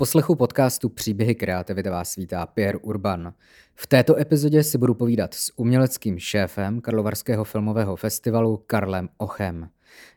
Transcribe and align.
poslechu 0.00 0.34
podcastu 0.34 0.88
Příběhy 0.88 1.34
kreativity 1.34 1.90
vás 1.90 2.16
vítá 2.16 2.46
Pierre 2.46 2.78
Urban. 2.78 3.34
V 3.74 3.86
této 3.86 4.16
epizodě 4.16 4.62
si 4.62 4.78
budu 4.78 4.94
povídat 4.94 5.34
s 5.34 5.52
uměleckým 5.56 6.18
šéfem 6.18 6.80
Karlovarského 6.80 7.44
filmového 7.44 7.96
festivalu 7.96 8.62
Karlem 8.66 9.08
Ochem. 9.16 9.68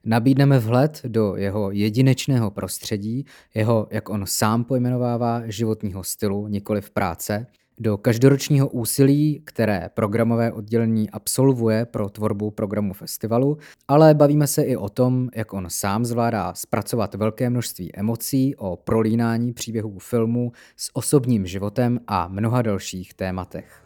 Nabídneme 0.05 0.59
vhled 0.59 1.02
do 1.07 1.36
jeho 1.36 1.71
jedinečného 1.71 2.52
prostředí, 2.52 3.25
jeho, 3.54 3.88
jak 3.91 4.09
on 4.09 4.23
sám 4.27 4.64
pojmenovává, 4.64 5.41
životního 5.46 6.04
stylu, 6.04 6.47
nikoli 6.47 6.81
v 6.81 6.89
práce– 6.89 7.47
do 7.80 7.98
každoročního 7.98 8.70
úsilí, 8.70 9.42
které 9.46 9.90
programové 9.94 10.52
oddělení 10.52 11.10
absolvuje 11.10 11.86
pro 11.86 12.10
tvorbu 12.10 12.52
programu 12.52 12.94
festivalu, 12.94 13.58
ale 13.88 14.14
bavíme 14.14 14.48
se 14.48 14.64
i 14.64 14.76
o 14.76 14.90
tom, 14.90 15.30
jak 15.36 15.54
on 15.54 15.66
sám 15.70 16.05
zvládá 16.05 16.54
zpracovat 16.54 17.16
velké 17.16 17.50
množství 17.50 17.96
emocí 17.96 18.55
o 18.55 18.76
prolínání 18.76 19.54
příběhů 19.54 20.00
filmu 20.00 20.52
s 20.78 20.90
osobním 20.94 21.45
životem 21.45 22.00
a 22.08 22.28
mnoha 22.28 22.62
dalších 22.62 23.14
tématech. 23.14 23.84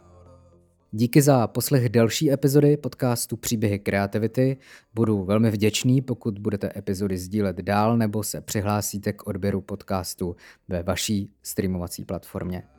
Díky 0.92 1.22
za 1.22 1.46
poslech 1.46 1.88
další 1.88 2.32
epizody 2.32 2.76
podcastu 2.76 3.36
Příběhy 3.36 3.78
kreativity. 3.78 4.56
Budu 4.94 5.24
velmi 5.24 5.50
vděčný, 5.50 6.00
pokud 6.00 6.38
budete 6.38 6.70
epizody 6.76 7.18
sdílet 7.18 7.56
dál 7.56 7.96
nebo 7.96 8.22
se 8.22 8.40
přihlásíte 8.40 9.12
k 9.12 9.26
odběru 9.26 9.60
podcastu 9.60 10.36
ve 10.68 10.82
vaší 10.82 11.32
streamovací 11.42 12.04
platformě. 12.04 12.77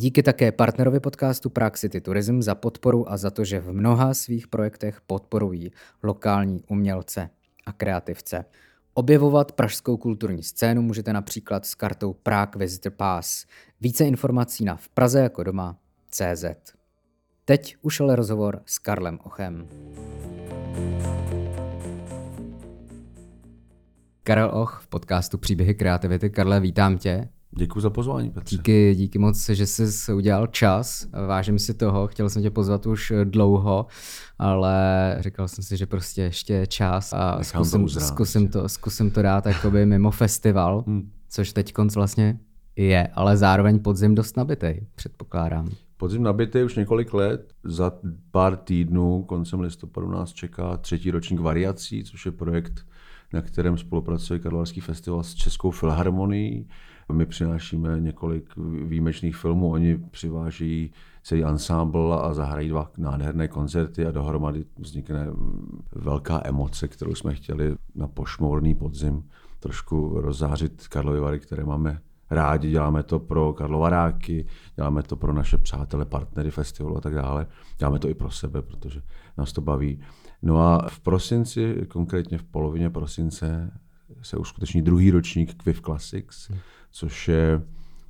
Díky 0.00 0.22
také 0.22 0.52
partnerovi 0.52 1.00
podcastu 1.00 1.50
Prague 1.50 1.78
City 1.78 2.00
Tourism 2.00 2.42
za 2.42 2.54
podporu 2.54 3.12
a 3.12 3.16
za 3.16 3.30
to, 3.30 3.44
že 3.44 3.60
v 3.60 3.72
mnoha 3.72 4.14
svých 4.14 4.48
projektech 4.48 5.00
podporují 5.00 5.72
lokální 6.02 6.62
umělce 6.68 7.30
a 7.66 7.72
kreativce. 7.72 8.44
Objevovat 8.94 9.52
pražskou 9.52 9.96
kulturní 9.96 10.42
scénu 10.42 10.82
můžete 10.82 11.12
například 11.12 11.66
s 11.66 11.74
kartou 11.74 12.12
Prague 12.12 12.58
Visitor 12.58 12.92
Pass. 12.92 13.46
Více 13.80 14.04
informací 14.04 14.64
na 14.64 14.76
v 14.76 14.88
Praze 14.88 15.20
jako 15.20 15.42
doma 15.42 15.76
CZ. 16.10 16.44
Teď 17.44 17.76
už 17.82 18.00
ale 18.00 18.16
rozhovor 18.16 18.62
s 18.66 18.78
Karlem 18.78 19.18
Ochem. 19.24 19.68
Karel 24.22 24.50
Och 24.54 24.80
v 24.82 24.86
podcastu 24.86 25.38
Příběhy 25.38 25.74
kreativity. 25.74 26.30
Karle, 26.30 26.60
vítám 26.60 26.98
tě. 26.98 27.28
Děkuji 27.58 27.80
za 27.80 27.90
pozvání, 27.90 28.30
Petře. 28.30 28.56
Díky, 28.56 28.94
díky 28.94 29.18
moc, 29.18 29.48
že 29.48 29.66
jsi 29.66 30.12
udělal 30.12 30.46
čas. 30.46 31.06
Vážím 31.26 31.58
si 31.58 31.74
toho, 31.74 32.06
chtěl 32.06 32.30
jsem 32.30 32.42
tě 32.42 32.50
pozvat 32.50 32.86
už 32.86 33.12
dlouho, 33.24 33.86
ale 34.38 35.16
říkal 35.20 35.48
jsem 35.48 35.64
si, 35.64 35.76
že 35.76 35.86
prostě 35.86 36.22
ještě 36.22 36.52
je 36.52 36.66
čas 36.66 37.12
a 37.12 37.42
zkusím 37.42 37.80
to, 37.80 37.84
uzrát, 37.84 38.06
zkusím, 38.06 38.48
to, 38.48 38.68
zkusím 38.68 39.10
to 39.10 39.22
dát 39.22 39.46
jakoby 39.46 39.86
mimo 39.86 40.10
festival, 40.10 40.84
hmm. 40.86 41.10
což 41.28 41.52
teď 41.52 41.72
konc 41.72 41.94
vlastně 41.94 42.38
je, 42.76 43.08
ale 43.14 43.36
zároveň 43.36 43.78
podzim 43.78 44.14
dost 44.14 44.36
nabitej, 44.36 44.86
předpokládám. 44.94 45.68
Podzim 45.96 46.22
nabitý 46.22 46.62
už 46.62 46.76
několik 46.76 47.14
let. 47.14 47.52
Za 47.64 47.92
pár 48.30 48.56
týdnů, 48.56 49.22
koncem 49.22 49.60
listopadu, 49.60 50.10
nás 50.10 50.32
čeká 50.32 50.76
třetí 50.76 51.10
ročník 51.10 51.40
variací, 51.40 52.04
což 52.04 52.26
je 52.26 52.32
projekt, 52.32 52.86
na 53.32 53.42
kterém 53.42 53.78
spolupracuje 53.78 54.38
Karlovarský 54.38 54.80
festival 54.80 55.22
s 55.22 55.34
Českou 55.34 55.70
filharmonií 55.70 56.68
my 57.12 57.26
přinášíme 57.26 58.00
několik 58.00 58.56
výjimečných 58.86 59.36
filmů, 59.36 59.70
oni 59.70 59.98
přiváží 60.10 60.92
celý 61.22 61.44
ansámbl 61.44 62.20
a 62.22 62.34
zahrají 62.34 62.68
dva 62.68 62.90
nádherné 62.98 63.48
koncerty 63.48 64.06
a 64.06 64.10
dohromady 64.10 64.64
vznikne 64.78 65.26
velká 65.94 66.40
emoce, 66.44 66.88
kterou 66.88 67.14
jsme 67.14 67.34
chtěli 67.34 67.76
na 67.94 68.08
pošmourný 68.08 68.74
podzim 68.74 69.22
trošku 69.60 70.20
rozzářit 70.20 70.88
Karlovy 70.88 71.20
Vary, 71.20 71.40
které 71.40 71.64
máme 71.64 72.00
rádi, 72.30 72.70
děláme 72.70 73.02
to 73.02 73.18
pro 73.18 73.52
Karlovaráky, 73.52 74.46
děláme 74.76 75.02
to 75.02 75.16
pro 75.16 75.32
naše 75.32 75.58
přátele, 75.58 76.04
partnery 76.04 76.50
festivalu 76.50 76.96
a 76.96 77.00
tak 77.00 77.14
dále. 77.14 77.46
Děláme 77.78 77.98
to 77.98 78.08
i 78.08 78.14
pro 78.14 78.30
sebe, 78.30 78.62
protože 78.62 79.02
nás 79.38 79.52
to 79.52 79.60
baví. 79.60 80.00
No 80.42 80.60
a 80.60 80.88
v 80.88 81.00
prosinci, 81.00 81.86
konkrétně 81.88 82.38
v 82.38 82.44
polovině 82.44 82.90
prosince, 82.90 83.70
se 84.22 84.36
uskuteční 84.36 84.82
druhý 84.82 85.10
ročník 85.10 85.54
Quiff 85.54 85.80
Classics, 85.80 86.50
což 86.90 87.28
je 87.28 87.62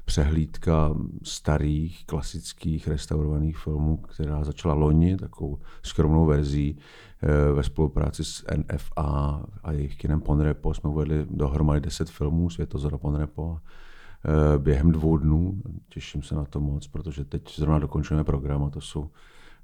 přehlídka 0.09 0.95
starých, 1.23 2.07
klasických, 2.07 2.89
restaurovaných 2.89 3.59
filmů, 3.59 3.97
která 3.97 4.45
začala 4.45 4.75
loni, 4.75 5.17
takovou 5.17 5.59
skromnou 5.83 6.27
verzí 6.27 6.79
eh, 7.23 7.53
ve 7.53 7.63
spolupráci 7.63 8.25
s 8.25 8.45
NFA 8.57 9.43
a 9.63 9.73
jejich 9.73 9.97
kinem 9.97 10.21
Ponrepo. 10.21 10.75
Jsme 10.75 10.91
uvedli 10.91 11.27
dohromady 11.31 11.81
10 11.81 12.11
filmů 12.11 12.51
Světozora 12.51 12.99
Ponrepo 12.99 13.59
eh, 13.59 14.59
během 14.59 14.93
dvou 14.93 15.17
dnů. 15.17 15.63
Těším 15.89 16.23
se 16.23 16.35
na 16.35 16.45
to 16.45 16.61
moc, 16.61 16.89
protože 16.89 17.25
teď 17.25 17.57
zrovna 17.57 17.79
dokončujeme 17.79 18.25
program 18.25 18.65
a 18.65 18.71
to 18.71 18.81
jsou 18.81 19.11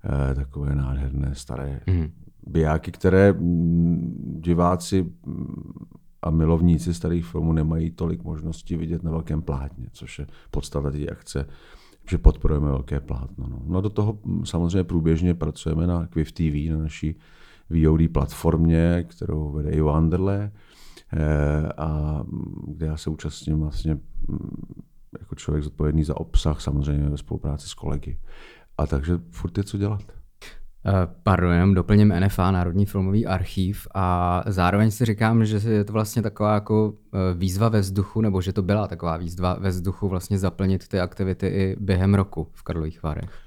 eh, 0.04 0.34
takové 0.34 0.74
nádherné 0.74 1.34
staré 1.34 1.80
mm. 1.86 2.12
bijáky, 2.46 2.92
které 2.92 3.32
mm, 3.32 4.40
diváci 4.40 5.02
mm, 5.26 5.74
a 6.24 6.30
milovníci 6.30 6.94
starých 6.94 7.26
filmů 7.26 7.52
nemají 7.52 7.90
tolik 7.90 8.24
možností 8.24 8.76
vidět 8.76 9.02
na 9.02 9.10
velkém 9.10 9.42
plátně, 9.42 9.86
což 9.92 10.18
je 10.18 10.26
podstata 10.50 10.90
té 10.90 11.06
akce, 11.06 11.46
že 12.10 12.18
podporujeme 12.18 12.68
velké 12.68 13.00
plátno. 13.00 13.46
No. 13.48 13.62
no 13.66 13.80
do 13.80 13.90
toho 13.90 14.18
samozřejmě 14.44 14.84
průběžně 14.84 15.34
pracujeme 15.34 15.86
na 15.86 16.06
Quiff 16.06 16.32
TV, 16.32 16.70
na 16.70 16.78
naší 16.78 17.16
VOD 17.70 18.00
platformě, 18.12 19.04
kterou 19.08 19.52
vede 19.52 19.70
i 19.70 19.80
Wanderle, 19.80 20.52
eh, 21.12 21.72
a 21.78 22.20
kde 22.66 22.86
já 22.86 22.96
se 22.96 23.10
účastním 23.10 23.60
vlastně 23.60 23.98
jako 25.20 25.34
člověk 25.34 25.64
zodpovědný 25.64 26.04
za 26.04 26.16
obsah, 26.16 26.60
samozřejmě 26.60 27.08
ve 27.08 27.16
spolupráci 27.16 27.68
s 27.68 27.74
kolegy. 27.74 28.18
A 28.78 28.86
takže 28.86 29.18
furt 29.30 29.58
je 29.58 29.64
co 29.64 29.78
dělat. 29.78 30.23
Eh, 30.86 30.92
pardon, 31.22 31.74
doplním 31.74 32.14
NFA, 32.20 32.50
Národní 32.50 32.86
filmový 32.86 33.26
archív 33.26 33.88
a 33.94 34.42
zároveň 34.46 34.90
si 34.90 35.04
říkám, 35.04 35.44
že 35.44 35.70
je 35.70 35.84
to 35.84 35.92
vlastně 35.92 36.22
taková 36.22 36.54
jako 36.54 36.94
eh, 37.14 37.18
výzva 37.34 37.68
ve 37.68 37.80
vzduchu, 37.80 38.20
nebo 38.20 38.40
že 38.40 38.52
to 38.52 38.62
byla 38.62 38.88
taková 38.88 39.16
výzva 39.16 39.56
ve 39.60 39.68
vzduchu 39.68 40.08
vlastně 40.08 40.38
zaplnit 40.38 40.88
ty 40.88 41.00
aktivity 41.00 41.46
i 41.46 41.76
během 41.80 42.14
roku 42.14 42.48
v 42.52 42.62
Karlových 42.62 43.02
Varech. 43.02 43.43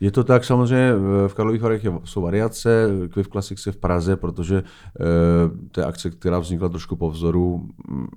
Je 0.00 0.10
to 0.10 0.24
tak, 0.24 0.44
samozřejmě 0.44 0.92
v 1.26 1.34
Karlových 1.34 1.62
Varech 1.62 1.86
jsou 2.04 2.22
variace, 2.22 2.88
Quiff 3.12 3.28
Classics 3.28 3.66
je 3.66 3.72
v 3.72 3.76
Praze, 3.76 4.16
protože 4.16 4.56
e, 4.56 4.62
to 5.70 5.80
je 5.80 5.86
akce, 5.86 6.10
která 6.10 6.38
vznikla 6.38 6.68
trošku 6.68 6.96
po 6.96 7.10
vzoru 7.10 7.68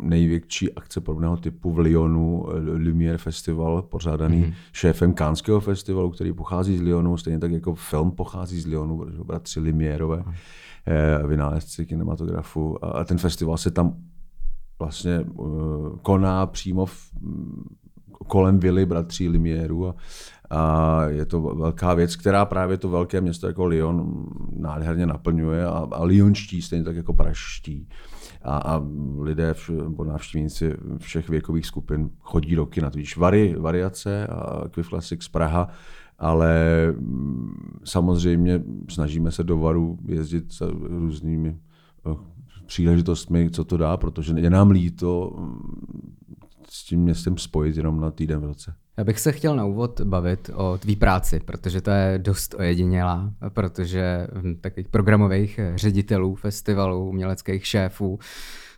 největší 0.01 0.73
akce 0.73 1.01
podobného 1.01 1.37
typu 1.37 1.71
v 1.71 1.79
Lyonu, 1.79 2.45
Lumière 2.77 3.17
Festival, 3.17 3.81
pořádaný 3.81 4.43
mm-hmm. 4.43 4.53
šéfem 4.71 5.13
Kánského 5.13 5.59
festivalu, 5.59 6.09
který 6.09 6.33
pochází 6.33 6.77
z 6.77 6.81
Lyonu, 6.81 7.17
stejně 7.17 7.39
tak 7.39 7.51
jako 7.51 7.75
film 7.75 8.11
pochází 8.11 8.61
z 8.61 8.65
Lyonu, 8.65 8.97
protože 8.97 9.23
bratři 9.23 9.59
Lumiérové, 9.59 10.23
e, 10.87 11.27
vynálezci 11.27 11.85
kinematografu. 11.85 12.85
A 12.85 13.03
ten 13.03 13.17
festival 13.17 13.57
se 13.57 13.71
tam 13.71 13.95
vlastně 14.79 15.25
koná 16.01 16.45
přímo 16.45 16.85
v, 16.85 17.11
kolem 18.27 18.59
vily 18.59 18.85
bratří 18.85 19.29
Limieru 19.29 19.87
a, 19.87 19.95
a 20.53 21.05
je 21.07 21.25
to 21.25 21.41
velká 21.41 21.93
věc, 21.93 22.15
která 22.15 22.45
právě 22.45 22.77
to 22.77 22.89
velké 22.89 23.21
město 23.21 23.47
jako 23.47 23.65
Lyon 23.65 24.25
nádherně 24.55 25.05
naplňuje 25.05 25.65
a, 25.65 25.87
a 25.91 26.03
lyonští 26.03 26.61
stejně 26.61 26.85
tak 26.85 26.95
jako 26.95 27.13
praští. 27.13 27.87
A, 28.41 28.57
a 28.57 28.81
lidé, 29.19 29.55
nebo 29.69 30.03
návštěvníci 30.03 30.75
všech 30.97 31.29
věkových 31.29 31.65
skupin 31.65 32.09
chodí 32.19 32.55
roky 32.55 32.81
na 32.81 32.89
to. 32.89 32.99
Vary, 33.17 33.55
variace 33.59 34.27
a 34.27 34.67
Quiff 34.69 34.89
Classics 34.89 35.27
Praha, 35.27 35.67
ale 36.19 36.85
mm, 36.97 37.79
samozřejmě 37.83 38.63
snažíme 38.89 39.31
se 39.31 39.43
do 39.43 39.57
Varu 39.57 39.97
jezdit 40.05 40.53
s 40.53 40.61
různými 40.81 41.57
eh, 42.11 42.15
příležitostmi, 42.65 43.49
co 43.49 43.63
to 43.63 43.77
dá, 43.77 43.97
protože 43.97 44.33
je 44.37 44.49
nám 44.49 44.71
líto 44.71 45.35
mm, 45.39 46.15
s 46.69 46.85
tím 46.85 46.99
městem 46.99 47.37
spojit 47.37 47.77
jenom 47.77 47.99
na 47.99 48.11
týden 48.11 48.39
v 48.39 48.45
roce. 48.45 48.73
Já 48.97 49.03
bych 49.03 49.19
se 49.19 49.31
chtěl 49.31 49.55
na 49.55 49.65
úvod 49.65 50.01
bavit 50.01 50.49
o 50.53 50.77
tvý 50.77 50.95
práci, 50.95 51.39
protože 51.39 51.81
to 51.81 51.91
je 51.91 52.19
dost 52.19 52.55
ojedinělá, 52.57 53.33
protože 53.49 54.27
takových 54.61 54.87
programových 54.87 55.59
ředitelů 55.75 56.35
festivalů, 56.35 57.09
uměleckých 57.09 57.67
šéfů 57.67 58.19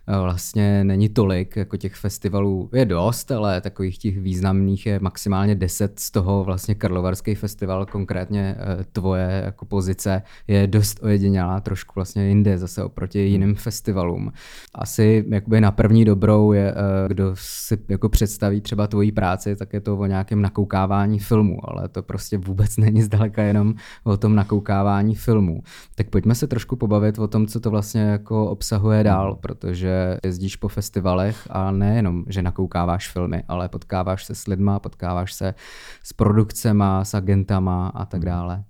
vlastně 0.06 0.84
není 0.84 1.08
tolik, 1.08 1.56
jako 1.56 1.76
těch 1.76 1.94
festivalů 1.94 2.70
je 2.72 2.84
dost, 2.84 3.30
ale 3.30 3.60
takových 3.60 3.98
těch 3.98 4.18
významných 4.18 4.86
je 4.86 4.98
maximálně 5.00 5.54
10, 5.54 6.00
z 6.00 6.10
toho 6.10 6.44
vlastně 6.44 6.74
Karlovarský 6.74 7.34
festival, 7.34 7.86
konkrétně 7.86 8.56
eh, 8.58 8.84
tvoje 8.92 9.42
jako 9.44 9.64
pozice 9.64 10.22
je 10.48 10.66
dost 10.66 11.02
ojedinělá, 11.02 11.60
trošku 11.60 11.92
vlastně 11.94 12.28
jinde 12.28 12.58
zase 12.58 12.84
oproti 12.84 13.18
hmm. 13.18 13.32
jiným 13.32 13.54
festivalům. 13.54 14.32
Asi 14.74 15.24
jakoby 15.28 15.60
na 15.60 15.70
první 15.70 16.04
dobrou 16.04 16.52
je, 16.52 16.70
eh, 16.70 17.08
kdo 17.08 17.32
si 17.34 17.78
jako 17.88 18.08
představí 18.08 18.60
třeba 18.60 18.86
tvoji 18.86 19.12
práci, 19.12 19.56
tak 19.56 19.72
je 19.72 19.80
to 19.80 19.96
o 19.96 20.06
nějakém 20.06 20.42
nakoukávání 20.42 21.18
filmu, 21.18 21.58
ale 21.64 21.88
to 21.88 22.02
prostě 22.02 22.38
vůbec 22.38 22.76
není 22.76 23.02
zdaleka 23.02 23.42
jenom 23.42 23.74
o 24.04 24.16
tom 24.16 24.34
nakoukávání 24.34 25.14
filmu. 25.14 25.62
Tak 25.94 26.10
pojďme 26.10 26.34
se 26.34 26.46
trošku 26.46 26.76
pobavit 26.76 27.18
o 27.18 27.28
tom, 27.28 27.46
co 27.46 27.60
to 27.60 27.70
vlastně 27.70 28.00
jako 28.00 28.46
obsahuje 28.46 29.04
dál, 29.04 29.34
protože 29.34 29.95
že 29.96 30.18
jezdíš 30.24 30.56
po 30.56 30.68
festivalech 30.68 31.48
a 31.50 31.70
nejenom, 31.70 32.24
že 32.28 32.42
nakoukáváš 32.42 33.08
filmy, 33.08 33.42
ale 33.48 33.68
potkáváš 33.68 34.24
se 34.24 34.34
s 34.34 34.46
lidma, 34.46 34.80
potkáváš 34.80 35.32
se 35.32 35.54
s 36.02 36.12
produkcema, 36.12 37.04
s 37.04 37.14
agentama 37.14 37.88
a 37.88 38.04
tak 38.04 38.24
dále. 38.24 38.64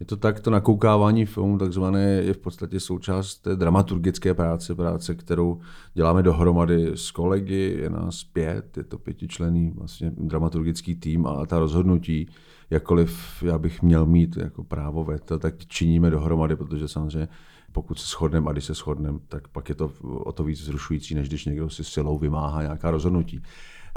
Je 0.00 0.06
to 0.06 0.16
tak, 0.16 0.40
to 0.40 0.50
nakoukávání 0.50 1.26
filmu 1.26 1.58
takzvané 1.58 2.04
je 2.04 2.34
v 2.34 2.38
podstatě 2.38 2.80
součást 2.80 3.38
té 3.38 3.56
dramaturgické 3.56 4.34
práce, 4.34 4.74
práce, 4.74 5.14
kterou 5.14 5.60
děláme 5.94 6.22
dohromady 6.22 6.90
s 6.94 7.10
kolegy, 7.10 7.78
je 7.82 7.90
nás 7.90 8.24
pět, 8.24 8.76
je 8.76 8.84
to 8.84 8.98
pětičlený 8.98 9.72
vlastně 9.76 10.12
dramaturgický 10.16 10.94
tým 10.94 11.26
a 11.26 11.46
ta 11.46 11.58
rozhodnutí, 11.58 12.28
jakkoliv 12.70 13.42
já 13.42 13.58
bych 13.58 13.82
měl 13.82 14.06
mít 14.06 14.36
jako 14.36 14.64
právo 14.64 15.04
veta, 15.04 15.38
tak 15.38 15.66
činíme 15.66 16.10
dohromady, 16.10 16.56
protože 16.56 16.88
samozřejmě 16.88 17.28
pokud 17.72 17.98
se 17.98 18.06
shodneme 18.06 18.50
a 18.50 18.52
když 18.52 18.64
se 18.64 18.74
shodneme, 18.74 19.18
tak 19.28 19.48
pak 19.48 19.68
je 19.68 19.74
to 19.74 19.92
o 20.02 20.32
to 20.32 20.44
víc 20.44 20.64
zrušující, 20.64 21.14
než 21.14 21.28
když 21.28 21.44
někdo 21.44 21.70
si 21.70 21.84
silou 21.84 22.18
vymáhá 22.18 22.62
nějaká 22.62 22.90
rozhodnutí. 22.90 23.42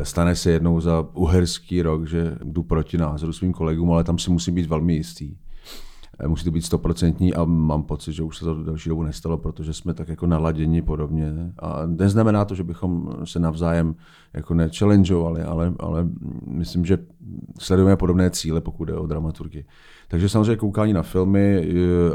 Stane 0.03 0.35
se 0.35 0.51
jednou 0.51 0.81
za 0.81 1.05
uherský 1.13 1.81
rok, 1.81 2.07
že 2.07 2.37
jdu 2.43 2.63
proti 2.63 2.97
názoru 2.97 3.33
svým 3.33 3.53
kolegům, 3.53 3.91
ale 3.91 4.03
tam 4.03 4.19
si 4.19 4.31
musím 4.31 4.55
být 4.55 4.65
velmi 4.65 4.93
jistý 4.93 5.35
Eh, 6.19 6.27
musí 6.27 6.43
to 6.45 6.51
být 6.51 6.65
stoprocentní 6.65 7.33
a 7.33 7.45
mám 7.45 7.83
pocit, 7.83 8.13
že 8.13 8.23
už 8.23 8.37
se 8.37 8.45
to 8.45 8.63
další 8.63 8.89
dobu 8.89 9.03
nestalo, 9.03 9.37
protože 9.37 9.73
jsme 9.73 9.93
tak 9.93 10.07
jako 10.07 10.27
naladěni 10.27 10.81
podobně. 10.81 11.53
A 11.59 11.85
neznamená 11.85 12.45
to, 12.45 12.55
že 12.55 12.63
bychom 12.63 13.15
se 13.23 13.39
navzájem 13.39 13.95
jako 14.33 14.53
nechallengeovali, 14.53 15.43
ale, 15.43 15.73
ale 15.79 16.07
myslím, 16.47 16.85
že 16.85 16.97
sledujeme 17.59 17.95
podobné 17.97 18.29
cíle, 18.29 18.61
pokud 18.61 18.85
jde 18.85 18.93
o 18.93 19.07
dramaturgii. 19.07 19.65
Takže 20.07 20.29
samozřejmě 20.29 20.55
koukání 20.55 20.93
na 20.93 21.03
filmy 21.03 21.67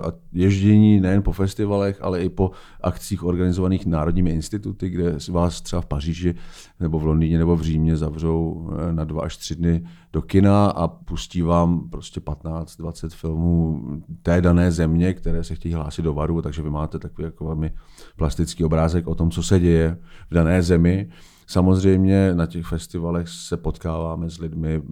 a 0.03 0.13
ježdění 0.33 1.01
nejen 1.01 1.23
po 1.23 1.33
festivalech, 1.33 1.99
ale 2.03 2.23
i 2.23 2.29
po 2.29 2.51
akcích 2.81 3.25
organizovaných 3.25 3.87
národními 3.87 4.31
instituty, 4.31 4.89
kde 4.89 5.17
vás 5.31 5.61
třeba 5.61 5.83
v 5.83 5.87
Paříži 5.87 6.35
nebo 6.81 6.99
v 6.99 7.07
Londýně 7.07 7.39
nebo 7.39 7.57
v 7.57 7.63
Římě 7.63 7.97
zavřou 7.97 8.71
eh, 8.73 8.93
na 8.93 9.05
dva 9.05 9.23
až 9.23 9.37
tři 9.37 9.55
dny 9.55 9.85
do 10.13 10.23
kina 10.23 10.67
a 10.67 10.89
pustí 10.89 11.43
vám 11.43 11.89
prostě 11.91 12.21
15-20 12.21 13.09
filmů 13.09 13.83
té 14.23 14.41
dané 14.41 14.73
země, 14.73 15.15
které 15.15 15.45
se 15.45 15.55
chtějí 15.55 15.75
hlásit 15.75 16.03
do 16.03 16.15
varu, 16.15 16.43
takže 16.43 16.63
vy 16.63 16.71
máte 16.71 16.99
takový 16.99 17.25
jako 17.25 17.45
velmi 17.45 17.73
plastický 18.17 18.65
obrázek 18.65 19.07
o 19.07 19.15
tom, 19.15 19.31
co 19.31 19.43
se 19.43 19.61
děje 19.61 19.99
v 20.31 20.35
dané 20.35 20.63
zemi. 20.63 21.09
Samozřejmě 21.51 22.35
na 22.35 22.47
těch 22.47 22.67
festivalech 22.67 23.29
se 23.29 23.57
potkáváme 23.57 24.31
s 24.31 24.39
lidmi. 24.39 24.83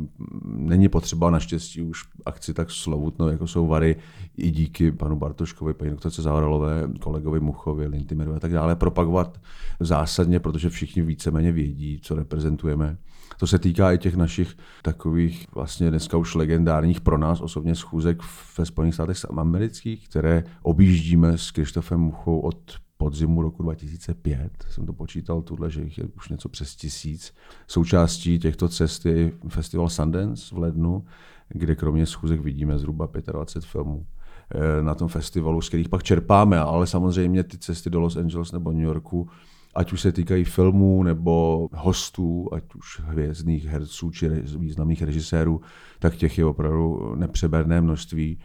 Není 0.45 0.89
potřeba 0.89 1.31
naštěstí 1.31 1.83
už 1.83 2.05
akci 2.27 2.55
tak 2.55 2.71
slovutno, 2.71 3.29
jako 3.29 3.47
jsou 3.47 3.67
Vary, 3.67 3.97
i 4.37 4.51
díky 4.51 4.93
panu 4.93 5.17
Bartoškovi, 5.17 5.75
paní 5.75 5.91
doktorce 5.91 6.23
Zahralové, 6.23 6.89
kolegovi 7.01 7.41
Muchovi, 7.41 7.87
Lintimerovi 7.87 8.37
a 8.37 8.41
tak 8.41 8.53
dále, 8.53 8.77
propagovat 8.77 9.41
zásadně, 9.81 10.41
protože 10.41 10.71
všichni 10.71 11.03
víceméně 11.03 11.53
vědí, 11.53 12.01
co 12.03 12.15
reprezentujeme. 12.15 12.97
To 13.39 13.47
se 13.47 13.59
týká 13.59 13.93
i 13.93 13.99
těch 13.99 14.17
našich 14.17 14.57
takových 14.83 15.47
vlastně 15.55 15.91
dneska 15.91 16.17
už 16.17 16.35
legendárních 16.35 17.01
pro 17.01 17.19
nás 17.19 17.41
osobně 17.41 17.75
schůzek 17.75 18.23
ve 18.59 18.67
Spojených 18.67 18.95
státech 18.95 19.17
amerických, 19.37 20.09
které 20.09 20.45
objíždíme 20.63 21.39
s 21.39 21.51
Krištofem 21.51 22.01
Muchou 22.01 22.39
od 22.39 22.88
podzimu 22.99 23.43
roku 23.43 23.63
2005, 23.63 24.51
jsem 24.71 24.87
to 24.87 24.93
počítal 24.93 25.43
tuhle, 25.43 25.71
že 25.71 25.83
jich 25.83 25.99
je 25.99 26.05
už 26.05 26.29
něco 26.29 26.49
přes 26.49 26.77
tisíc. 26.77 27.35
Součástí 27.67 28.39
těchto 28.39 28.69
cest 28.69 29.07
je 29.07 29.33
festival 29.49 29.89
Sundance 29.89 30.55
v 30.55 30.59
lednu, 30.59 31.05
kde 31.49 31.75
kromě 31.75 32.07
schůzek 32.07 32.41
vidíme 32.41 32.79
zhruba 32.79 33.09
25 33.33 33.71
filmů 33.71 34.07
eh, 34.55 34.83
na 34.83 34.95
tom 34.95 35.09
festivalu, 35.09 35.61
z 35.61 35.69
kterých 35.69 35.89
pak 35.89 36.03
čerpáme, 36.03 36.59
ale 36.59 36.87
samozřejmě 36.87 37.43
ty 37.43 37.59
cesty 37.59 37.91
do 37.91 38.01
Los 38.01 38.17
Angeles 38.17 38.53
nebo 38.53 38.73
New 38.73 38.83
Yorku, 38.83 39.29
ať 39.75 39.93
už 39.93 40.01
se 40.01 40.13
týkají 40.13 40.45
filmů 40.45 41.03
nebo 41.03 41.69
hostů, 41.75 42.49
ať 42.53 42.75
už 42.75 43.01
hvězdných 43.01 43.65
herců 43.67 44.11
či 44.11 44.29
významných 44.59 45.03
režisérů, 45.03 45.61
tak 45.99 46.17
těch 46.17 46.39
je 46.39 46.45
opravdu 46.45 47.15
nepřeberné 47.15 47.81
množství 47.81 48.39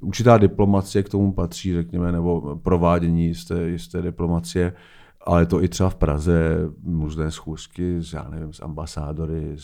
určitá 0.00 0.38
diplomacie 0.38 1.02
k 1.02 1.08
tomu 1.08 1.32
patří, 1.32 1.74
řekněme, 1.74 2.12
nebo 2.12 2.56
provádění 2.56 3.26
jisté, 3.26 3.68
jisté 3.68 4.02
diplomacie, 4.02 4.72
ale 5.26 5.46
to 5.46 5.62
i 5.62 5.68
třeba 5.68 5.90
v 5.90 5.94
Praze, 5.94 6.56
různé 6.86 7.30
schůzky 7.30 8.02
s, 8.02 8.12
já 8.12 8.28
nevím, 8.28 8.52
s 8.52 8.62
ambasádory, 8.62 9.56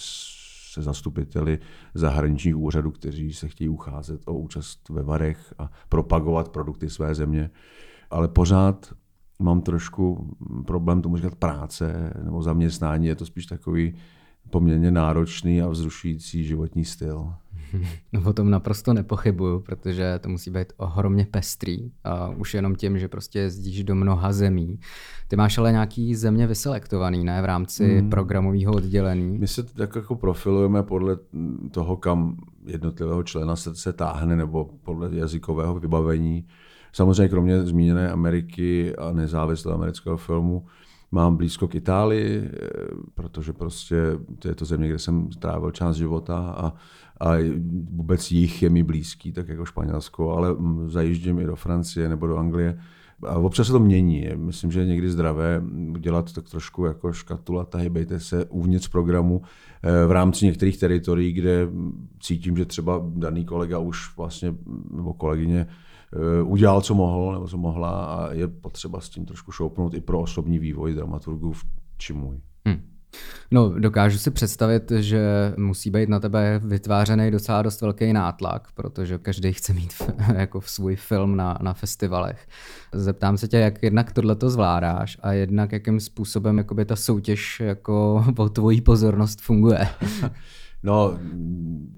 se 0.73 0.83
zastupiteli 0.83 1.59
zahraničních 1.95 2.57
úřadů, 2.57 2.91
kteří 2.91 3.33
se 3.33 3.49
chtějí 3.49 3.69
ucházet 3.69 4.23
o 4.27 4.35
účast 4.35 4.89
ve 4.89 5.03
varech 5.03 5.55
a 5.59 5.71
propagovat 5.89 6.49
produkty 6.49 6.91
své 6.91 7.15
země. 7.15 7.51
Ale 8.11 8.29
pořád 8.29 8.93
mám 9.39 9.61
trošku 9.61 10.37
problém 10.67 11.03
tomu 11.03 11.17
říkat 11.17 11.35
práce 11.35 12.13
nebo 12.25 12.43
zaměstnání. 12.43 13.07
Je 13.07 13.15
to 13.15 13.27
spíš 13.27 13.47
takový 13.47 13.95
poměrně 14.51 14.91
náročný 14.91 15.63
a 15.63 15.69
vzrušující 15.69 16.45
životní 16.45 16.85
styl. 16.85 17.33
No 18.13 18.23
o 18.25 18.33
tom 18.33 18.51
naprosto 18.51 18.93
nepochybuju, 18.93 19.61
protože 19.61 20.19
to 20.19 20.29
musí 20.29 20.51
být 20.51 20.73
ohromně 20.77 21.27
pestrý. 21.31 21.91
A 22.05 22.29
už 22.29 22.55
jenom 22.55 22.75
tím, 22.77 22.99
že 22.99 23.09
prostě 23.09 23.39
jezdíš 23.39 23.85
do 23.85 23.95
mnoha 23.95 24.33
zemí. 24.33 24.81
Ty 25.29 25.37
máš 25.37 25.59
ale 25.59 25.73
nějaký 25.73 26.15
země 26.15 26.47
vyselektovaný, 26.47 27.25
ne? 27.25 27.43
V 27.43 27.45
rámci 27.45 27.99
hmm. 27.99 28.11
programového 28.11 28.73
oddělení. 28.73 29.39
My 29.39 29.47
se 29.47 29.63
tak 29.63 29.97
jako 29.97 30.17
profilujeme 30.17 30.83
podle 30.83 31.19
toho, 31.71 31.97
kam 31.97 32.37
jednotlivého 32.67 33.23
člena 33.23 33.57
se, 33.57 33.75
se 33.75 33.93
táhne, 33.93 34.37
nebo 34.37 34.71
podle 34.83 35.09
jazykového 35.13 35.81
vybavení. 35.81 36.47
Samozřejmě 36.93 37.29
kromě 37.29 37.63
zmíněné 37.63 38.11
Ameriky 38.11 38.97
a 38.97 39.13
nezávislého 39.13 39.79
amerického 39.79 40.17
filmu, 40.17 40.67
mám 41.11 41.37
blízko 41.37 41.69
k 41.69 41.75
Itálii, 41.75 42.43
eh, 42.45 42.69
protože 43.15 43.53
prostě 43.53 43.97
to 44.39 44.49
je 44.49 44.55
to 44.55 44.65
země, 44.65 44.89
kde 44.89 44.99
jsem 44.99 45.29
trávil 45.29 45.71
část 45.71 45.97
života 45.97 46.39
a, 46.39 46.73
a 47.21 47.37
vůbec 47.91 48.31
jich 48.31 48.63
je 48.63 48.71
mi 48.71 48.83
blízký, 48.83 49.33
tak 49.33 49.49
jako 49.49 49.65
Španělsko, 49.65 50.33
ale 50.33 50.57
zajíždím 50.87 51.39
i 51.39 51.47
do 51.47 51.57
Francie 51.57 52.09
nebo 52.09 52.27
do 52.27 52.37
Anglie. 52.37 52.79
A 53.23 53.39
občas 53.39 53.67
se 53.67 53.73
to 53.73 53.79
mění. 53.79 54.29
Myslím, 54.37 54.73
že 54.73 54.81
je 54.81 54.87
někdy 54.87 55.11
zdravé 55.11 55.63
dělat 55.99 56.33
tak 56.33 56.49
trošku 56.49 56.85
jako 56.85 57.13
škatula, 57.13 57.67
hejbejte 57.75 58.21
se 58.21 58.45
uvnitř 58.45 58.89
programu 58.89 59.43
eh, 59.83 60.07
v 60.07 60.11
rámci 60.11 60.45
některých 60.45 60.79
teritorií, 60.79 61.33
kde 61.33 61.69
cítím, 62.21 62.57
že 62.57 62.65
třeba 62.65 63.03
daný 63.15 63.45
kolega 63.45 63.79
už 63.79 64.17
vlastně, 64.17 64.55
nebo 64.91 65.13
kolegyně 65.13 65.67
udělal, 66.45 66.81
co 66.81 66.95
mohl 66.95 67.33
nebo 67.33 67.49
co 67.49 67.57
mohla 67.57 68.05
a 68.05 68.33
je 68.33 68.49
potřeba 68.49 69.01
s 69.01 69.09
tím 69.09 69.27
trošku 69.27 69.53
šoupnout 69.53 69.95
i 69.95 70.01
pro 70.01 70.21
osobní 70.21 70.59
vývoj 70.59 70.95
dramaturgů 70.95 71.53
či 71.99 72.13
můj. 72.13 72.41
Hmm. 72.67 72.97
No, 73.51 73.69
dokážu 73.79 74.19
si 74.19 74.31
představit, 74.31 74.91
že 74.91 75.53
musí 75.57 75.91
být 75.91 76.09
na 76.09 76.21
tebe 76.21 76.61
vytvářený 76.65 77.31
docela 77.31 77.63
dost 77.63 77.81
velký 77.81 78.13
nátlak, 78.13 78.69
protože 78.75 79.19
každý 79.19 79.53
chce 79.53 79.73
mít 79.73 79.93
jako 80.35 80.61
v 80.61 80.71
svůj 80.71 80.97
film 80.97 81.37
na, 81.37 81.59
na 81.63 81.75
festivalech. 81.75 82.49
Zeptám 82.93 83.39
se 83.39 83.49
tě, 83.49 83.57
jak 83.57 83.83
jednak 83.83 84.13
tohle 84.13 84.37
to 84.37 84.51
zvládáš 84.51 85.19
a 85.23 85.33
jednak 85.33 85.73
jakým 85.73 86.01
způsobem 86.01 86.59
jakoby 86.59 86.85
ta 86.85 86.97
soutěž 86.97 87.61
jako 87.61 88.25
o 88.37 88.49
tvoji 88.49 88.81
pozornost 88.81 89.41
funguje. 89.41 89.89
No, 90.87 91.19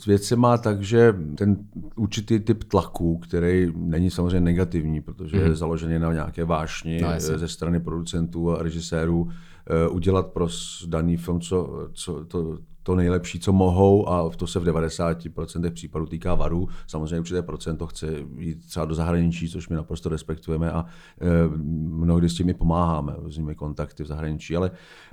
věc 0.06 0.24
se 0.24 0.36
má 0.36 0.58
tak, 0.58 0.82
že 0.82 1.14
ten 1.34 1.56
určitý 1.96 2.40
typ 2.40 2.64
tlaku, 2.64 3.18
který 3.18 3.72
není 3.76 4.10
samozřejmě 4.10 4.40
negativní, 4.40 5.00
protože 5.00 5.36
mm. 5.36 5.42
je 5.42 5.48
mhm. 5.48 5.56
založený 5.56 5.98
na 5.98 6.12
nějaké 6.12 6.44
vášni 6.44 7.00
no, 7.02 7.08
ze 7.18 7.48
strany 7.48 7.80
producentů 7.80 8.50
a 8.50 8.62
režisérů, 8.62 9.28
eh, 9.30 9.88
udělat 9.88 10.26
pro 10.26 10.48
daný 10.86 11.16
film 11.16 11.40
co, 11.40 11.88
co, 11.92 12.24
to, 12.24 12.58
to 12.88 12.94
nejlepší, 12.94 13.40
co 13.40 13.52
mohou 13.52 14.08
a 14.08 14.30
to 14.30 14.46
se 14.46 14.60
v 14.60 14.64
90% 14.64 15.70
případů 15.70 16.06
týká 16.06 16.34
varů. 16.34 16.68
Samozřejmě 16.86 17.20
určité 17.20 17.42
procento 17.42 17.86
chce 17.86 18.06
jít 18.38 18.66
třeba 18.66 18.86
do 18.86 18.94
zahraničí, 18.94 19.48
což 19.48 19.68
my 19.68 19.76
naprosto 19.76 20.08
respektujeme 20.08 20.72
a 20.72 20.84
e, 21.20 21.48
mnohdy 22.04 22.28
s 22.28 22.34
tím 22.34 22.48
i 22.48 22.54
pomáháme, 22.54 23.12
různými 23.18 23.54
kontakty 23.54 24.04
v 24.04 24.06
zahraničí, 24.06 24.56
ale 24.56 24.70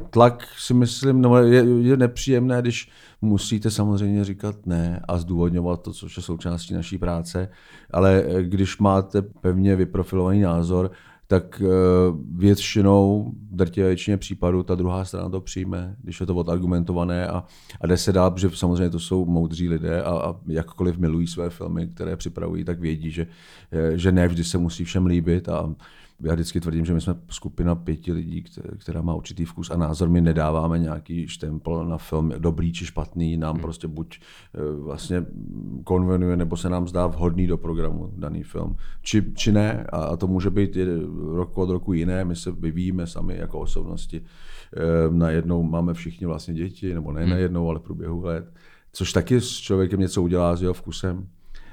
tlak 0.09 0.43
si 0.57 0.73
myslím, 0.73 1.21
no, 1.21 1.37
je, 1.37 1.65
je 1.81 1.97
nepříjemné, 1.97 2.61
když 2.61 2.89
musíte 3.21 3.71
samozřejmě 3.71 4.23
říkat 4.23 4.65
ne 4.65 5.01
a 5.07 5.17
zdůvodňovat 5.17 5.81
to, 5.81 5.93
což 5.93 6.17
je 6.17 6.23
součástí 6.23 6.73
naší 6.73 6.97
práce, 6.97 7.49
ale 7.91 8.23
e, 8.23 8.43
když 8.43 8.77
máte 8.77 9.21
pevně 9.21 9.75
vyprofilovaný 9.75 10.41
názor, 10.41 10.91
tak 11.27 11.61
eh, 11.61 11.67
většinou, 12.31 13.31
drtivé 13.51 13.87
většině 13.87 14.17
případů, 14.17 14.63
ta 14.63 14.75
druhá 14.75 15.05
strana 15.05 15.29
to 15.29 15.41
přijme, 15.41 15.95
když 16.01 16.19
je 16.19 16.25
to 16.25 16.35
odargumentované 16.35 17.27
a, 17.27 17.43
a 17.81 17.87
jde 17.87 17.97
se 17.97 18.13
dál, 18.13 18.31
protože 18.31 18.49
samozřejmě 18.53 18.89
to 18.89 18.99
jsou 18.99 19.25
moudří 19.25 19.69
lidé 19.69 20.03
a, 20.03 20.09
a 20.09 20.35
jakkoliv 20.47 20.97
milují 20.97 21.27
své 21.27 21.49
filmy, 21.49 21.87
které 21.87 22.15
připravují, 22.15 22.63
tak 22.63 22.79
vědí, 22.79 23.11
že, 23.11 23.27
eh, 23.71 23.97
že 23.97 24.11
ne 24.11 24.27
vždy 24.27 24.43
se 24.43 24.57
musí 24.57 24.83
všem 24.83 25.05
líbit 25.05 25.49
a 25.49 25.75
Já 26.23 26.33
vždycky 26.33 26.59
tvrdím, 26.61 26.85
že 26.85 26.93
my 26.93 27.01
jsme 27.01 27.15
skupina 27.29 27.75
pěti 27.75 28.13
lidí, 28.13 28.43
která 28.77 29.01
má 29.01 29.13
určitý 29.13 29.45
vkus 29.45 29.71
a 29.71 29.77
názor. 29.77 30.09
My 30.09 30.21
nedáváme 30.21 30.79
nějaký 30.79 31.27
štempel 31.27 31.85
na 31.85 31.97
film 31.97 32.33
dobrý 32.37 32.73
či 32.73 32.85
špatný. 32.85 33.37
Nám 33.37 33.53
hmm. 33.53 33.61
prostě 33.61 33.87
buď 33.87 34.19
eh, 34.19 34.59
vlastně 34.81 35.25
konvenuje, 35.83 36.37
nebo 36.37 36.57
se 36.57 36.69
nám 36.69 36.87
zdá 36.87 37.07
vhodný 37.07 37.47
do 37.47 37.57
programu 37.57 38.13
daný 38.17 38.43
film. 38.43 38.75
Či, 39.01 39.33
či 39.35 39.51
ne. 39.51 39.83
A 39.83 40.17
to 40.17 40.27
může 40.27 40.49
být 40.49 40.77
rok 41.33 41.57
od 41.57 41.69
roku 41.69 41.93
jiné. 41.93 42.25
My 42.25 42.35
se 42.35 42.51
vyvíjíme 42.51 43.07
sami 43.07 43.37
jako 43.37 43.59
osobnosti. 43.59 44.21
Eh, 44.21 44.79
najednou 45.09 45.63
máme 45.63 45.93
všichni 45.93 46.27
vlastně 46.27 46.53
děti, 46.53 46.93
nebo 46.93 47.11
ne 47.11 47.21
hmm. 47.21 47.29
najednou, 47.29 47.69
ale 47.69 47.79
v 47.79 47.83
průběhu 47.83 48.21
let. 48.23 48.53
Což 48.91 49.13
taky 49.13 49.41
s 49.41 49.49
člověkem 49.49 49.99
něco 49.99 50.21
udělá 50.21 50.55
s 50.55 50.61
jeho 50.61 50.73
vkusem. 50.73 51.27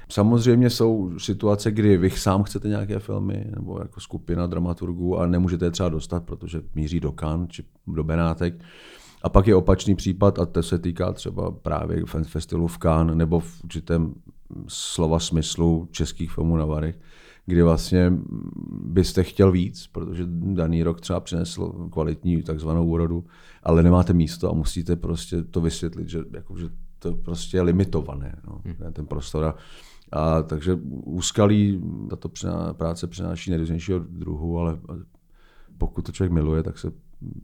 Samozřejmě 0.09 0.69
jsou 0.69 1.19
situace, 1.19 1.71
kdy 1.71 1.97
vy 1.97 2.09
sám 2.09 2.43
chcete 2.43 2.67
nějaké 2.67 2.99
filmy, 2.99 3.45
nebo 3.55 3.79
jako 3.79 3.99
skupina 3.99 4.47
dramaturgů 4.47 5.19
a 5.19 5.27
nemůžete 5.27 5.65
je 5.65 5.71
třeba 5.71 5.89
dostat, 5.89 6.23
protože 6.23 6.61
míří 6.75 6.99
do 6.99 7.11
Cannes 7.11 7.49
či 7.49 7.63
do 7.87 8.03
Benátek. 8.03 8.53
A 9.23 9.29
pak 9.29 9.47
je 9.47 9.55
opačný 9.55 9.95
případ, 9.95 10.39
a 10.39 10.45
to 10.45 10.63
se 10.63 10.79
týká 10.79 11.13
třeba 11.13 11.51
právě 11.51 12.03
festivalu 12.23 12.67
v 12.67 12.77
Cannes, 12.77 13.17
nebo 13.17 13.39
v 13.39 13.63
určitém 13.63 14.13
slova 14.67 15.19
smyslu 15.19 15.87
českých 15.91 16.31
filmů 16.31 16.57
na 16.57 16.65
Varech, 16.65 16.99
kdy 17.45 17.63
vlastně 17.63 18.13
byste 18.83 19.23
chtěl 19.23 19.51
víc, 19.51 19.87
protože 19.87 20.23
daný 20.27 20.83
rok 20.83 21.01
třeba 21.01 21.19
přinesl 21.19 21.89
kvalitní 21.91 22.43
takzvanou 22.43 22.85
úrodu, 22.85 23.25
ale 23.63 23.83
nemáte 23.83 24.13
místo 24.13 24.49
a 24.49 24.53
musíte 24.53 24.95
prostě 24.95 25.43
to 25.43 25.61
vysvětlit, 25.61 26.09
že, 26.09 26.19
jako, 26.33 26.57
že 26.57 26.69
to 26.99 27.15
prostě 27.15 27.57
je 27.57 27.61
limitované, 27.61 28.35
no, 28.47 28.61
hmm. 28.65 28.93
ten 28.93 29.05
prostor. 29.05 29.45
A 29.45 29.55
a 30.13 30.43
takže 30.43 30.73
úskalí 31.03 31.83
tato 32.09 32.29
práce 32.73 33.07
přináší 33.07 33.49
nejrůznějšího 33.49 33.99
druhu, 33.99 34.59
ale 34.59 34.77
pokud 35.77 36.01
to 36.01 36.11
člověk 36.11 36.31
miluje, 36.31 36.63
tak 36.63 36.77
se 36.77 36.91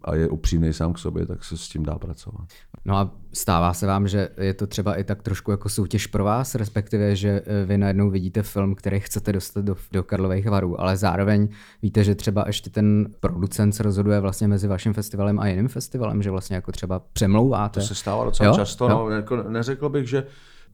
a 0.03 0.15
je 0.15 0.29
upřímný 0.29 0.73
sám 0.73 0.93
k 0.93 0.97
sobě, 0.97 1.25
tak 1.25 1.43
se 1.43 1.57
s 1.57 1.69
tím 1.69 1.83
dá 1.83 1.95
pracovat. 1.95 2.47
No 2.85 2.97
a 2.97 3.11
stává 3.33 3.73
se 3.73 3.87
vám, 3.87 4.07
že 4.07 4.29
je 4.37 4.53
to 4.53 4.67
třeba 4.67 4.95
i 4.95 5.03
tak 5.03 5.23
trošku 5.23 5.51
jako 5.51 5.69
soutěž 5.69 6.07
pro 6.07 6.23
vás, 6.23 6.55
respektive, 6.55 7.15
že 7.15 7.41
eh, 7.45 7.65
vy 7.65 7.77
najednou 7.77 8.09
vidíte 8.09 8.43
film, 8.43 8.75
který 8.75 8.99
chcete 8.99 9.33
dostat 9.33 9.65
do, 9.65 9.75
do 9.91 10.03
Karlových 10.03 10.49
varů, 10.49 10.81
ale 10.81 10.97
zároveň 10.97 11.47
víte, 11.81 12.03
že 12.03 12.15
třeba 12.15 12.43
ještě 12.47 12.69
ten 12.69 13.07
producent 13.19 13.75
se 13.75 13.83
rozhoduje 13.83 14.19
vlastně 14.19 14.47
mezi 14.47 14.67
vaším 14.67 14.93
festivalem 14.93 15.39
a 15.39 15.47
jiným 15.47 15.67
festivalem, 15.67 16.21
že 16.21 16.31
vlastně 16.31 16.55
jako 16.55 16.71
třeba 16.71 17.01
přemlouváte. 17.13 17.79
To 17.79 17.85
se 17.85 17.95
stává 17.95 18.25
docela 18.25 18.47
jo? 18.47 18.55
často, 18.55 18.89
jo? 18.89 18.89
No, 18.89 19.09
jako 19.09 19.35
neřekl 19.35 19.89
bych, 19.89 20.09
že 20.09 20.23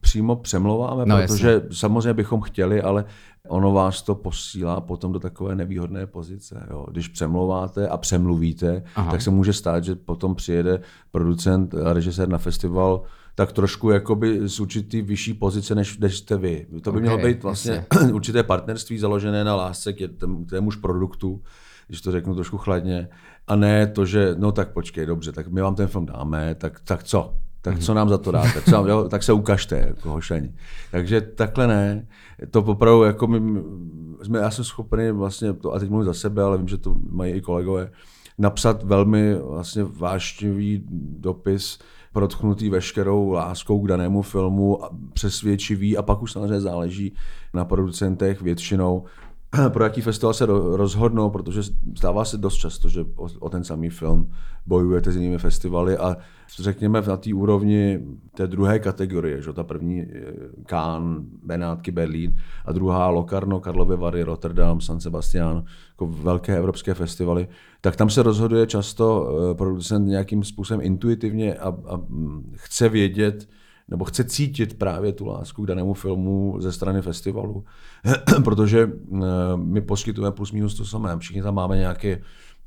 přímo 0.06 0.36
přemlouváme, 0.36 1.06
no, 1.06 1.16
protože 1.16 1.52
jasně. 1.52 1.68
samozřejmě 1.72 2.14
bychom 2.14 2.40
chtěli, 2.40 2.82
ale 2.82 3.04
ono 3.48 3.72
vás 3.72 4.02
to 4.02 4.14
posílá 4.14 4.80
potom 4.80 5.12
do 5.12 5.18
takové 5.18 5.54
nevýhodné 5.54 6.06
pozice. 6.06 6.66
Jo. 6.70 6.86
Když 6.90 7.08
přemlouváte 7.08 7.88
a 7.88 7.96
přemluvíte, 7.96 8.82
Aha. 8.94 9.10
tak 9.10 9.22
se 9.22 9.30
může 9.30 9.52
stát, 9.52 9.84
že 9.84 9.94
potom 9.94 10.34
přijede 10.34 10.80
producent 11.10 11.74
a 11.74 11.92
režisér 11.92 12.28
na 12.28 12.38
festival 12.38 13.02
tak 13.34 13.52
trošku 13.52 13.90
jakoby 13.90 14.48
z 14.48 14.60
určitý 14.60 15.02
vyšší 15.02 15.34
pozice, 15.34 15.74
než, 15.74 15.98
než 15.98 16.18
jste 16.18 16.36
vy. 16.36 16.66
To 16.82 16.92
by 16.92 16.98
okay, 16.98 17.00
mělo 17.00 17.18
být 17.18 17.42
vlastně 17.42 17.86
jasně. 17.92 18.12
určité 18.12 18.42
partnerství 18.42 18.98
založené 18.98 19.44
na 19.44 19.56
lásce 19.56 19.92
k 19.92 20.08
témuž 20.50 20.76
produktu, 20.76 21.42
když 21.86 22.00
to 22.00 22.12
řeknu 22.12 22.34
trošku 22.34 22.58
chladně, 22.58 23.08
a 23.46 23.56
ne 23.56 23.86
to, 23.86 24.06
že 24.06 24.34
no 24.38 24.52
tak 24.52 24.72
počkej, 24.72 25.06
dobře, 25.06 25.32
tak 25.32 25.48
my 25.48 25.60
vám 25.60 25.74
ten 25.74 25.86
film 25.86 26.06
dáme, 26.06 26.54
tak, 26.54 26.80
tak 26.80 27.04
co? 27.04 27.34
Tak 27.66 27.78
co 27.78 27.94
nám 27.94 28.08
za 28.08 28.18
to 28.18 28.30
dáte? 28.32 28.62
Co, 28.62 28.86
jo, 28.86 29.08
tak 29.08 29.22
se 29.22 29.32
ukažte, 29.32 29.84
jako 29.86 30.10
hošení. 30.10 30.54
Takže 30.90 31.20
takhle 31.20 31.66
ne. 31.66 32.06
To 32.50 32.62
opravdu, 32.62 33.02
jako 33.02 33.26
my, 33.26 33.62
jsme, 34.22 34.38
já 34.38 34.50
jsem 34.50 34.64
schopný 34.64 35.10
vlastně, 35.10 35.52
to, 35.52 35.72
a 35.72 35.78
teď 35.78 35.90
mluvím 35.90 36.04
za 36.04 36.14
sebe, 36.14 36.42
ale 36.42 36.58
vím, 36.58 36.68
že 36.68 36.78
to 36.78 36.94
mají 37.10 37.32
i 37.32 37.40
kolegové, 37.40 37.90
napsat 38.38 38.82
velmi 38.82 39.34
vlastně 39.34 39.84
vášnivý 39.84 40.84
dopis, 41.18 41.78
protchnutý 42.12 42.70
veškerou 42.70 43.30
láskou 43.30 43.80
k 43.80 43.88
danému 43.88 44.22
filmu, 44.22 44.78
přesvědčivý 45.12 45.96
a 45.96 46.02
pak 46.02 46.22
už 46.22 46.32
samozřejmě 46.32 46.60
záleží 46.60 47.14
na 47.54 47.64
producentech 47.64 48.42
většinou, 48.42 49.04
pro 49.68 49.84
jaký 49.84 50.00
festival 50.00 50.34
se 50.34 50.46
rozhodnou, 50.76 51.30
protože 51.30 51.62
stává 51.96 52.24
se 52.24 52.38
dost 52.38 52.54
často, 52.54 52.88
že 52.88 53.00
o, 53.16 53.28
o 53.40 53.50
ten 53.50 53.64
samý 53.64 53.90
film 53.90 54.30
bojujete 54.66 55.12
s 55.12 55.16
jinými 55.16 55.38
festivaly 55.38 55.96
a 55.96 56.16
řekněme 56.58 57.02
na 57.02 57.16
té 57.16 57.34
úrovni 57.34 58.00
té 58.34 58.46
druhé 58.46 58.78
kategorie, 58.78 59.42
že 59.42 59.52
ta 59.52 59.64
první 59.64 60.06
Cannes, 60.66 61.24
Benátky, 61.44 61.90
Berlín 61.90 62.36
a 62.64 62.72
druhá 62.72 63.08
Locarno, 63.08 63.60
Karlovy 63.60 63.96
Vary, 63.96 64.22
Rotterdam, 64.22 64.80
San 64.80 65.00
Sebastian, 65.00 65.64
jako 65.88 66.06
velké 66.06 66.56
evropské 66.56 66.94
festivaly, 66.94 67.48
tak 67.80 67.96
tam 67.96 68.10
se 68.10 68.22
rozhoduje 68.22 68.66
často 68.66 69.28
eh, 69.28 69.54
producent 69.54 70.08
nějakým 70.08 70.44
způsobem 70.44 70.80
intuitivně 70.80 71.54
a, 71.54 71.68
a 71.68 71.96
mm, 71.96 72.52
chce 72.56 72.88
vědět, 72.88 73.48
nebo 73.88 74.04
chce 74.04 74.24
cítit 74.24 74.78
právě 74.78 75.12
tu 75.12 75.26
lásku 75.26 75.62
k 75.62 75.66
danému 75.66 75.94
filmu 75.94 76.56
ze 76.58 76.72
strany 76.72 77.02
festivalu, 77.02 77.64
protože 78.44 78.90
eh, 79.14 79.18
my 79.56 79.80
poskytujeme 79.80 80.32
plus 80.32 80.52
minus 80.52 80.74
to 80.74 80.84
samé. 80.84 81.18
Všichni 81.18 81.42
tam 81.42 81.54
máme 81.54 81.76
nějaké 81.76 82.22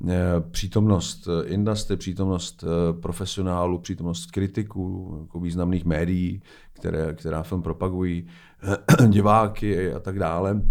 eh, 0.08 0.16
přítomnost 0.50 1.28
industry, 1.44 1.96
přítomnost 1.96 2.64
eh, 2.64 3.00
profesionálů, 3.00 3.78
přítomnost 3.78 4.30
kritiků, 4.30 5.18
jako 5.20 5.40
významných 5.40 5.84
médií, 5.84 6.42
které, 6.72 7.14
která 7.14 7.42
film 7.42 7.62
propagují, 7.62 8.26
diváky 9.08 9.92
a 9.92 9.98
tak 9.98 10.18
dále 10.18 10.62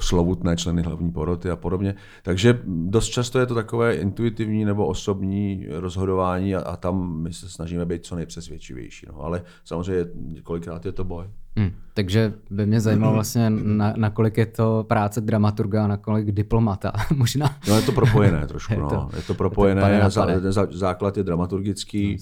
slovutné 0.00 0.56
členy 0.56 0.82
hlavní 0.82 1.12
poroty 1.12 1.50
a 1.50 1.56
podobně. 1.56 1.94
Takže 2.22 2.58
dost 2.66 3.08
často 3.08 3.38
je 3.38 3.46
to 3.46 3.54
takové 3.54 3.94
intuitivní 3.94 4.64
nebo 4.64 4.86
osobní 4.86 5.66
rozhodování 5.70 6.54
a, 6.54 6.60
a 6.60 6.76
tam 6.76 7.22
my 7.22 7.32
se 7.32 7.48
snažíme 7.48 7.84
být 7.84 8.04
co 8.06 8.16
nejpřesvědčivější. 8.16 9.06
No. 9.12 9.20
Ale 9.20 9.42
samozřejmě 9.64 10.04
kolikrát 10.42 10.86
je 10.86 10.92
to 10.92 11.04
boj. 11.04 11.24
Hmm. 11.56 11.70
Takže 11.94 12.32
by 12.50 12.66
mě 12.66 12.80
zajímalo 12.80 13.12
vlastně, 13.14 13.50
na, 13.50 13.94
nakolik 13.96 14.38
je 14.38 14.46
to 14.46 14.84
práce 14.88 15.20
dramaturga 15.20 15.84
a 15.84 15.86
nakolik 15.86 16.32
diplomata. 16.32 16.92
Možná. 17.16 17.56
No 17.68 17.76
je 17.76 17.82
to 17.82 17.92
propojené 17.92 18.46
trošku. 18.48 18.72
je, 18.72 18.78
to, 18.78 18.94
no. 18.94 19.10
je 19.16 19.22
to 19.22 19.34
propojené. 19.34 19.90
Je 19.90 20.00
to 20.00 20.10
zá, 20.10 20.26
zá, 20.50 20.66
základ 20.70 21.16
je 21.16 21.22
dramaturgický. 21.22 22.16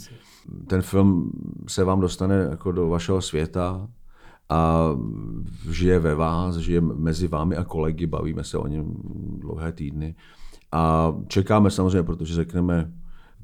Ten 0.67 0.83
film 0.83 1.31
se 1.69 1.85
vám 1.85 2.01
dostane 2.01 2.35
jako 2.35 2.73
do 2.73 2.89
vašeho 2.89 3.23
světa 3.23 3.89
a 4.51 4.91
žije 5.71 5.99
ve 5.99 6.15
vás, 6.15 6.57
žije 6.57 6.81
mezi 6.81 7.29
vámi 7.29 7.57
a 7.57 7.65
kolegy, 7.65 8.07
bavíme 8.07 8.45
se 8.45 8.59
o 8.59 8.67
něm 8.67 8.95
dlouhé 9.39 9.73
týdny. 9.73 10.15
A 10.73 11.15
čekáme 11.27 11.71
samozřejmě, 11.71 12.03
protože 12.03 12.35
řekneme 12.35 12.93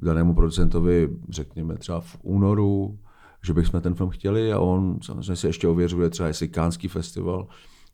danému 0.03 0.35
producentovi, 0.35 1.09
řekněme 1.29 1.77
třeba 1.77 2.01
v 2.01 2.17
únoru, 2.23 2.99
že 3.43 3.55
bychom 3.55 3.81
ten 3.81 3.95
film 3.95 4.11
chtěli 4.11 4.53
a 4.53 4.59
on 4.59 4.99
samozřejmě 5.03 5.37
si 5.37 5.47
ještě 5.47 5.69
ověřuje 5.69 6.11
třeba, 6.11 6.27
jestli 6.27 6.49
Kánský 6.49 6.89
festival 6.89 7.47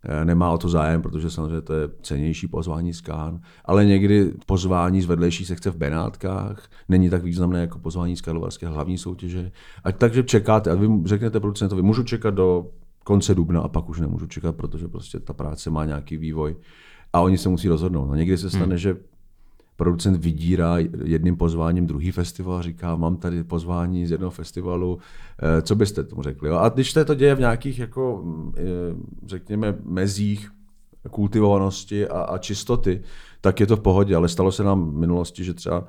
eh, 0.04 0.24
nemá 0.24 0.50
o 0.50 0.58
to 0.58 0.68
zájem, 0.68 1.02
protože 1.02 1.30
samozřejmě 1.30 1.60
to 1.60 1.72
je 1.74 1.88
cenější 2.02 2.48
pozvání 2.48 2.94
z 2.94 3.00
Kán, 3.00 3.40
ale 3.64 3.84
někdy 3.84 4.32
pozvání 4.46 5.02
z 5.02 5.06
vedlejší 5.06 5.44
sekce 5.44 5.70
v 5.70 5.76
Benátkách 5.76 6.68
není 6.88 7.10
tak 7.10 7.22
významné 7.22 7.60
jako 7.60 7.78
pozvání 7.78 8.16
z 8.16 8.20
Karlovarské 8.20 8.66
hlavní 8.66 8.98
soutěže. 8.98 9.52
A 9.84 9.92
takže 9.92 10.22
čekáte, 10.22 10.70
a 10.70 10.74
vy 10.74 10.88
řeknete 11.04 11.40
producentovi, 11.40 11.82
můžu 11.82 12.02
čekat 12.02 12.34
do 12.34 12.66
konce 13.04 13.34
dubna 13.34 13.60
a 13.60 13.68
pak 13.68 13.88
už 13.88 14.00
nemůžu 14.00 14.26
čekat, 14.26 14.56
protože 14.56 14.88
prostě 14.88 15.20
ta 15.20 15.32
práce 15.32 15.70
má 15.70 15.84
nějaký 15.84 16.16
vývoj 16.16 16.56
a 17.12 17.20
oni 17.20 17.38
se 17.38 17.48
musí 17.48 17.68
rozhodnout. 17.68 18.06
No 18.06 18.14
někdy 18.14 18.38
se 18.38 18.50
stane, 18.50 18.64
hmm. 18.64 18.76
že 18.76 18.96
producent 19.76 20.16
vydírá 20.16 20.78
jedním 21.04 21.36
pozváním 21.36 21.86
druhý 21.86 22.10
festival 22.10 22.56
a 22.56 22.62
říká, 22.62 22.96
mám 22.96 23.16
tady 23.16 23.44
pozvání 23.44 24.06
z 24.06 24.10
jednoho 24.10 24.30
festivalu, 24.30 24.98
eh, 25.42 25.62
co 25.62 25.74
byste 25.74 26.04
tomu 26.04 26.22
řekli? 26.22 26.50
A 26.50 26.68
když 26.68 26.92
se 26.92 27.04
to 27.04 27.14
děje 27.14 27.34
v 27.34 27.40
nějakých, 27.40 27.78
jako, 27.78 28.24
eh, 28.56 28.62
řekněme, 29.26 29.74
mezích 29.84 30.50
kultivovanosti 31.10 32.08
a, 32.08 32.20
a 32.20 32.38
čistoty, 32.38 33.02
tak 33.40 33.60
je 33.60 33.66
to 33.66 33.76
v 33.76 33.80
pohodě, 33.80 34.16
ale 34.16 34.28
stalo 34.28 34.52
se 34.52 34.64
nám 34.64 34.90
v 34.90 34.94
minulosti, 34.94 35.44
že 35.44 35.54
třeba 35.54 35.84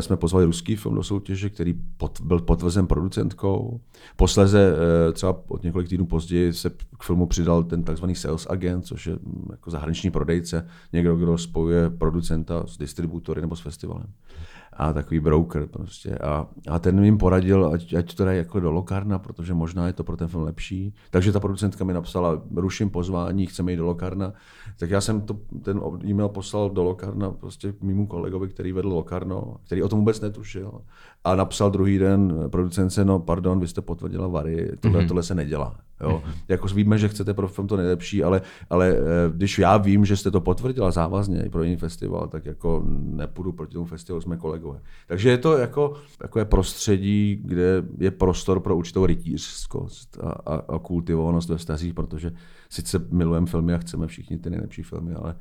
jsme 0.00 0.16
pozvali 0.16 0.44
ruský 0.44 0.76
film 0.76 0.94
do 0.94 1.02
soutěže, 1.02 1.50
který 1.50 1.74
pot, 1.96 2.20
byl 2.20 2.40
potvrzen 2.40 2.86
producentkou. 2.86 3.80
Posleze 4.16 4.72
eh, 5.08 5.12
třeba 5.12 5.40
od 5.48 5.62
několik 5.62 5.88
týdnů 5.88 6.06
později 6.06 6.52
se 6.52 6.70
k 6.70 7.02
filmu 7.02 7.26
přidal 7.26 7.64
ten 7.64 7.82
takzvaný 7.82 8.14
sales 8.14 8.46
agent, 8.50 8.86
což 8.86 9.06
je 9.06 9.12
mm, 9.12 9.46
jako 9.50 9.70
zahraniční 9.70 10.10
prodejce, 10.10 10.68
někdo, 10.92 11.16
kdo 11.16 11.38
spojuje 11.38 11.90
producenta 11.90 12.66
s 12.66 12.78
distributory 12.78 13.40
nebo 13.40 13.56
s 13.56 13.60
festivalem 13.60 14.06
a 14.72 14.92
takový 14.92 15.20
broker 15.20 15.66
prostě. 15.66 16.18
A, 16.18 16.46
a 16.68 16.78
ten 16.78 17.04
jim 17.04 17.18
poradil, 17.18 17.70
ať, 17.74 17.94
ať 17.94 18.14
to 18.14 18.24
dají 18.24 18.38
jako 18.38 18.60
do 18.60 18.70
Lokarna, 18.70 19.18
protože 19.18 19.54
možná 19.54 19.86
je 19.86 19.92
to 19.92 20.04
pro 20.04 20.16
ten 20.16 20.28
film 20.28 20.42
lepší. 20.42 20.94
Takže 21.10 21.32
ta 21.32 21.40
producentka 21.40 21.84
mi 21.84 21.92
napsala, 21.92 22.42
ruším 22.56 22.90
pozvání, 22.90 23.46
chceme 23.46 23.72
jít 23.72 23.76
do 23.76 23.86
Lokarna. 23.86 24.32
Tak 24.78 24.90
já 24.90 25.00
jsem 25.00 25.20
to, 25.20 25.38
ten 25.62 25.80
e-mail 26.04 26.28
poslal 26.28 26.70
do 26.70 26.82
Lokarna 26.82 27.30
prostě 27.30 27.72
k 27.72 27.82
mému 27.82 28.06
kolegovi, 28.06 28.48
který 28.48 28.72
vedl 28.72 28.88
Lokarno, 28.88 29.56
který 29.66 29.82
o 29.82 29.88
tom 29.88 29.98
vůbec 29.98 30.20
netušil. 30.20 30.80
A 31.24 31.34
napsal 31.34 31.70
druhý 31.70 31.98
den 31.98 32.34
producence, 32.48 33.04
no 33.04 33.18
pardon, 33.18 33.60
vy 33.60 33.68
jste 33.68 33.80
potvrdila 33.80 34.26
Vary, 34.26 34.72
tohle, 34.80 35.00
mm-hmm. 35.00 35.08
tohle 35.08 35.22
se 35.22 35.34
nedělá. 35.34 35.76
Jo? 36.00 36.22
Jako 36.48 36.68
víme, 36.68 36.98
že 36.98 37.08
chcete 37.08 37.34
pro 37.34 37.48
film 37.48 37.68
to 37.68 37.76
nejlepší, 37.76 38.24
ale, 38.24 38.42
ale 38.70 38.88
eh, 38.88 39.02
když 39.32 39.58
já 39.58 39.76
vím, 39.76 40.04
že 40.04 40.16
jste 40.16 40.30
to 40.30 40.40
potvrdila 40.40 40.90
závazně 40.90 41.44
i 41.44 41.48
pro 41.48 41.62
jiný 41.62 41.76
festival, 41.76 42.28
tak 42.28 42.46
jako 42.46 42.82
nepůjdu 42.88 43.52
proti 43.52 43.72
tomu 43.72 43.84
festivalu, 43.84 44.20
jsme 44.20 44.36
kolegové. 44.36 44.80
Takže 45.06 45.30
je 45.30 45.38
to 45.38 45.56
jako 45.56 45.94
takové 46.18 46.44
prostředí, 46.44 47.40
kde 47.44 47.82
je 47.98 48.10
prostor 48.10 48.60
pro 48.60 48.76
určitou 48.76 49.06
rytířskost 49.06 50.18
a, 50.22 50.30
a, 50.30 50.54
a 50.54 50.78
kultivovanost 50.78 51.48
ve 51.48 51.56
vztazích, 51.56 51.94
protože 51.94 52.32
sice 52.70 53.06
milujeme 53.10 53.46
filmy 53.46 53.74
a 53.74 53.78
chceme 53.78 54.06
všichni 54.06 54.38
ty 54.38 54.50
nejlepší 54.50 54.82
filmy, 54.82 55.14
ale 55.14 55.34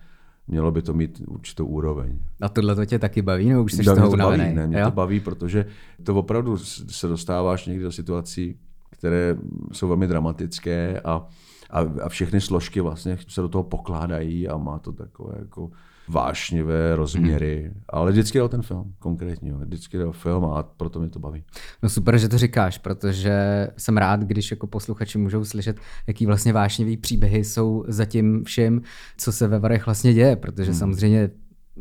mělo 0.47 0.71
by 0.71 0.81
to 0.81 0.93
mít 0.93 1.21
určitou 1.27 1.65
úroveň. 1.65 2.19
A 2.41 2.49
tohle 2.49 2.75
to 2.75 2.85
tě 2.85 2.99
taky 2.99 3.21
baví, 3.21 3.49
nebo 3.49 3.63
už 3.63 3.73
jsi 3.73 3.83
toho 3.83 4.11
to 4.11 4.17
baví, 4.17 4.37
ne, 4.37 4.67
mě 4.67 4.79
jo? 4.79 4.85
to 4.85 4.91
baví, 4.91 5.19
protože 5.19 5.65
to 6.03 6.15
opravdu 6.15 6.57
se 6.57 7.07
dostáváš 7.07 7.65
někdy 7.65 7.83
do 7.83 7.91
situací, 7.91 8.55
které 8.97 9.35
jsou 9.71 9.87
velmi 9.87 10.07
dramatické 10.07 11.01
a, 11.05 11.25
a, 11.69 11.79
a 12.03 12.09
všechny 12.09 12.41
složky 12.41 12.81
vlastně 12.81 13.17
se 13.27 13.41
do 13.41 13.49
toho 13.49 13.63
pokládají 13.63 14.47
a 14.47 14.57
má 14.57 14.79
to 14.79 14.91
takové 14.91 15.35
jako 15.39 15.69
vášnivé 16.07 16.95
rozměry, 16.95 17.63
hmm. 17.63 17.81
ale 17.89 18.11
vždycky 18.11 18.37
jde 18.37 18.43
o 18.43 18.49
ten 18.49 18.61
film, 18.61 18.93
konkrétně, 18.99 19.53
vždycky 19.53 19.97
jde 19.97 20.05
o 20.05 20.11
film 20.11 20.45
a 20.45 20.63
proto 20.63 20.99
mě 20.99 21.09
to 21.09 21.19
baví. 21.19 21.43
No 21.83 21.89
super, 21.89 22.17
že 22.17 22.29
to 22.29 22.37
říkáš, 22.37 22.77
protože 22.77 23.67
jsem 23.77 23.97
rád, 23.97 24.19
když 24.19 24.51
jako 24.51 24.67
posluchači 24.67 25.17
můžou 25.17 25.45
slyšet, 25.45 25.79
jaký 26.07 26.25
vlastně 26.25 26.53
vášnivý 26.53 26.97
příběhy 26.97 27.43
jsou 27.43 27.83
za 27.87 28.05
tím 28.05 28.43
všem, 28.43 28.81
co 29.17 29.31
se 29.31 29.47
ve 29.47 29.59
Varech 29.59 29.85
vlastně 29.85 30.13
děje, 30.13 30.35
protože 30.35 30.71
hmm. 30.71 30.79
samozřejmě 30.79 31.29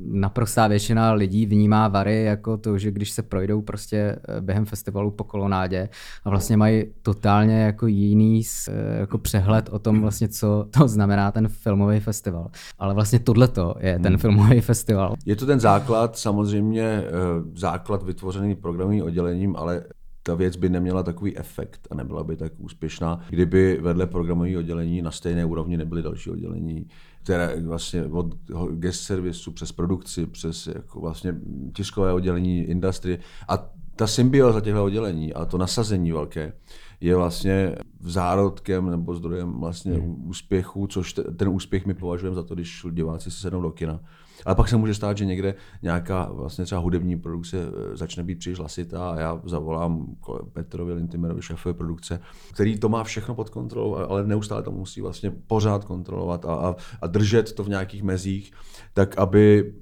naprostá 0.00 0.66
většina 0.68 1.12
lidí 1.12 1.46
vnímá 1.46 1.88
Vary 1.88 2.24
jako 2.24 2.56
to, 2.56 2.78
že 2.78 2.90
když 2.90 3.10
se 3.10 3.22
projdou 3.22 3.62
prostě 3.62 3.96
eh, 4.28 4.40
během 4.40 4.64
festivalu 4.64 5.10
po 5.10 5.24
kolonádě 5.24 5.88
a 6.24 6.30
vlastně 6.30 6.56
mají 6.56 6.84
totálně 7.02 7.62
jako 7.62 7.86
jiný 7.86 8.42
eh, 8.68 8.98
jako 8.98 9.18
přehled 9.18 9.68
o 9.72 9.78
tom 9.78 10.00
vlastně, 10.00 10.28
co 10.28 10.66
to 10.70 10.88
znamená 10.88 11.32
ten 11.32 11.48
filmový 11.48 12.00
festival. 12.00 12.50
Ale 12.78 12.94
vlastně 12.94 13.18
tohleto 13.18 13.74
je 13.80 13.98
ten 13.98 14.12
hmm. 14.12 14.18
filmový 14.18 14.60
festival. 14.60 15.14
Je 15.26 15.36
to 15.36 15.46
ten 15.46 15.60
základ, 15.60 16.18
samozřejmě 16.18 16.82
eh, 16.82 17.10
základ 17.54 18.02
vytvořený 18.02 18.54
programovým 18.54 19.04
oddělením, 19.04 19.56
ale 19.56 19.82
ta 20.26 20.34
věc 20.34 20.56
by 20.56 20.68
neměla 20.68 21.02
takový 21.02 21.38
efekt 21.38 21.88
a 21.90 21.94
nebyla 21.94 22.24
by 22.24 22.36
tak 22.36 22.52
úspěšná, 22.58 23.20
kdyby 23.30 23.78
vedle 23.82 24.06
programového 24.06 24.58
oddělení 24.58 25.02
na 25.02 25.10
stejné 25.10 25.44
úrovni 25.44 25.76
nebyly 25.76 26.02
další 26.02 26.30
oddělení, 26.30 26.86
které 27.26 27.62
vlastně 27.62 28.04
od 28.04 28.34
guest 28.70 29.02
servisu 29.02 29.52
přes 29.52 29.72
produkci, 29.72 30.26
přes 30.26 30.66
jako 30.66 31.00
vlastně 31.00 31.34
tiskové 31.72 32.12
oddělení, 32.12 32.58
industrie 32.62 33.18
a 33.48 33.68
ta 33.96 34.06
symbioza 34.06 34.60
těchto 34.60 34.84
oddělení 34.84 35.34
a 35.34 35.44
to 35.44 35.58
nasazení 35.58 36.12
velké 36.12 36.52
je 37.00 37.16
vlastně 37.16 37.76
zárodkem 38.00 38.90
nebo 38.90 39.14
zdrojem 39.14 39.60
vlastně 39.60 39.92
hmm. 39.92 40.28
úspěchu, 40.28 40.86
což 40.86 41.12
ten 41.12 41.48
úspěch 41.48 41.86
my 41.86 41.94
považujeme 41.94 42.34
za 42.34 42.42
to, 42.42 42.54
když 42.54 42.86
diváci 42.90 43.30
se 43.30 43.40
sednou 43.40 43.62
do 43.62 43.70
kina 43.70 44.00
ale 44.44 44.54
pak 44.54 44.68
se 44.68 44.76
může 44.76 44.94
stát, 44.94 45.18
že 45.18 45.24
někde 45.24 45.54
nějaká 45.82 46.28
vlastně 46.32 46.64
třeba 46.64 46.80
hudební 46.80 47.18
produkce 47.18 47.56
eh, 47.58 47.96
začne 47.96 48.22
být 48.22 48.38
příliš 48.38 48.58
hlasitá 48.58 49.10
a 49.10 49.20
já 49.20 49.40
zavolám 49.44 50.16
Petrovi 50.52 50.92
Lintimerovi, 50.92 51.42
šéfovi 51.42 51.74
produkce, 51.74 52.20
který 52.52 52.78
to 52.78 52.88
má 52.88 53.04
všechno 53.04 53.34
pod 53.34 53.50
kontrolou, 53.50 53.94
ale 53.94 54.26
neustále 54.26 54.62
to 54.62 54.70
musí 54.70 55.00
vlastně 55.00 55.30
pořád 55.30 55.84
kontrolovat 55.84 56.44
a, 56.44 56.54
a, 56.54 56.76
a 57.02 57.06
držet 57.06 57.52
to 57.52 57.64
v 57.64 57.68
nějakých 57.68 58.02
mezích, 58.02 58.52
tak 58.92 59.18
aby 59.18 59.72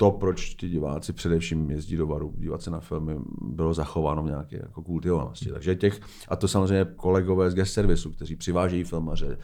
to, 0.00 0.10
proč 0.10 0.54
ti 0.54 0.68
diváci 0.68 1.12
především 1.12 1.70
jezdí 1.70 1.96
do 1.96 2.06
baru 2.06 2.34
dívat 2.36 2.62
se 2.62 2.70
na 2.70 2.80
filmy, 2.80 3.14
bylo 3.40 3.74
zachováno 3.74 4.22
v 4.22 4.26
nějaké 4.26 4.56
jako 4.56 4.82
kultivovanosti. 4.82 5.50
Takže 5.50 5.74
těch, 5.74 6.00
a 6.28 6.36
to 6.36 6.48
samozřejmě 6.48 6.86
kolegové 6.96 7.50
z 7.50 7.54
guest 7.54 7.72
servisu, 7.72 8.10
kteří 8.10 8.36
přivážejí 8.36 8.84
filmaře 8.84 9.38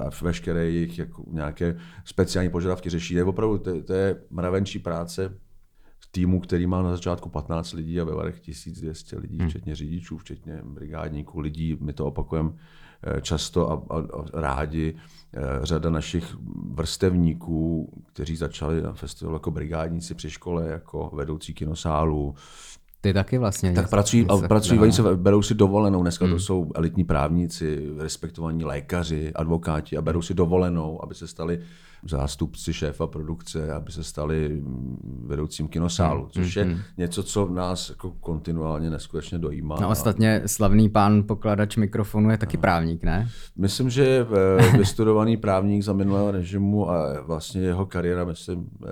a 0.00 0.10
veškeré 0.22 0.64
jejich 0.64 0.98
jako 0.98 1.24
nějaké 1.30 1.76
speciální 2.04 2.50
požadavky 2.50 2.90
řeší. 2.90 3.14
Je 3.14 3.24
opravdu, 3.24 3.58
to, 3.58 3.82
to 3.82 3.92
je 3.92 4.22
mravenčí 4.30 4.78
práce 4.78 5.38
v 5.98 6.12
týmu, 6.12 6.40
který 6.40 6.66
má 6.66 6.82
na 6.82 6.90
začátku 6.90 7.28
15 7.28 7.72
lidí 7.72 8.00
a 8.00 8.04
ve 8.04 8.14
varech 8.14 8.40
1200 8.40 9.18
lidí, 9.18 9.38
hmm. 9.38 9.48
včetně 9.48 9.74
řidičů, 9.74 10.18
včetně 10.18 10.62
brigádníků, 10.64 11.40
lidí, 11.40 11.76
my 11.80 11.92
to 11.92 12.06
opakujeme 12.06 12.52
eh, 13.02 13.20
často 13.20 13.70
a, 13.70 13.94
a, 13.94 13.98
a 13.98 14.40
rádi 14.40 14.94
řada 15.62 15.90
našich 15.90 16.36
vrstevníků, 16.70 17.92
kteří 18.12 18.36
začali 18.36 18.82
na 18.82 18.92
festivalu 18.92 19.36
jako 19.36 19.50
brigádníci 19.50 20.14
při 20.14 20.30
škole, 20.30 20.68
jako 20.68 21.10
vedoucí 21.14 21.54
kinosálu, 21.54 22.34
ty 23.00 23.12
taky 23.12 23.38
vlastně. 23.38 23.72
Tak 23.72 23.90
pracují, 23.90 24.26
a 24.28 24.48
pracují 24.48 24.80
oni 24.80 24.92
se 24.92 25.16
berou 25.16 25.42
si 25.42 25.54
dovolenou. 25.54 26.02
Dneska 26.02 26.24
hmm. 26.24 26.34
to 26.34 26.40
jsou 26.40 26.70
elitní 26.74 27.04
právníci, 27.04 27.88
respektovaní 27.98 28.64
lékaři, 28.64 29.32
advokáti 29.34 29.96
a 29.96 30.02
berou 30.02 30.22
si 30.22 30.34
dovolenou, 30.34 31.04
aby 31.04 31.14
se 31.14 31.28
stali 31.28 31.60
zástupci 32.08 32.72
šéfa 32.72 33.06
produkce, 33.06 33.72
aby 33.72 33.92
se 33.92 34.04
stali 34.04 34.62
vedoucím 35.24 35.68
kinosálu, 35.68 36.20
hmm, 36.20 36.30
což 36.30 36.56
je 36.56 36.64
hmm, 36.64 36.72
hmm. 36.72 36.82
něco, 36.98 37.22
co 37.22 37.48
nás 37.48 37.88
jako 37.88 38.10
kontinuálně 38.10 38.90
neskutečně 38.90 39.38
dojímá. 39.38 39.76
No 39.80 39.88
ostatně 39.88 40.42
slavný 40.46 40.88
pán 40.88 41.22
pokladač 41.26 41.76
mikrofonu 41.76 42.30
je 42.30 42.38
taky 42.38 42.56
no. 42.56 42.60
právník, 42.60 43.04
ne? 43.04 43.28
Myslím, 43.56 43.90
že 43.90 44.04
je 44.04 44.26
eh, 44.60 44.76
vystudovaný 44.78 45.36
právník 45.36 45.82
za 45.82 45.92
minulého 45.92 46.30
režimu 46.30 46.90
a 46.90 47.20
vlastně 47.20 47.60
jeho 47.60 47.86
kariéra, 47.86 48.24
myslím, 48.24 48.70
eh, 48.86 48.90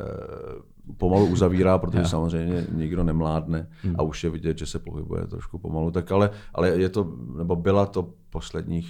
pomalu 0.97 1.27
uzavírá, 1.27 1.79
protože 1.79 2.05
samozřejmě 2.05 2.67
nikdo 2.73 3.05
nemládne 3.05 3.69
hmm. 3.83 3.95
a 3.99 4.03
už 4.03 4.25
je 4.25 4.31
vidět, 4.31 4.59
že 4.59 4.67
se 4.67 4.79
pohybuje 4.79 5.27
trošku 5.27 5.59
pomalu. 5.59 5.91
Tak 5.91 6.13
ale, 6.13 6.31
ale 6.55 6.69
je 6.69 6.89
to, 6.89 7.17
nebo 7.37 7.57
byla 7.57 7.87
to 7.87 8.15
posledních 8.31 8.89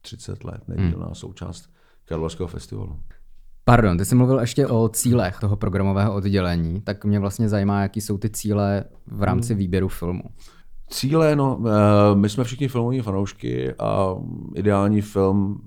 30 0.00 0.44
let 0.44 0.68
nedílná 0.68 1.06
hmm. 1.06 1.14
součást 1.14 1.70
Karlovarského 2.04 2.48
festivalu. 2.48 3.00
Pardon, 3.70 3.98
ty 3.98 4.04
jsi 4.04 4.14
mluvil 4.14 4.40
ještě 4.40 4.66
o 4.66 4.88
cílech 4.88 5.40
toho 5.40 5.56
programového 5.56 6.14
oddělení, 6.14 6.80
tak 6.80 7.04
mě 7.04 7.20
vlastně 7.20 7.48
zajímá, 7.48 7.82
jaký 7.82 8.00
jsou 8.00 8.18
ty 8.18 8.30
cíle 8.30 8.84
v 9.06 9.22
rámci 9.22 9.52
hmm. 9.52 9.58
výběru 9.58 9.88
filmu. 9.88 10.22
Cíle, 10.88 11.36
no, 11.36 11.60
eh, 11.66 12.14
my 12.14 12.28
jsme 12.28 12.44
všichni 12.44 12.68
filmoví 12.68 13.00
fanoušky 13.00 13.74
a 13.78 14.14
ideální 14.54 15.00
film 15.00 15.60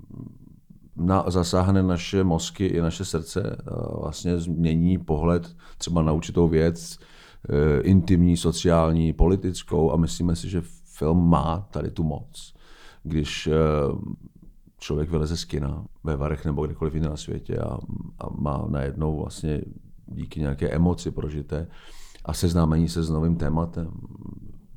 na, 0.95 1.23
zasáhne 1.27 1.83
naše 1.83 2.23
mozky 2.23 2.65
i 2.65 2.81
naše 2.81 3.05
srdce, 3.05 3.57
a 3.67 3.99
vlastně 3.99 4.37
změní 4.37 4.97
pohled 4.97 5.55
třeba 5.77 6.01
na 6.01 6.11
určitou 6.11 6.47
věc, 6.47 6.97
eh, 7.49 7.81
intimní, 7.81 8.37
sociální, 8.37 9.13
politickou 9.13 9.91
a 9.91 9.97
myslíme 9.97 10.35
si, 10.35 10.49
že 10.49 10.61
film 10.97 11.29
má 11.29 11.67
tady 11.71 11.91
tu 11.91 12.03
moc. 12.03 12.53
Když 13.03 13.47
eh, 13.47 13.53
člověk 14.83 15.09
vyleze 15.09 15.37
z 15.37 15.45
kina 15.45 15.85
ve 16.03 16.15
Varech 16.15 16.45
nebo 16.45 16.65
kdekoliv 16.65 16.93
jinde 16.93 17.09
na 17.09 17.17
světě 17.17 17.57
a, 17.57 17.77
a 18.19 18.29
má 18.37 18.65
najednou 18.69 19.17
vlastně 19.17 19.61
díky 20.05 20.39
nějaké 20.39 20.69
emoci 20.69 21.11
prožité 21.11 21.67
a 22.25 22.33
seznámení 22.33 22.89
se 22.89 23.03
s 23.03 23.09
novým 23.09 23.35
tématem, 23.35 23.91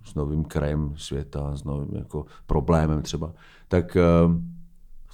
s 0.05 0.15
novým 0.15 0.45
krajem 0.45 0.95
světa, 0.97 1.57
s 1.57 1.65
novým 1.65 1.97
jako 1.97 2.27
problémem 2.47 3.03
třeba, 3.03 3.33
tak 3.69 3.97
eh, 3.97 4.03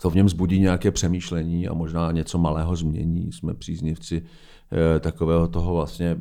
to 0.02 0.10
v 0.10 0.14
něm 0.14 0.28
zbudí 0.28 0.60
nějaké 0.60 0.90
přemýšlení 0.90 1.68
a 1.68 1.74
možná 1.74 2.12
něco 2.12 2.38
malého 2.38 2.76
změní. 2.76 3.32
Jsme 3.32 3.54
příznivci 3.54 4.22
eh, 4.72 5.00
takového 5.00 5.48
toho 5.48 5.74
vlastně 5.74 6.16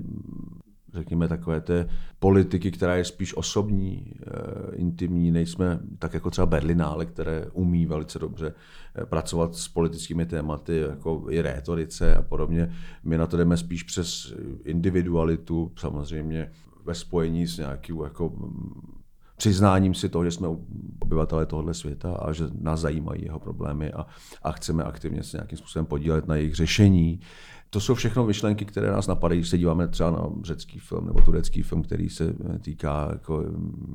řekněme, 0.93 1.27
takové 1.27 1.62
té 1.62 1.89
politiky, 2.19 2.71
která 2.71 2.95
je 2.95 3.06
spíš 3.06 3.38
osobní, 3.38 4.13
eh, 4.21 4.75
intimní, 4.75 5.32
nejsme 5.32 5.80
tak 5.99 6.13
jako 6.13 6.30
třeba 6.32 6.45
Berlinále, 6.45 7.06
které 7.06 7.47
umí 7.54 7.86
velice 7.86 8.19
dobře 8.19 8.54
eh, 8.95 9.06
pracovat 9.06 9.56
s 9.56 9.67
politickými 9.67 10.25
tématy, 10.25 10.77
jako 10.77 11.25
i 11.30 11.41
rétorice 11.41 12.15
a 12.15 12.21
podobně. 12.21 12.73
My 13.04 13.17
na 13.17 13.27
to 13.27 13.38
jdeme 13.38 13.58
spíš 13.58 13.84
přes 13.84 14.34
individualitu, 14.65 15.71
samozřejmě 15.75 16.51
ve 16.86 16.95
spojení 16.95 17.47
s 17.47 17.58
nějakým 17.58 17.99
jako 18.04 18.34
přiznáním 19.41 19.93
si 19.93 20.10
toho, 20.10 20.25
že 20.25 20.32
jsme 20.32 20.47
obyvatelé 20.99 21.45
tohoto 21.45 21.73
světa 21.73 22.13
a 22.13 22.32
že 22.32 22.43
nás 22.62 22.80
zajímají 22.80 23.25
jeho 23.25 23.39
problémy 23.39 23.91
a, 23.91 24.06
a 24.43 24.51
chceme 24.51 24.84
aktivně 24.84 25.23
se 25.23 25.38
nějakým 25.38 25.58
způsobem 25.58 25.86
podílet 25.86 26.27
na 26.27 26.36
jejich 26.36 26.56
řešení. 26.56 27.19
To 27.69 27.80
jsou 27.80 27.95
všechno 27.95 28.25
myšlenky, 28.25 28.65
které 28.65 28.91
nás 28.91 29.08
napadají, 29.08 29.39
když 29.39 29.49
se 29.49 29.58
díváme 29.58 29.88
třeba 29.88 30.12
na 30.12 30.30
řecký 30.43 30.80
film 30.80 31.06
nebo 31.06 31.21
turecký 31.21 31.62
film, 31.62 31.82
který 31.82 32.10
se 32.10 32.34
týká 32.62 33.10
jako 33.12 33.45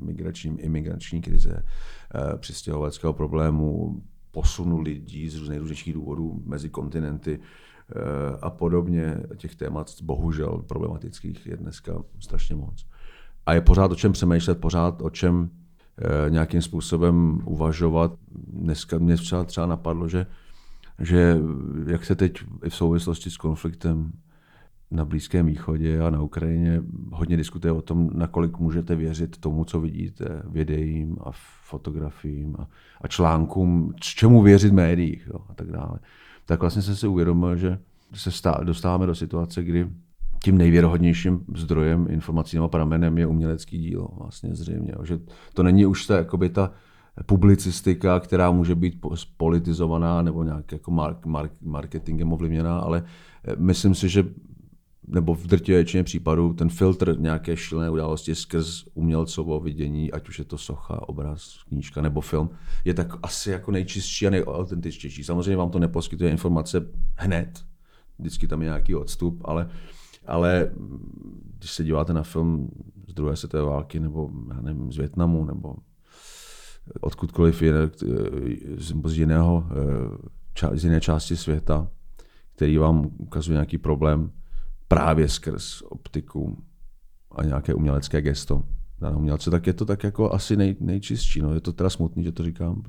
migrační, 0.01 0.59
imigrační 0.59 1.21
krize, 1.21 1.63
eh, 1.63 2.37
přistěhovaleckého 2.37 3.13
problému, 3.13 4.01
posunu 4.31 4.79
lidí 4.79 5.29
z 5.29 5.49
nejrůznějších 5.49 5.93
důvodů 5.93 6.41
mezi 6.45 6.69
kontinenty 6.69 7.39
eh, 7.39 7.93
a 8.41 8.49
podobně. 8.49 9.17
Těch 9.37 9.55
témat 9.55 10.01
bohužel 10.01 10.63
problematických 10.67 11.47
je 11.47 11.57
dneska 11.57 12.03
strašně 12.19 12.55
moc 12.55 12.85
a 13.47 13.53
je 13.53 13.61
pořád 13.61 13.91
o 13.91 13.95
čem 13.95 14.11
přemýšlet, 14.11 14.61
pořád 14.61 15.01
o 15.01 15.09
čem 15.09 15.49
e, 15.97 16.29
nějakým 16.29 16.61
způsobem 16.61 17.41
uvažovat. 17.45 18.13
Dneska 18.47 18.97
mě 18.97 19.17
třeba, 19.17 19.43
třeba 19.43 19.67
napadlo, 19.67 20.07
že, 20.07 20.25
že 20.99 21.37
jak 21.87 22.05
se 22.05 22.15
teď 22.15 22.43
i 22.63 22.69
v 22.69 22.75
souvislosti 22.75 23.29
s 23.29 23.37
konfliktem 23.37 24.11
na 24.91 25.05
Blízkém 25.05 25.45
východě 25.45 26.01
a 26.01 26.09
na 26.09 26.21
Ukrajině 26.21 26.81
hodně 27.11 27.37
diskutuje 27.37 27.71
o 27.71 27.81
tom, 27.81 28.09
nakolik 28.13 28.57
můžete 28.57 28.95
věřit 28.95 29.37
tomu, 29.37 29.65
co 29.65 29.81
vidíte, 29.81 30.41
videím 30.45 31.17
a 31.23 31.31
fotografiím 31.63 32.55
a, 32.59 32.67
a 33.01 33.07
článkům, 33.07 33.93
čemu 33.99 34.41
věřit 34.41 34.73
médiích 34.73 35.27
jo, 35.33 35.39
a 35.49 35.53
tak 35.53 35.71
dále. 35.71 35.99
Tak 36.45 36.61
vlastně 36.61 36.81
jsem 36.81 36.95
si 36.95 37.07
uvědomil, 37.07 37.55
že 37.55 37.79
se 38.13 38.31
stá, 38.31 38.59
dostáváme 38.63 39.05
do 39.05 39.15
situace, 39.15 39.63
kdy 39.63 39.87
tím 40.43 40.57
nejvěrohodnějším 40.57 41.45
zdrojem 41.55 42.07
informací 42.09 42.57
nebo 42.57 42.69
pramenem 42.69 43.17
je 43.17 43.27
umělecký 43.27 43.77
dílo, 43.77 44.07
vlastně 44.17 44.49
zřejmě. 44.55 44.93
Že 45.03 45.19
to 45.53 45.63
není 45.63 45.85
už 45.85 46.05
ta, 46.05 46.17
jakoby 46.17 46.49
ta 46.49 46.71
publicistika, 47.25 48.19
která 48.19 48.51
může 48.51 48.75
být 48.75 49.01
politizovaná 49.37 50.21
nebo 50.21 50.43
nějak 50.43 50.71
jako 50.71 50.91
mark, 50.91 51.25
mark, 51.25 51.51
marketingem 51.61 52.33
ovlivněná, 52.33 52.79
ale 52.79 53.03
eh, 53.43 53.55
myslím 53.57 53.95
si, 53.95 54.09
že 54.09 54.25
nebo 55.07 55.35
v 55.35 55.47
drtivé 55.47 55.77
většině 55.77 56.03
případů 56.03 56.53
ten 56.53 56.69
filtr 56.69 57.15
nějaké 57.19 57.57
šílené 57.57 57.89
události 57.89 58.35
skrz 58.35 58.83
umělcovo 58.93 59.59
vidění, 59.59 60.11
ať 60.11 60.29
už 60.29 60.39
je 60.39 60.45
to 60.45 60.57
socha, 60.57 61.09
obraz, 61.09 61.63
knížka 61.67 62.01
nebo 62.01 62.21
film, 62.21 62.49
je 62.85 62.93
tak 62.93 63.13
asi 63.23 63.51
jako 63.51 63.71
nejčistší 63.71 64.27
a 64.27 64.29
nejautentičtější. 64.29 65.23
Samozřejmě 65.23 65.57
vám 65.57 65.69
to 65.69 65.79
neposkytuje 65.79 66.31
informace 66.31 66.85
hned, 67.15 67.65
vždycky 68.19 68.47
tam 68.47 68.61
je 68.61 68.65
nějaký 68.65 68.95
odstup, 68.95 69.41
ale, 69.45 69.69
ale 70.27 70.71
když 71.57 71.71
se 71.71 71.83
díváte 71.83 72.13
na 72.13 72.23
film 72.23 72.69
z 73.07 73.13
druhé 73.13 73.35
světové 73.35 73.63
války 73.63 73.99
nebo 73.99 74.29
já 74.55 74.61
nevím, 74.61 74.91
z 74.91 74.97
Větnamu 74.97 75.45
nebo 75.45 75.75
odkudkoliv 77.01 77.61
jiné, 77.61 77.89
z 79.05 79.17
jiného, 79.17 79.67
z 80.73 80.83
jiné 80.83 81.01
části 81.01 81.35
světa, 81.35 81.87
který 82.55 82.77
vám 82.77 83.09
ukazuje 83.17 83.53
nějaký 83.53 83.77
problém, 83.77 84.31
právě 84.87 85.29
skrz 85.29 85.81
optiku 85.81 86.63
a 87.31 87.43
nějaké 87.43 87.73
umělecké 87.73 88.21
gesto 88.21 88.63
daného 88.99 89.19
umělce, 89.19 89.51
tak 89.51 89.67
je 89.67 89.73
to 89.73 89.85
tak 89.85 90.03
jako 90.03 90.33
asi 90.33 90.57
nej, 90.57 90.75
nejčistší. 90.79 91.41
No. 91.41 91.53
Je 91.53 91.61
to 91.61 91.73
teda 91.73 91.89
smutný, 91.89 92.23
že 92.23 92.31
to 92.31 92.43
říkám, 92.43 92.83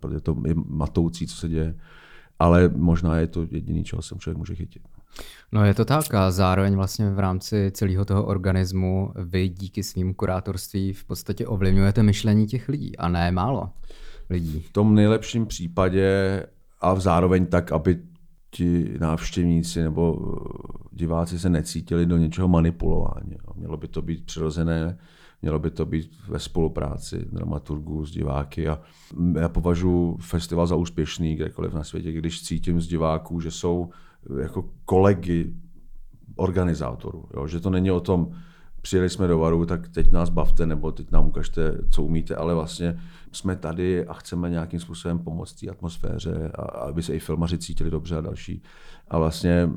protože 0.00 0.20
to 0.20 0.36
je 0.46 0.54
matoucí, 0.66 1.26
co 1.26 1.36
se 1.36 1.48
děje, 1.48 1.74
ale 2.44 2.70
možná 2.76 3.18
je 3.18 3.26
to 3.26 3.46
jediný, 3.50 3.84
čeho 3.84 4.02
se 4.02 4.14
člověk 4.18 4.38
může 4.38 4.54
chytit. 4.54 4.82
No 5.52 5.64
je 5.64 5.74
to 5.74 5.84
tak 5.84 6.14
a 6.14 6.30
zároveň 6.30 6.74
vlastně 6.74 7.10
v 7.10 7.18
rámci 7.18 7.70
celého 7.74 8.04
toho 8.04 8.24
organismu 8.24 9.12
vy 9.16 9.48
díky 9.48 9.82
svým 9.82 10.14
kurátorství 10.14 10.92
v 10.92 11.04
podstatě 11.04 11.46
ovlivňujete 11.46 12.02
myšlení 12.02 12.46
těch 12.46 12.68
lidí 12.68 12.96
a 12.96 13.08
ne 13.08 13.30
málo 13.30 13.70
lidí. 14.30 14.60
V 14.60 14.72
tom 14.72 14.94
nejlepším 14.94 15.46
případě 15.46 16.42
a 16.80 17.00
zároveň 17.00 17.46
tak, 17.46 17.72
aby 17.72 17.98
ti 18.50 18.96
návštěvníci 19.00 19.82
nebo 19.82 20.18
eh, 20.18 20.88
diváci 20.92 21.38
se 21.38 21.50
necítili 21.50 22.06
do 22.06 22.16
něčeho 22.16 22.48
manipulování. 22.48 23.36
Mělo 23.54 23.76
by 23.76 23.88
to 23.88 24.02
být 24.02 24.26
přirozené, 24.26 24.98
mělo 25.44 25.58
by 25.58 25.70
to 25.70 25.86
být 25.86 26.10
ve 26.28 26.38
spolupráci 26.38 27.26
dramaturgů 27.32 28.06
s 28.06 28.10
diváky 28.10 28.68
a 28.68 28.80
já 29.40 29.48
považuji 29.48 30.16
festival 30.16 30.66
za 30.66 30.76
úspěšný 30.76 31.36
kdekoliv 31.36 31.74
na 31.74 31.84
světě, 31.84 32.12
když 32.12 32.42
cítím 32.42 32.80
z 32.80 32.86
diváků, 32.86 33.40
že 33.40 33.50
jsou 33.50 33.90
jako 34.40 34.70
kolegy 34.84 35.54
organizátorů, 36.36 37.28
jo? 37.34 37.46
že 37.46 37.60
to 37.60 37.70
není 37.70 37.90
o 37.90 38.00
tom, 38.00 38.32
přijeli 38.80 39.10
jsme 39.10 39.26
do 39.26 39.38
Varu, 39.38 39.66
tak 39.66 39.88
teď 39.88 40.12
nás 40.12 40.30
bavte, 40.30 40.66
nebo 40.66 40.92
teď 40.92 41.10
nám 41.10 41.26
ukažte, 41.26 41.78
co 41.90 42.02
umíte, 42.02 42.36
ale 42.36 42.54
vlastně 42.54 43.00
jsme 43.32 43.56
tady 43.56 44.06
a 44.06 44.12
chceme 44.12 44.50
nějakým 44.50 44.80
způsobem 44.80 45.18
pomoct 45.18 45.52
té 45.52 45.70
atmosféře, 45.70 46.50
a, 46.54 46.62
aby 46.62 47.02
se 47.02 47.14
i 47.14 47.18
filmaři 47.18 47.58
cítili 47.58 47.90
dobře 47.90 48.16
a 48.16 48.20
další. 48.20 48.62
A 49.08 49.18
vlastně 49.18 49.68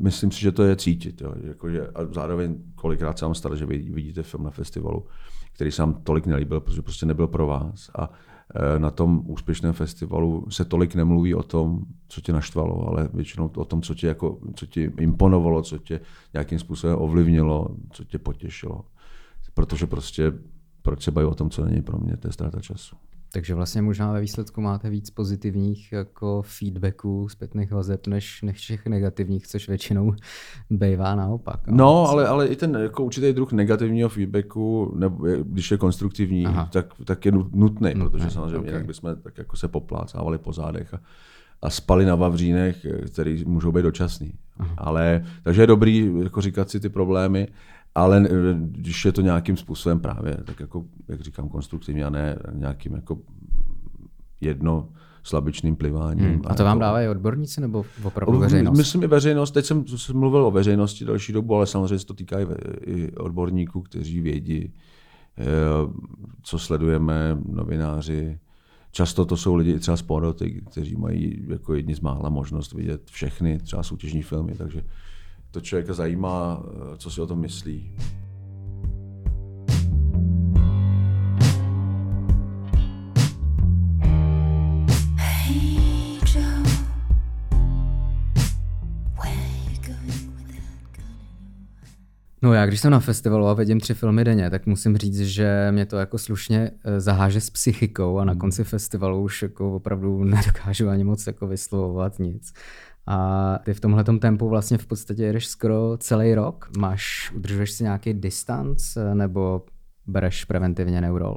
myslím 0.00 0.30
si, 0.30 0.40
že 0.40 0.52
to 0.52 0.62
je 0.62 0.76
cítit. 0.76 1.20
Jo. 1.20 1.32
Jako, 1.42 1.70
že, 1.70 1.86
a 1.86 2.04
zároveň 2.12 2.58
kolikrát 2.74 3.18
se 3.18 3.24
vám 3.24 3.34
stalo, 3.34 3.56
že 3.56 3.66
vidíte 3.66 4.22
film 4.22 4.44
na 4.44 4.50
festivalu, 4.50 5.06
který 5.52 5.72
se 5.72 5.82
vám 5.82 5.94
tolik 5.94 6.26
nelíbil, 6.26 6.60
protože 6.60 6.82
prostě 6.82 7.06
nebyl 7.06 7.26
pro 7.26 7.46
vás. 7.46 7.90
A 7.98 8.10
e, 8.54 8.78
na 8.78 8.90
tom 8.90 9.22
úspěšném 9.26 9.72
festivalu 9.72 10.46
se 10.50 10.64
tolik 10.64 10.94
nemluví 10.94 11.34
o 11.34 11.42
tom, 11.42 11.80
co 12.08 12.20
tě 12.20 12.32
naštvalo, 12.32 12.88
ale 12.88 13.08
většinou 13.14 13.50
o 13.56 13.64
tom, 13.64 13.82
co 13.82 13.94
tě, 13.94 14.06
jako, 14.06 14.38
co 14.54 14.66
tě 14.66 14.92
imponovalo, 14.98 15.62
co 15.62 15.78
tě 15.78 16.00
nějakým 16.32 16.58
způsobem 16.58 16.96
ovlivnilo, 16.98 17.68
co 17.90 18.04
tě 18.04 18.18
potěšilo. 18.18 18.84
Protože 19.54 19.86
prostě 19.86 20.32
proč 20.82 21.02
se 21.02 21.10
baví 21.10 21.26
o 21.26 21.34
tom, 21.34 21.50
co 21.50 21.64
není 21.64 21.82
pro 21.82 21.98
mě, 21.98 22.16
to 22.16 22.28
je 22.28 22.32
ztráta 22.32 22.60
času. 22.60 22.96
Takže 23.34 23.54
vlastně 23.54 23.82
možná 23.82 24.12
ve 24.12 24.20
výsledku 24.20 24.60
máte 24.60 24.90
víc 24.90 25.10
pozitivních 25.10 25.92
jako 25.92 26.42
feedbacků, 26.42 27.28
zpětných 27.28 27.72
vazeb, 27.72 28.06
než, 28.06 28.42
než 28.42 28.66
těch 28.66 28.86
negativních, 28.86 29.46
což 29.46 29.68
většinou 29.68 30.14
bývá 30.70 31.14
naopak. 31.14 31.60
No, 31.66 32.08
ale, 32.08 32.28
ale 32.28 32.46
i 32.46 32.56
ten 32.56 32.74
jako 32.74 33.04
určitý 33.04 33.32
druh 33.32 33.52
negativního 33.52 34.08
feedbacku, 34.08 34.94
nebo 34.98 35.26
když 35.42 35.70
je 35.70 35.76
konstruktivní, 35.76 36.46
tak, 36.72 36.86
tak 37.04 37.26
je 37.26 37.32
nutný, 37.32 37.54
nutný 37.54 37.94
protože 37.94 38.30
samozřejmě 38.30 38.58
okay. 38.58 38.70
jinak 38.70 38.86
bychom 38.86 39.16
tak 39.22 39.38
jako 39.38 39.56
se 39.56 39.68
poplácávali 39.68 40.38
po 40.38 40.52
zádech 40.52 40.94
a, 40.94 41.00
a 41.62 41.70
spali 41.70 42.04
na 42.04 42.14
vavřínech, 42.14 42.86
který 43.06 43.44
můžou 43.44 43.72
být 43.72 43.82
dočasný. 43.82 44.32
Aha. 44.58 44.74
Ale, 44.78 45.24
takže 45.42 45.62
je 45.62 45.66
dobrý 45.66 46.12
jako 46.22 46.40
říkat 46.40 46.70
si 46.70 46.80
ty 46.80 46.88
problémy, 46.88 47.48
ale 47.94 48.24
když 48.56 49.04
je 49.04 49.12
to 49.12 49.20
nějakým 49.20 49.56
způsobem 49.56 50.00
právě, 50.00 50.36
tak 50.44 50.60
jako, 50.60 50.84
jak 51.08 51.20
říkám, 51.20 51.48
konstruktivně 51.48 52.04
a 52.04 52.10
ne 52.10 52.38
nějakým 52.52 52.94
jako 52.94 53.18
jedno 54.40 54.88
slabičným 55.22 55.76
pliváním. 55.76 56.26
Hmm. 56.26 56.42
A 56.46 56.54
to 56.54 56.64
vám 56.64 56.76
jako... 56.76 56.80
dávají 56.80 57.08
odborníci 57.08 57.60
nebo 57.60 57.84
opravdu 58.02 58.38
veřejnost? 58.38 58.78
Myslím 58.78 59.02
i 59.02 59.06
veřejnost. 59.06 59.50
Teď 59.50 59.64
jsem, 59.64 59.86
jsem 59.86 60.16
mluvil 60.16 60.46
o 60.46 60.50
veřejnosti 60.50 61.04
další 61.04 61.32
dobu, 61.32 61.54
ale 61.54 61.66
samozřejmě 61.66 61.98
se 61.98 62.06
to 62.06 62.14
týká 62.14 62.40
i, 62.40 62.46
i 62.86 63.12
odborníků, 63.12 63.80
kteří 63.80 64.20
vědí, 64.20 64.72
eh, 65.38 65.44
co 66.42 66.58
sledujeme, 66.58 67.38
novináři. 67.48 68.38
Často 68.90 69.24
to 69.24 69.36
jsou 69.36 69.54
lidi 69.54 69.78
třeba 69.78 69.96
z 69.96 70.02
poroty, 70.02 70.62
kteří 70.70 70.96
mají 70.96 71.44
jako 71.48 71.74
jedni 71.74 71.94
z 71.94 72.00
mála 72.00 72.28
možnost 72.28 72.72
vidět 72.72 73.10
všechny 73.10 73.58
třeba 73.58 73.82
soutěžní 73.82 74.22
filmy, 74.22 74.54
takže 74.54 74.82
to 75.52 75.60
člověka 75.60 75.94
zajímá, 75.94 76.62
eh, 76.64 76.96
co 76.96 77.10
si 77.10 77.20
o 77.20 77.26
tom 77.26 77.40
myslí. 77.40 77.92
No 92.44 92.52
já, 92.52 92.66
když 92.66 92.80
jsem 92.80 92.92
na 92.92 93.00
festivalu 93.00 93.46
a 93.46 93.54
vidím 93.54 93.80
tři 93.80 93.94
filmy 93.94 94.24
denně, 94.24 94.50
tak 94.50 94.66
musím 94.66 94.96
říct, 94.96 95.20
že 95.20 95.68
mě 95.70 95.86
to 95.86 95.96
jako 95.96 96.18
slušně 96.18 96.70
eh, 96.84 97.00
zaháže 97.00 97.40
s 97.40 97.50
psychikou 97.50 98.18
a 98.18 98.24
na 98.24 98.34
konci 98.34 98.64
festivalu 98.64 99.22
už 99.22 99.42
jako 99.42 99.74
opravdu 99.74 100.24
nedokážu 100.24 100.88
ani 100.88 101.04
moc 101.04 101.26
jako 101.26 101.46
vyslovovat 101.46 102.18
nic. 102.18 102.52
A 103.06 103.58
ty 103.64 103.74
v 103.74 103.80
tomhle 103.80 104.04
tempu 104.04 104.48
vlastně 104.48 104.78
v 104.78 104.86
podstatě 104.86 105.22
jedeš 105.22 105.46
skoro 105.46 105.96
celý 105.96 106.34
rok. 106.34 106.70
Máš, 106.78 107.32
udržuješ 107.36 107.70
si 107.70 107.82
nějaký 107.82 108.14
distanc 108.14 108.98
nebo 109.14 109.62
bereš 110.06 110.44
preventivně 110.44 111.00
neurol? 111.00 111.36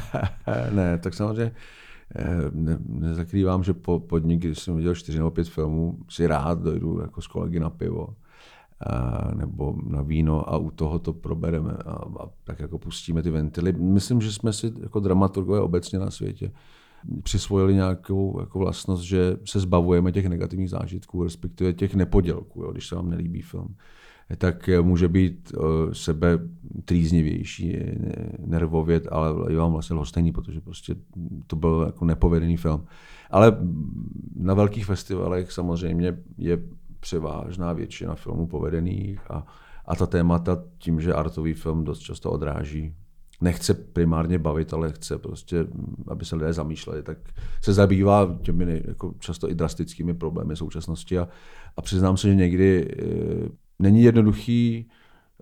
ne, 0.70 0.98
tak 0.98 1.14
samozřejmě 1.14 1.52
eh, 2.16 2.50
ne, 2.52 2.78
nezakrývám, 2.88 3.64
že 3.64 3.74
po 3.74 4.00
podnik, 4.00 4.40
když 4.40 4.58
jsem 4.58 4.76
viděl 4.76 4.94
čtyři 4.94 5.18
nebo 5.18 5.30
pět 5.30 5.48
filmů, 5.48 5.98
si 6.08 6.26
rád 6.26 6.62
dojdu 6.62 7.00
jako 7.00 7.22
s 7.22 7.26
kolegy 7.26 7.60
na 7.60 7.70
pivo 7.70 8.08
a, 8.86 9.30
nebo 9.34 9.74
na 9.86 10.02
víno 10.02 10.48
a 10.52 10.56
u 10.56 10.70
toho 10.70 10.98
to 10.98 11.12
probereme 11.12 11.72
a, 11.72 11.92
a 11.92 12.28
tak 12.44 12.60
jako 12.60 12.78
pustíme 12.78 13.22
ty 13.22 13.30
ventily. 13.30 13.72
Myslím, 13.72 14.20
že 14.20 14.32
jsme 14.32 14.52
si 14.52 14.72
jako 14.82 15.00
dramaturgové 15.00 15.60
obecně 15.60 15.98
na 15.98 16.10
světě 16.10 16.52
přisvojili 17.22 17.74
nějakou 17.74 18.40
jako 18.40 18.58
vlastnost, 18.58 19.02
že 19.02 19.36
se 19.44 19.60
zbavujeme 19.60 20.12
těch 20.12 20.26
negativních 20.26 20.70
zážitků, 20.70 21.24
respektive 21.24 21.72
těch 21.72 21.94
nepodělků, 21.94 22.62
jo, 22.62 22.72
když 22.72 22.86
se 22.86 22.94
vám 22.94 23.10
nelíbí 23.10 23.42
film 23.42 23.76
tak 24.38 24.70
může 24.82 25.08
být 25.08 25.52
uh, 25.56 25.92
sebe 25.92 26.38
trýznivější, 26.84 27.78
nervově, 28.46 29.00
ale 29.10 29.52
je 29.52 29.58
vám 29.58 29.72
vlastně 29.72 29.94
lhostejný, 29.94 30.32
protože 30.32 30.60
prostě 30.60 30.94
to 31.46 31.56
byl 31.56 31.82
jako 31.86 32.04
nepovedený 32.04 32.56
film. 32.56 32.84
Ale 33.30 33.58
na 34.36 34.54
velkých 34.54 34.86
festivalech 34.86 35.52
samozřejmě 35.52 36.18
je 36.38 36.58
převážná 37.00 37.72
většina 37.72 38.14
filmů 38.14 38.46
povedených 38.46 39.30
a, 39.30 39.46
a 39.86 39.96
ta 39.96 40.06
témata 40.06 40.62
tím, 40.78 41.00
že 41.00 41.14
artový 41.14 41.54
film 41.54 41.84
dost 41.84 41.98
často 41.98 42.30
odráží 42.30 42.94
nechce 43.40 43.74
primárně 43.74 44.38
bavit, 44.38 44.74
ale 44.74 44.92
chce 44.92 45.18
prostě, 45.18 45.66
aby 46.08 46.24
se 46.24 46.36
lidé 46.36 46.52
zamýšleli, 46.52 47.02
tak 47.02 47.18
se 47.62 47.72
zabývá 47.72 48.38
těmi 48.42 48.82
jako 48.84 49.14
často 49.18 49.50
i 49.50 49.54
drastickými 49.54 50.14
problémy 50.14 50.56
současnosti 50.56 51.18
a, 51.18 51.28
a 51.76 51.82
přiznám 51.82 52.16
se, 52.16 52.28
že 52.28 52.34
někdy 52.34 52.88
e, 52.88 53.04
není 53.78 54.02
jednoduchý 54.02 54.90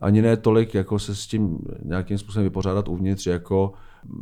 ani 0.01 0.23
ne 0.23 0.37
tolik, 0.37 0.75
jako 0.75 0.99
se 0.99 1.15
s 1.15 1.27
tím 1.27 1.59
nějakým 1.85 2.19
způsobem 2.19 2.45
vypořádat 2.45 2.89
uvnitř, 2.89 3.27
jako 3.27 3.73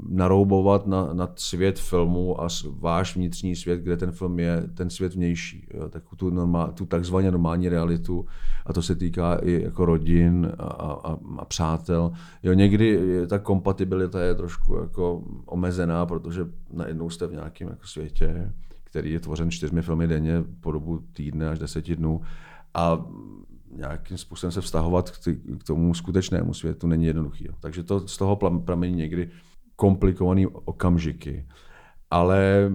naroubovat 0.08 0.86
na, 0.86 1.12
na 1.12 1.28
svět 1.36 1.78
filmu 1.78 2.40
a 2.40 2.48
váš 2.70 3.16
vnitřní 3.16 3.56
svět, 3.56 3.80
kde 3.80 3.96
ten 3.96 4.12
film 4.12 4.38
je, 4.38 4.62
ten 4.74 4.90
svět 4.90 5.14
vnější. 5.14 5.66
Jo, 5.74 5.88
tak 5.88 6.02
tu, 6.16 6.30
normál, 6.30 6.72
tu 6.72 6.86
takzvaně 6.86 7.30
normální 7.30 7.68
realitu, 7.68 8.26
a 8.66 8.72
to 8.72 8.82
se 8.82 8.94
týká 8.96 9.34
i 9.34 9.62
jako 9.62 9.84
rodin 9.84 10.52
a, 10.58 10.64
a, 10.64 11.16
a 11.38 11.44
přátel. 11.44 12.12
Jo, 12.42 12.52
někdy 12.52 13.00
ta 13.26 13.38
kompatibilita 13.38 14.20
je 14.20 14.34
trošku 14.34 14.76
jako 14.76 15.22
omezená, 15.46 16.06
protože 16.06 16.46
najednou 16.72 17.10
jste 17.10 17.26
v 17.26 17.32
nějakém 17.32 17.68
jako 17.68 17.86
světě, 17.86 18.52
který 18.84 19.12
je 19.12 19.20
tvořen 19.20 19.50
čtyřmi 19.50 19.82
filmy 19.82 20.06
denně 20.06 20.44
po 20.60 20.72
dobu 20.72 21.02
týdne 21.12 21.48
až 21.48 21.58
deseti 21.58 21.96
dnů. 21.96 22.20
A 22.74 23.04
nějakým 23.76 24.18
způsobem 24.18 24.52
se 24.52 24.60
vztahovat 24.60 25.10
k 25.58 25.64
tomu 25.66 25.94
skutečnému 25.94 26.54
světu 26.54 26.86
není 26.86 27.04
jednoduchý. 27.04 27.48
Takže 27.60 27.82
to 27.82 28.08
z 28.08 28.18
toho 28.18 28.36
pramení 28.36 28.96
někdy 28.96 29.30
komplikované 29.82 30.46
okamžiky. 30.46 31.46
Ale 32.10 32.70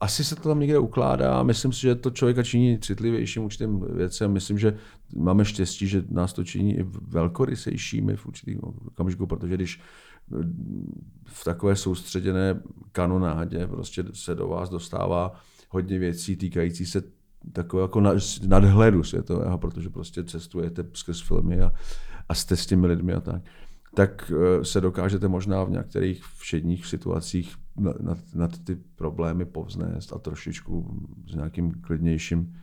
asi 0.00 0.24
se 0.24 0.36
to 0.36 0.48
tam 0.48 0.60
někde 0.60 0.78
ukládá. 0.78 1.42
Myslím 1.42 1.72
si, 1.72 1.80
že 1.80 1.94
to 1.94 2.10
člověka 2.10 2.42
činí 2.42 2.78
citlivějším 2.78 3.44
určitým 3.44 3.80
věcem. 3.80 4.32
Myslím, 4.32 4.58
že 4.58 4.76
máme 5.16 5.44
štěstí, 5.44 5.86
že 5.86 6.04
nás 6.08 6.32
to 6.32 6.44
činí 6.44 6.78
i 6.78 6.86
velkorysejšími 7.08 8.16
v 8.16 8.26
určitým 8.26 8.60
okamžiku, 8.62 9.26
protože 9.26 9.54
když 9.54 9.80
v 11.24 11.44
takové 11.44 11.76
soustředěné 11.76 12.62
kanonádě 12.92 13.66
prostě 13.66 14.04
se 14.12 14.34
do 14.34 14.48
vás 14.48 14.70
dostává 14.70 15.32
hodně 15.68 15.98
věcí 15.98 16.36
týkající 16.36 16.86
se 16.86 17.02
takového 17.52 17.84
jako 17.84 18.00
nadhledu 18.46 19.04
světového, 19.04 19.58
protože 19.58 19.90
prostě 19.90 20.24
cestujete 20.24 20.84
skrz 20.92 21.20
filmy 21.20 21.60
a, 21.60 21.72
a 22.28 22.34
jste 22.34 22.56
s 22.56 22.66
těmi 22.66 22.86
lidmi 22.86 23.12
a 23.12 23.20
tak 23.20 23.42
tak 23.94 24.32
eh, 24.34 24.64
se 24.64 24.80
dokážete 24.80 25.28
možná 25.28 25.64
v 25.64 25.70
některých 25.70 26.24
všedních 26.24 26.86
situacích 26.86 27.54
nad, 27.76 28.18
nad 28.34 28.58
ty 28.64 28.76
problémy 28.96 29.44
povznést 29.44 30.12
a 30.12 30.18
trošičku 30.18 31.00
s 31.30 31.34
nějakým 31.34 31.72
klidnějším 31.72 32.56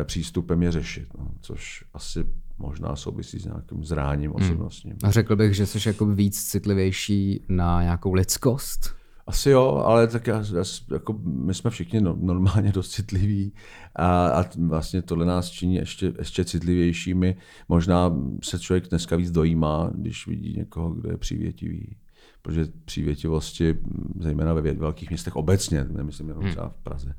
eh, 0.00 0.04
přístupem 0.04 0.62
je 0.62 0.72
řešit, 0.72 1.08
no, 1.18 1.30
což 1.40 1.84
asi 1.94 2.24
možná 2.58 2.96
souvisí 2.96 3.38
s 3.38 3.44
nějakým 3.44 3.84
zráním 3.84 4.30
hmm. 4.30 4.44
osobnostním. 4.44 4.92
Hmm. 5.02 5.08
A 5.08 5.10
řekl 5.10 5.36
bych, 5.36 5.54
že 5.54 5.66
jsi 5.66 5.88
jako 5.88 6.06
víc 6.06 6.44
citlivější 6.44 7.44
na 7.48 7.82
nějakou 7.82 8.12
lidskost? 8.12 8.95
Asi 9.26 9.50
jo, 9.50 9.82
ale 9.84 10.06
tak 10.06 10.26
já, 10.26 10.44
já, 10.54 10.64
jako 10.92 11.18
my 11.24 11.54
jsme 11.54 11.70
všichni 11.70 12.00
no, 12.00 12.16
normálně 12.20 12.72
dost 12.74 12.90
citliví 12.90 13.52
a, 13.96 14.28
a 14.28 14.44
vlastně 14.58 15.02
tohle 15.02 15.26
nás 15.26 15.50
činí 15.50 15.74
ještě, 15.74 16.12
ještě 16.18 16.44
citlivějšími. 16.44 17.36
Možná 17.68 18.16
se 18.42 18.58
člověk 18.58 18.88
dneska 18.88 19.16
víc 19.16 19.30
dojímá, 19.30 19.90
když 19.94 20.26
vidí 20.26 20.54
někoho, 20.56 20.90
kdo 20.90 21.10
je 21.10 21.16
přívětivý. 21.16 21.96
Protože 22.42 22.66
přívětivosti, 22.84 23.78
zejména 24.20 24.52
ve 24.52 24.72
velkých 24.72 25.10
městech 25.10 25.36
obecně, 25.36 25.84
nemyslím 25.84 26.28
jenom 26.28 26.42
hmm. 26.42 26.52
třeba 26.52 26.68
v 26.68 26.82
Praze, 26.82 27.14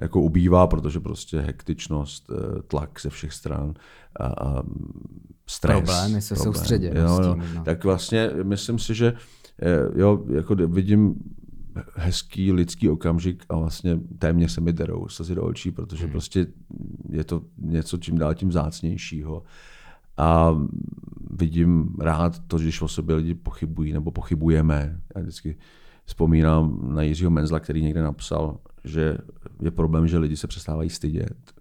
jako 0.00 0.20
ubývá, 0.20 0.66
protože 0.66 1.00
prostě 1.00 1.40
hektičnost, 1.40 2.30
eh, 2.30 2.62
tlak 2.62 3.00
ze 3.02 3.10
všech 3.10 3.32
stran 3.32 3.74
a, 4.16 4.26
a 4.26 4.62
stres. 5.46 5.76
Problémy 5.76 6.22
se 6.22 6.34
no, 6.94 7.34
no. 7.54 7.64
Tak 7.64 7.84
vlastně 7.84 8.30
myslím 8.42 8.78
si, 8.78 8.94
že 8.94 9.12
eh, 9.62 10.00
jo, 10.00 10.24
jako 10.34 10.54
vidím 10.54 11.14
hezký 11.94 12.52
lidský 12.52 12.88
okamžik 12.88 13.44
a 13.48 13.56
vlastně 13.56 14.00
téměř 14.18 14.52
se 14.52 14.60
mi 14.60 14.72
derou 14.72 15.08
slzy 15.08 15.34
do 15.34 15.42
očí, 15.42 15.70
protože 15.70 16.02
hmm. 16.04 16.12
prostě 16.12 16.46
je 17.08 17.24
to 17.24 17.42
něco 17.58 17.96
čím 17.98 18.18
dál 18.18 18.34
tím 18.34 18.52
zácnějšího. 18.52 19.42
A 20.16 20.56
vidím 21.30 21.96
rád 22.00 22.38
to, 22.46 22.58
když 22.58 22.82
o 22.82 22.88
sobě 22.88 23.16
lidi 23.16 23.34
pochybují 23.34 23.92
nebo 23.92 24.10
pochybujeme. 24.10 25.00
Já 25.16 25.20
vždycky 25.20 25.56
vzpomínám 26.04 26.94
na 26.94 27.02
Jiřího 27.02 27.30
Menzla, 27.30 27.60
který 27.60 27.82
někde 27.82 28.02
napsal, 28.02 28.58
že 28.84 29.18
je 29.62 29.70
problém, 29.70 30.08
že 30.08 30.18
lidi 30.18 30.36
se 30.36 30.46
přestávají 30.46 30.90
stydět. 30.90 31.52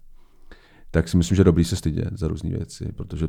Tak 0.92 1.08
si 1.08 1.18
myslím, 1.18 1.36
že 1.36 1.40
je 1.40 1.46
dobrý 1.46 1.64
se 1.64 1.76
stydět 1.76 2.20
za 2.20 2.28
různé 2.28 2.50
věci, 2.50 2.92
protože 2.96 3.28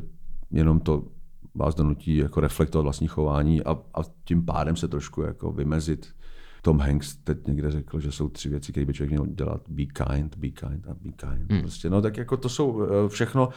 jenom 0.51 0.79
to 0.79 1.07
vás 1.55 1.75
donutí 1.75 2.17
jako 2.17 2.39
reflektovat 2.39 2.83
vlastní 2.83 3.07
chování 3.07 3.63
a, 3.63 3.71
a 3.71 4.01
tím 4.23 4.45
pádem 4.45 4.75
se 4.75 4.87
trošku 4.87 5.21
jako 5.21 5.51
vymezit 5.51 6.13
tom 6.61 6.79
Hanks 6.79 7.15
teď 7.15 7.47
někde 7.47 7.71
řekl, 7.71 7.99
že 7.99 8.11
jsou 8.11 8.29
tři 8.29 8.49
věci, 8.49 8.71
které 8.71 8.85
by 8.85 8.93
člověk 8.93 9.11
měl 9.11 9.25
dělat. 9.25 9.61
Be 9.69 9.85
kind, 9.85 10.37
be 10.37 10.49
kind 10.49 10.87
a 10.87 10.93
be 10.93 11.11
kind. 11.11 11.51
Hmm. 11.51 11.61
Prostě, 11.61 11.89
no 11.89 12.01
tak 12.01 12.17
jako 12.17 12.37
to 12.37 12.49
jsou 12.49 12.83
eh, 12.83 13.09
všechno 13.09 13.49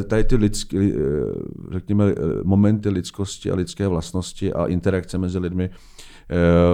eh, 0.00 0.02
tady 0.02 0.24
ty 0.24 0.36
lidské, 0.36 0.78
eh, 0.78 0.98
řekněme, 1.70 2.04
momenty 2.44 2.88
lidskosti 2.88 3.50
a 3.50 3.54
lidské 3.54 3.88
vlastnosti 3.88 4.52
a 4.52 4.66
interakce 4.66 5.18
mezi 5.18 5.38
lidmi, 5.38 5.70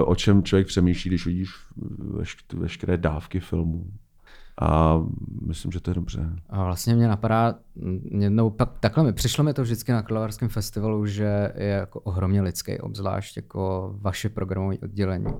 o 0.05 0.15
čem 0.15 0.43
člověk 0.43 0.67
přemýšlí, 0.67 1.09
když 1.09 1.25
vidíš 1.25 1.49
veškeré 2.53 2.97
dávky 2.97 3.39
filmů. 3.39 3.87
A 4.61 5.01
myslím, 5.47 5.71
že 5.71 5.79
to 5.79 5.91
je 5.91 5.95
dobře. 5.95 6.29
A 6.49 6.63
vlastně 6.63 6.95
mě 6.95 7.07
napadá, 7.07 7.55
jednou 8.19 8.55
takhle 8.79 9.03
mi 9.03 9.13
přišlo 9.13 9.43
mi 9.43 9.53
to 9.53 9.61
vždycky 9.61 9.91
na 9.91 10.01
Karlovarském 10.01 10.49
festivalu, 10.49 11.05
že 11.05 11.51
je 11.55 11.67
jako 11.67 11.99
ohromně 11.99 12.41
lidský, 12.41 12.79
obzvlášť 12.79 13.37
jako 13.37 13.95
vaše 14.01 14.29
programové 14.29 14.77
oddělení 14.83 15.33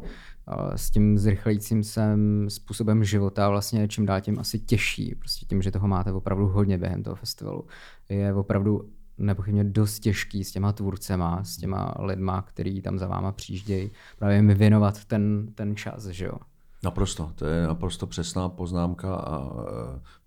s 0.75 0.91
tím 0.91 1.17
zrychlícím 1.17 1.83
se 1.83 2.17
způsobem 2.47 3.03
života 3.03 3.49
vlastně 3.49 3.87
čím 3.87 4.05
dál 4.05 4.21
tím 4.21 4.39
asi 4.39 4.59
těžší, 4.59 5.15
prostě 5.15 5.45
tím, 5.45 5.61
že 5.61 5.71
toho 5.71 5.87
máte 5.87 6.11
opravdu 6.11 6.47
hodně 6.47 6.77
během 6.77 7.03
toho 7.03 7.15
festivalu. 7.15 7.65
Je 8.09 8.33
opravdu 8.33 8.89
nepochybně 9.17 9.63
dost 9.63 9.99
těžký 9.99 10.43
s 10.43 10.51
těma 10.51 10.71
tvůrcema, 10.71 11.43
s 11.43 11.57
těma 11.57 11.95
lidma, 11.99 12.41
který 12.41 12.81
tam 12.81 12.99
za 12.99 13.07
váma 13.07 13.31
přijíždějí, 13.31 13.91
právě 14.19 14.41
mi 14.41 14.55
věnovat 14.55 15.05
ten, 15.05 15.47
ten 15.55 15.75
čas, 15.75 16.05
že 16.05 16.25
jo. 16.25 16.37
Naprosto, 16.83 17.31
to 17.35 17.45
je 17.45 17.67
naprosto 17.67 18.07
přesná 18.07 18.49
poznámka 18.49 19.15
a 19.15 19.49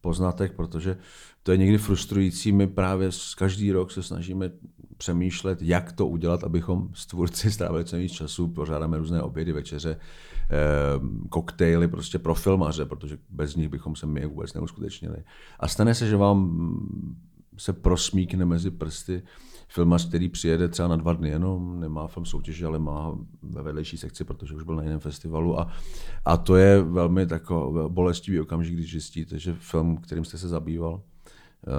poznatek, 0.00 0.52
protože 0.52 0.96
to 1.42 1.52
je 1.52 1.58
někdy 1.58 1.78
frustrující. 1.78 2.52
My 2.52 2.66
právě 2.66 3.10
každý 3.38 3.72
rok 3.72 3.92
se 3.92 4.02
snažíme 4.02 4.50
přemýšlet, 4.96 5.62
jak 5.62 5.92
to 5.92 6.06
udělat, 6.06 6.44
abychom 6.44 6.88
s 6.94 7.06
tvůrci 7.06 7.50
strávili 7.50 7.84
co 7.84 7.96
nejvíc 7.96 8.12
času, 8.12 8.48
pořádáme 8.48 8.98
různé 8.98 9.22
obědy, 9.22 9.52
večeře, 9.52 9.96
eh, 9.96 10.48
koktejly 11.28 11.88
prostě 11.88 12.18
pro 12.18 12.34
filmaře, 12.34 12.84
protože 12.84 13.18
bez 13.30 13.56
nich 13.56 13.68
bychom 13.68 13.96
se 13.96 14.06
my 14.06 14.26
vůbec 14.26 14.54
neuskutečnili. 14.54 15.16
A 15.60 15.68
stane 15.68 15.94
se, 15.94 16.08
že 16.08 16.16
vám 16.16 16.70
se 17.56 17.72
prosmíkne 17.72 18.44
mezi 18.44 18.70
prsty 18.70 19.22
filmař, 19.74 20.08
který 20.08 20.28
přijede 20.28 20.68
třeba 20.68 20.88
na 20.88 20.96
dva 20.96 21.12
dny 21.12 21.28
jenom, 21.28 21.80
nemá 21.80 22.06
film 22.06 22.26
soutěže, 22.26 22.66
ale 22.66 22.78
má 22.78 23.18
ve 23.42 23.62
vedlejší 23.62 23.96
sekci, 23.96 24.24
protože 24.24 24.54
už 24.54 24.62
byl 24.62 24.76
na 24.76 24.82
jiném 24.82 25.00
festivalu 25.00 25.60
a, 25.60 25.68
a 26.24 26.36
to 26.36 26.56
je 26.56 26.82
velmi 26.82 27.26
takový 27.26 27.90
bolestivý 27.90 28.40
okamžik, 28.40 28.74
když 28.74 28.90
zjistíte, 28.90 29.38
že 29.38 29.56
film, 29.58 29.96
kterým 29.96 30.24
jste 30.24 30.38
se 30.38 30.48
zabýval, 30.48 31.02
eh, 31.66 31.70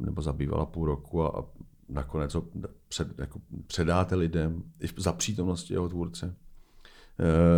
nebo 0.00 0.22
zabývala 0.22 0.66
půl 0.66 0.86
roku 0.86 1.22
a, 1.22 1.44
nakonec 1.88 2.34
ho 2.34 2.44
před, 2.88 3.18
jako 3.18 3.40
předáte 3.66 4.14
lidem 4.14 4.62
i 4.80 4.86
za 4.96 5.12
přítomnosti 5.12 5.74
jeho 5.74 5.88
tvůrce, 5.88 6.34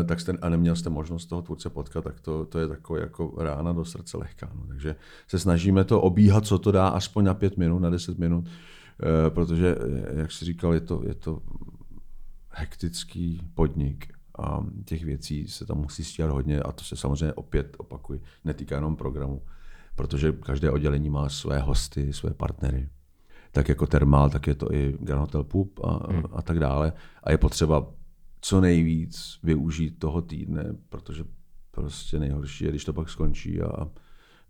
eh, 0.01 0.05
tak 0.05 0.21
jste, 0.21 0.33
a 0.33 0.49
neměl 0.49 0.77
jste 0.77 0.91
možnost 0.91 1.27
toho 1.27 1.43
tvůrce 1.43 1.71
potkat, 1.71 2.05
tak 2.05 2.21
to, 2.21 2.45
to 2.45 2.59
je 2.59 2.69
takové 2.69 3.01
jako 3.01 3.35
rána 3.39 3.73
do 3.73 3.85
srdce 3.85 4.17
lehká. 4.17 4.51
No. 4.55 4.67
Takže 4.67 4.97
se 5.29 5.39
snažíme 5.39 5.85
to 5.85 6.01
obíhat, 6.01 6.47
co 6.47 6.59
to 6.59 6.73
dá, 6.73 6.89
aspoň 6.89 7.25
na 7.25 7.35
pět 7.35 7.57
minut, 7.57 7.79
na 7.79 7.91
deset 7.91 8.19
minut, 8.19 8.45
protože, 9.31 9.77
eh, 9.77 10.21
jak 10.21 10.33
jsi 10.33 10.45
říkal, 10.45 10.75
je 10.75 10.81
to, 10.81 11.03
je 11.07 11.15
to 11.15 11.43
hektický 12.51 13.41
podnik 13.55 14.13
a 14.39 14.67
těch 14.85 15.05
věcí 15.05 15.49
se 15.49 15.67
tam 15.67 15.79
musí 15.79 16.05
stíhat 16.05 16.31
hodně 16.31 16.61
a 16.61 16.73
to 16.73 16.85
se 16.85 16.97
samozřejmě 16.97 17.33
opět 17.33 17.77
opakuji, 17.79 18.21
netýká 18.45 18.75
jenom 18.75 18.97
programu, 18.97 19.43
protože 19.95 20.33
každé 20.33 20.71
oddělení 20.71 21.11
má 21.11 21.29
své 21.29 21.61
hosty, 21.61 22.13
své 22.13 22.35
partnery 22.35 22.89
tak 23.55 23.69
jako 23.69 23.87
termál, 23.87 24.31
tak 24.31 24.47
je 24.47 24.55
to 24.55 24.75
i 24.75 24.97
Grand 25.01 25.21
Hotel 25.21 25.45
Pup 25.45 25.81
a, 25.85 26.13
hmm. 26.13 26.25
a 26.33 26.43
tak 26.43 26.59
dále. 26.59 26.93
A 27.23 27.31
je 27.31 27.39
potřeba 27.39 27.87
co 28.41 28.61
nejvíc 28.61 29.39
využít 29.43 29.99
toho 29.99 30.23
týdne, 30.23 30.77
protože 30.89 31.25
prostě 31.71 32.19
nejhorší 32.19 32.65
je, 32.65 32.71
když 32.71 32.85
to 32.85 32.93
pak 32.93 33.09
skončí 33.09 33.63
a 33.63 33.89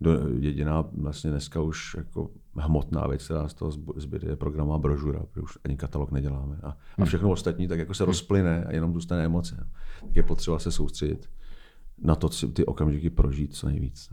do, 0.01 0.11
jediná 0.39 0.85
vlastně 0.93 1.31
dneska 1.31 1.61
už 1.61 1.95
jako 1.97 2.29
hmotná 2.55 3.07
věc, 3.07 3.25
která 3.25 3.47
z 3.47 3.53
toho 3.53 3.71
zbyde, 3.95 4.27
je 4.27 4.35
programová 4.35 4.77
brožura, 4.77 5.19
protože 5.19 5.41
už 5.41 5.57
ani 5.63 5.77
katalog 5.77 6.11
neděláme. 6.11 6.57
A, 6.63 6.67
a 6.67 6.75
hmm. 6.97 7.05
všechno 7.05 7.29
ostatní 7.29 7.67
tak 7.67 7.79
jako 7.79 7.93
se 7.93 8.03
hmm. 8.03 8.09
rozplyne 8.09 8.63
a 8.63 8.73
jenom 8.73 8.93
zůstane 8.93 9.25
emoce. 9.25 9.67
Tak 10.01 10.15
je 10.15 10.23
potřeba 10.23 10.59
se 10.59 10.71
soustředit 10.71 11.29
na 12.01 12.15
to, 12.15 12.29
ty 12.53 12.65
okamžiky 12.65 13.09
prožít 13.09 13.55
co 13.55 13.67
nejvíc. 13.67 14.09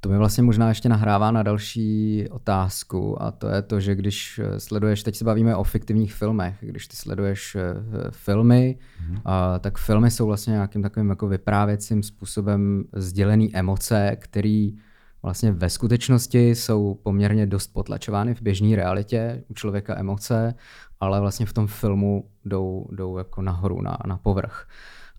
To 0.00 0.10
mi 0.10 0.18
vlastně 0.18 0.42
možná 0.42 0.68
ještě 0.68 0.88
nahrává 0.88 1.30
na 1.30 1.42
další 1.42 2.24
otázku 2.30 3.22
a 3.22 3.30
to 3.30 3.48
je 3.48 3.62
to, 3.62 3.80
že 3.80 3.94
když 3.94 4.40
sleduješ, 4.58 5.02
teď 5.02 5.16
se 5.16 5.24
bavíme 5.24 5.56
o 5.56 5.64
fiktivních 5.64 6.14
filmech, 6.14 6.56
když 6.60 6.88
ty 6.88 6.96
sleduješ 6.96 7.54
eh, 7.54 7.74
filmy, 8.10 8.78
mm-hmm. 8.78 9.20
a, 9.24 9.58
tak 9.58 9.78
filmy 9.78 10.10
jsou 10.10 10.26
vlastně 10.26 10.50
nějakým 10.50 10.82
takovým 10.82 11.10
jako 11.10 11.28
vyprávěcím 11.28 12.02
způsobem 12.02 12.84
sdělený 12.92 13.56
emoce, 13.56 14.16
který 14.20 14.76
vlastně 15.24 15.52
ve 15.52 15.70
skutečnosti 15.70 16.50
jsou 16.50 16.94
poměrně 17.02 17.46
dost 17.46 17.66
potlačovány 17.66 18.34
v 18.34 18.42
běžné 18.42 18.76
realitě 18.76 19.44
u 19.48 19.54
člověka 19.54 19.98
emoce, 19.98 20.54
ale 21.00 21.20
vlastně 21.20 21.46
v 21.46 21.52
tom 21.52 21.66
filmu 21.66 22.24
jdou, 22.44 22.86
jdou 22.92 23.18
jako 23.18 23.42
nahoru, 23.42 23.82
na, 23.82 23.98
na 24.06 24.16
povrch 24.16 24.66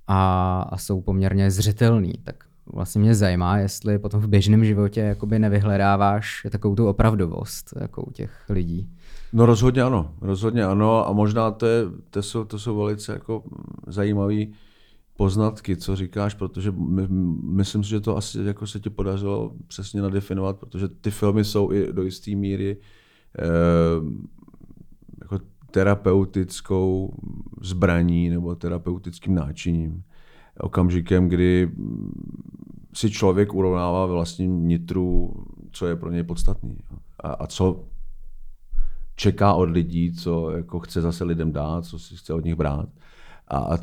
a, 0.08 0.62
a 0.70 0.78
jsou 0.78 1.02
poměrně 1.02 1.52
zřetelný. 1.52 2.14
Tak 2.24 2.36
vlastně 2.74 3.02
mě 3.02 3.16
zajímá, 3.16 3.58
jestli 3.58 4.00
potom 4.00 4.22
v 4.22 4.28
běžném 4.28 4.66
životě 4.66 5.02
jakoby 5.02 5.40
nevyhledáváš 5.40 6.48
takovou 6.52 6.76
tu 6.76 6.88
opravdovost 6.88 7.74
jako 7.82 8.02
u 8.04 8.12
těch 8.12 8.50
lidí. 8.50 8.90
No 9.34 9.46
rozhodně 9.46 9.84
ano, 9.84 10.14
rozhodně 10.22 10.66
ano 10.66 11.08
a 11.08 11.12
možná 11.12 11.52
to, 11.52 11.66
je, 11.66 11.84
to, 12.10 12.22
jsou, 12.22 12.44
to 12.44 12.60
jsou 12.60 12.78
velice 12.78 13.14
jako 13.14 13.44
zajímavé 13.88 14.46
poznatky, 15.18 15.78
co 15.78 15.96
říkáš, 15.96 16.34
protože 16.34 16.72
my, 16.72 17.08
myslím 17.42 17.84
si, 17.84 17.90
že 17.90 18.00
to 18.00 18.18
asi 18.18 18.44
jako 18.44 18.68
se 18.68 18.80
ti 18.80 18.90
podařilo 18.90 19.52
přesně 19.68 20.02
nadefinovat, 20.02 20.60
protože 20.60 20.88
ty 20.88 21.12
filmy 21.12 21.44
jsou 21.44 21.72
i 21.72 21.94
do 21.94 22.04
jisté 22.04 22.36
míry 22.36 22.78
eh, 23.40 23.46
jako 25.22 25.40
terapeutickou 25.72 27.14
zbraní 27.62 28.30
nebo 28.30 28.56
terapeutickým 28.56 29.36
náčiním. 29.36 30.04
Okamžikem, 30.60 31.30
kdy 31.30 31.72
si 32.94 33.12
člověk 33.12 33.54
urovnává 33.54 34.06
ve 34.06 34.14
vlastním 34.14 34.68
nitru, 34.68 35.34
co 35.72 35.88
je 35.88 35.96
pro 35.96 36.12
něj 36.12 36.24
podstatný 36.24 36.78
a, 37.20 37.30
a 37.30 37.48
co 37.48 37.86
čeká 39.16 39.54
od 39.54 39.70
lidí, 39.70 40.14
co 40.14 40.52
jako 40.52 40.80
chce 40.80 41.02
zase 41.02 41.24
lidem 41.24 41.52
dát, 41.52 41.86
co 41.86 42.00
si 42.00 42.16
chce 42.16 42.34
od 42.34 42.46
nich 42.46 42.56
brát 42.56 42.90
a, 43.48 43.58
a 43.58 43.78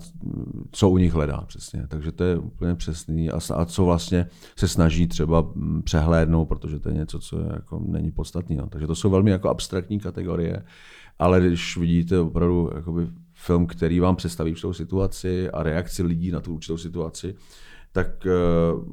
co 0.70 0.90
u 0.90 0.98
nich 0.98 1.12
hledá 1.12 1.40
přesně. 1.40 1.86
Takže 1.88 2.12
to 2.12 2.24
je 2.24 2.38
úplně 2.38 2.74
přesný 2.74 3.30
a, 3.30 3.38
a 3.54 3.64
co 3.64 3.84
vlastně 3.84 4.26
se 4.56 4.68
snaží 4.68 5.06
třeba 5.06 5.52
přehlédnout, 5.84 6.48
protože 6.48 6.78
to 6.78 6.88
je 6.88 6.94
něco, 6.94 7.18
co 7.18 7.38
je, 7.38 7.46
jako 7.52 7.82
není 7.86 8.10
podstatné. 8.10 8.56
No. 8.56 8.66
Takže 8.66 8.86
to 8.86 8.94
jsou 8.94 9.10
velmi 9.10 9.30
jako 9.30 9.48
abstraktní 9.48 10.00
kategorie, 10.00 10.64
ale 11.18 11.40
když 11.40 11.76
vidíte 11.76 12.18
opravdu 12.18 12.70
jakoby 12.74 13.06
film, 13.34 13.66
který 13.66 14.00
vám 14.00 14.16
představí 14.16 14.50
určitou 14.50 14.72
situaci 14.72 15.50
a 15.50 15.62
reakci 15.62 16.02
lidí 16.02 16.30
na 16.30 16.40
tu 16.40 16.54
určitou 16.54 16.76
situaci, 16.76 17.34
tak 17.92 18.26
uh, 18.26 18.84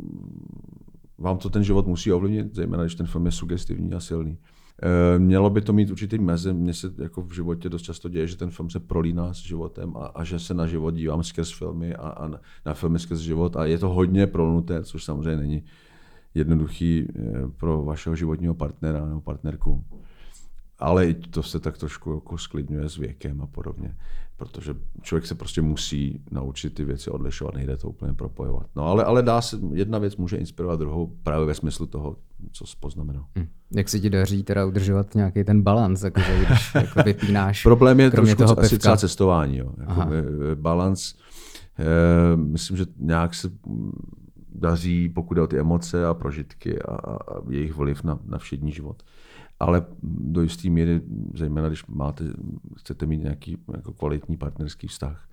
vám 1.17 1.38
to 1.38 1.49
ten 1.49 1.63
život 1.63 1.88
musí 1.88 2.12
ovlivnit, 2.12 2.55
zejména 2.55 2.84
když 2.84 2.95
ten 2.95 3.08
film 3.08 3.25
je 3.25 3.32
sugestivní 3.32 3.93
a 3.93 3.99
silný. 3.99 4.38
Uh, 4.84 5.22
mělo 5.22 5.50
by 5.50 5.62
to 5.62 5.74
mít 5.74 5.92
určitý 5.92 6.20
meze. 6.20 6.54
Mně 6.54 6.74
se 6.74 6.94
jako 6.98 7.22
v 7.22 7.32
životě 7.32 7.70
dost 7.70 7.82
často 7.82 8.10
děje, 8.10 8.28
že 8.28 8.38
ten 8.38 8.50
film 8.50 8.70
se 8.70 8.80
prolíná 8.80 9.34
s 9.34 9.38
životem 9.38 9.98
a, 9.98 10.06
a 10.06 10.24
že 10.24 10.39
se 10.39 10.54
na 10.54 10.68
život 10.68 10.92
dívám 10.92 11.24
skrz 11.24 11.58
filmy 11.58 11.96
a, 11.96 12.10
a 12.10 12.28
na, 12.65 12.74
filmy 12.74 13.00
skrz 13.00 13.20
život 13.20 13.56
a 13.56 13.65
je 13.65 13.78
to 13.78 13.89
hodně 13.89 14.28
prolnuté, 14.28 14.84
což 14.84 15.04
samozřejmě 15.04 15.38
není 15.38 15.63
jednoduchý 16.34 17.08
eh, 17.08 17.22
pro 17.58 17.84
vašeho 17.84 18.15
životního 18.15 18.54
partnera 18.54 19.06
nebo 19.06 19.22
partnerku 19.22 19.86
ale 20.80 21.08
i 21.08 21.13
to 21.13 21.44
se 21.44 21.60
tak 21.60 21.78
trošku 21.78 22.13
jako 22.13 22.38
sklidňuje 22.38 22.89
s 22.89 22.98
věkem 22.98 23.42
a 23.42 23.48
podobně, 23.48 23.98
protože 24.38 24.76
člověk 25.02 25.26
se 25.26 25.36
prostě 25.36 25.62
musí 25.62 26.24
naučit 26.32 26.74
ty 26.74 26.84
věci 26.84 27.10
odlišovat, 27.10 27.54
nejde 27.54 27.78
to 27.78 27.89
úplně 27.89 28.13
propojovat. 28.13 28.68
No 28.76 28.84
ale, 28.84 29.04
ale 29.04 29.24
dá 29.24 29.42
se, 29.42 29.60
jedna 29.74 30.00
věc 30.00 30.15
může 30.15 30.38
inspirovat 30.38 30.80
druhou 30.80 31.08
právě 31.24 31.46
ve 31.46 31.56
smyslu 31.56 31.86
toho, 31.86 32.18
co 32.52 32.65
jsi 32.65 32.78
poznamenal. 32.80 33.26
Hm. 33.38 33.48
Jak 33.75 33.89
se 33.89 33.99
ti 33.99 34.10
daří 34.10 34.43
teda 34.43 34.65
udržovat 34.65 35.15
nějaký 35.15 35.43
ten 35.43 35.62
balans, 35.62 36.03
jakože 36.03 36.45
když 36.45 36.73
jako 36.75 37.03
vypínáš 37.03 37.63
Problém 37.63 37.99
je 37.99 38.12
trošku 38.12 38.43
toho 38.43 38.60
asi 38.60 38.77
třeba 38.77 38.97
cestování. 38.97 39.58
Jo. 39.58 39.73
Jako 39.79 40.01
balans, 40.55 41.15
eh, 41.79 42.38
myslím, 42.38 42.77
že 42.77 42.86
nějak 42.99 43.34
se 43.34 43.51
daří, 44.55 45.10
pokud 45.10 45.34
jde 45.34 45.41
o 45.41 45.47
ty 45.47 45.60
emoce 45.60 46.05
a 46.05 46.13
prožitky 46.13 46.82
a, 46.82 46.95
a 46.95 47.17
jejich 47.49 47.75
vliv 47.75 48.03
na, 48.03 48.19
na 48.25 48.38
všední 48.38 48.71
život 48.71 49.03
ale 49.60 49.86
do 50.03 50.41
jisté 50.41 50.69
míry, 50.69 51.01
zejména 51.34 51.67
když 51.67 51.86
máte, 51.86 52.23
chcete 52.77 53.05
mít 53.05 53.17
nějaký 53.17 53.58
jako 53.75 53.93
kvalitní 53.93 54.38
partnerský 54.38 54.88
vztah 54.88 55.29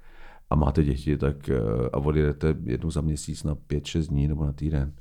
a 0.51 0.55
máte 0.55 0.85
děti, 0.85 1.17
tak 1.17 1.49
eh, 1.49 1.61
a 1.93 1.99
odjedete 1.99 2.55
jednou 2.65 2.91
za 2.91 3.01
měsíc 3.01 3.45
na 3.45 3.55
5-6 3.55 4.09
dní 4.09 4.29
nebo 4.29 4.45
na 4.45 4.53
týden, 4.53 4.93
eh, 4.97 5.01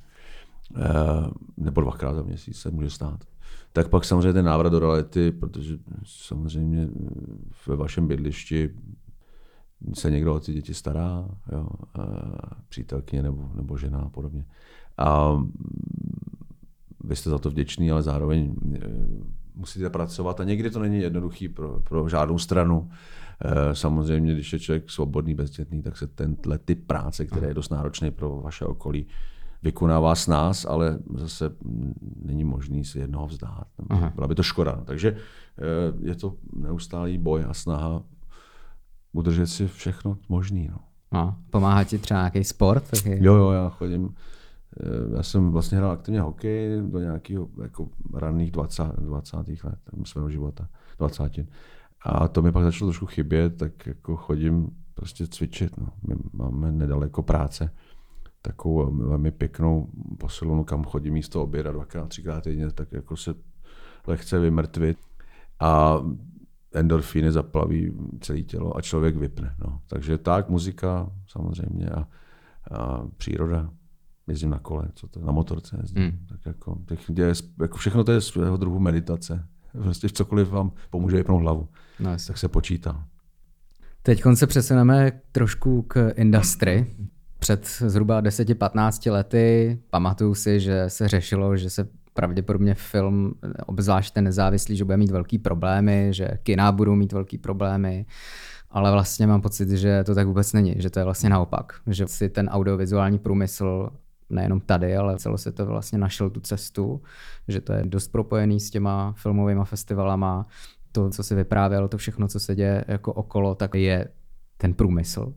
nebo 1.58 1.82
dvakrát 1.82 2.13
za 2.13 2.23
měsíc 2.23 2.58
se 2.58 2.71
může 2.71 2.89
stát. 2.89 3.23
Tak 3.73 3.89
pak 3.89 4.06
samozřejmě 4.06 4.34
ten 4.34 4.45
návrat 4.45 4.69
do 4.69 4.80
reality, 4.80 5.32
protože 5.32 5.78
samozřejmě 6.04 6.88
ve 7.67 7.75
vašem 7.75 8.08
bydlišti 8.08 8.69
se 9.93 10.12
někdo 10.12 10.36
o 10.36 10.39
ty 10.39 10.54
děti 10.54 10.73
stará, 10.73 11.28
jo, 11.51 11.67
přítelkyně 12.69 13.23
nebo, 13.23 13.49
nebo 13.56 13.78
žena 13.78 13.99
a 13.99 14.10
podobně. 14.10 14.45
A 14.97 15.38
vy 17.04 17.15
jste 17.15 17.30
za 17.30 17.38
to 17.38 17.49
vděčný, 17.49 17.91
ale 17.91 18.04
zároveň 18.04 18.56
eh, 18.75 18.80
musíte 19.56 19.89
pracovat 19.89 20.39
a 20.39 20.43
někdy 20.43 20.69
to 20.69 20.80
není 20.80 20.99
jednoduchý 20.99 21.49
pro, 21.49 21.80
pro 21.80 22.10
žádnou 22.10 22.38
stranu. 22.38 22.89
Eh, 23.41 23.75
samozřejmě, 23.75 24.34
když 24.34 24.54
je 24.54 24.60
člověk 24.60 24.89
svobodný, 24.89 25.36
bezdětný, 25.36 25.82
tak 25.82 25.97
se 25.97 26.08
tenhle 26.08 26.58
typ 26.58 26.88
práce, 26.88 27.25
který 27.25 27.47
je 27.47 27.54
dost 27.54 27.69
náročný 27.69 28.12
pro 28.12 28.41
vaše 28.41 28.65
okolí, 28.65 29.08
vykonává 29.65 30.15
s 30.15 30.28
nás, 30.28 30.65
ale 30.65 30.99
zase 31.15 31.51
není 32.21 32.43
možný 32.43 32.86
si 32.86 32.99
jednoho 32.99 33.28
vzdát. 33.28 33.67
Aha. 33.89 34.12
Byla 34.15 34.28
by 34.28 34.36
to 34.36 34.43
škoda. 34.43 34.82
Takže 34.86 35.15
eh, 35.17 36.08
je 36.08 36.15
to 36.15 36.34
neustálý 36.54 37.17
boj 37.17 37.45
a 37.49 37.54
snaha 37.54 38.04
udržet 39.12 39.47
si 39.47 39.67
všechno 39.67 40.17
možný. 40.30 40.67
No. 40.71 40.78
No, 41.12 41.36
pomáhá 41.49 41.84
ti 41.84 41.97
třeba 41.97 42.19
nějaký 42.19 42.43
sport? 42.43 42.89
Taky... 42.89 43.25
Jo, 43.25 43.34
jo, 43.34 43.51
já 43.51 43.69
chodím 43.69 44.15
já 45.15 45.23
jsem 45.23 45.51
vlastně 45.51 45.78
hrál 45.78 45.91
aktivně 45.91 46.21
hokej 46.21 46.82
do 46.82 46.99
nějakého 46.99 47.47
jako 47.62 47.89
raných 48.13 48.51
20, 48.51 48.84
20. 48.84 49.38
let 49.38 49.80
svého 50.06 50.30
života, 50.30 50.67
20. 50.97 51.39
A 52.01 52.28
to 52.28 52.41
mi 52.41 52.51
pak 52.51 52.63
začalo 52.63 52.89
trošku 52.89 53.06
chybět, 53.06 53.58
tak 53.58 53.88
jako 53.88 54.15
chodím 54.15 54.69
prostě 54.93 55.28
cvičit. 55.28 55.78
No. 55.78 55.88
My 56.08 56.15
máme 56.34 56.71
nedaleko 56.71 57.23
práce, 57.23 57.71
takovou 58.50 58.96
velmi 58.96 59.32
pěknou 59.32 59.90
posilovnu, 60.18 60.64
kam 60.64 60.84
chodím 60.84 61.14
místo 61.14 61.44
oběda 61.44 61.72
dvakrát, 61.72 62.10
třikrát 62.10 62.44
týdně, 62.44 62.72
tak 62.72 62.92
jako 62.92 63.18
se 63.18 63.34
lehce 64.08 64.40
vymrtvit. 64.40 64.98
A 65.60 66.00
endorfíny 66.74 67.32
zaplaví 67.32 67.94
celé 68.22 68.42
tělo 68.42 68.78
a 68.78 68.82
člověk 68.82 69.16
vypne. 69.16 69.56
No. 69.60 69.82
Takže 69.88 70.18
tak, 70.18 70.50
muzika 70.50 71.12
samozřejmě 71.28 71.90
a, 71.90 72.08
a 72.72 73.08
příroda 73.18 73.70
jezdím 74.28 74.50
na 74.50 74.60
kole, 74.60 74.88
co 74.96 75.08
to, 75.08 75.20
na 75.20 75.32
motorce 75.32 75.78
jezdím. 75.82 76.04
Hmm. 76.04 76.26
Tak 76.30 76.46
jako, 76.46 76.78
těch, 76.88 77.10
je, 77.18 77.34
jako 77.62 77.78
všechno 77.78 78.04
to 78.04 78.12
je 78.12 78.22
svého 78.22 78.58
druhu 78.58 78.80
meditace. 78.80 79.48
Prostě 79.84 80.10
cokoliv 80.10 80.50
vám 80.50 80.72
pomůže 80.90 81.18
vypnout 81.18 81.42
hlavu, 81.42 81.70
no, 82.00 82.12
tak 82.28 82.38
se 82.38 82.48
počítá. 82.48 83.08
Teď 84.02 84.24
se 84.34 84.48
přesuneme 84.48 85.12
trošku 85.32 85.82
k 85.82 86.12
industry. 86.16 86.96
Před 87.46 87.66
zhruba 87.66 88.22
10-15 88.22 89.12
lety 89.12 89.80
pamatuju 89.90 90.36
si, 90.36 90.60
že 90.60 90.84
se 90.88 91.08
řešilo, 91.08 91.58
že 91.58 91.70
se 91.70 91.88
pravděpodobně 92.14 92.76
film, 92.76 93.34
obzvlášť 93.66 94.14
ten 94.14 94.24
nezávislý, 94.24 94.78
že 94.78 94.86
bude 94.86 94.98
mít 94.98 95.12
velký 95.12 95.38
problémy, 95.38 96.08
že 96.12 96.28
kina 96.44 96.72
budou 96.72 96.96
mít 96.96 97.14
velký 97.14 97.38
problémy, 97.38 98.06
ale 98.70 98.92
vlastně 98.92 99.28
mám 99.28 99.42
pocit, 99.42 99.70
že 99.70 100.04
to 100.04 100.16
tak 100.16 100.28
vůbec 100.28 100.54
není, 100.54 100.76
že 100.78 100.90
to 100.90 101.00
je 101.00 101.06
vlastně 101.06 101.30
naopak, 101.30 101.74
že 101.88 102.08
si 102.08 102.30
ten 102.30 102.50
audiovizuální 102.50 103.20
průmysl 103.20 103.90
nejenom 104.30 104.60
tady, 104.60 104.98
ale 104.98 105.18
to 105.54 105.66
vlastně 105.66 105.98
našel 105.98 106.30
tu 106.30 106.40
cestu, 106.40 107.02
že 107.48 107.62
to 107.62 107.74
je 107.74 107.84
dost 107.86 108.08
propojený 108.08 108.60
s 108.60 108.70
těma 108.70 109.14
filmovými 109.18 109.62
festivalama. 109.64 110.48
To, 110.92 111.10
co 111.10 111.24
se 111.24 111.36
vyprávělo, 111.36 111.88
to 111.88 111.98
všechno, 111.98 112.28
co 112.28 112.40
se 112.40 112.56
děje 112.56 112.86
jako 112.88 113.14
okolo, 113.14 113.56
tak 113.56 113.76
je 113.76 114.08
ten 114.58 114.74
průmysl. 114.74 115.34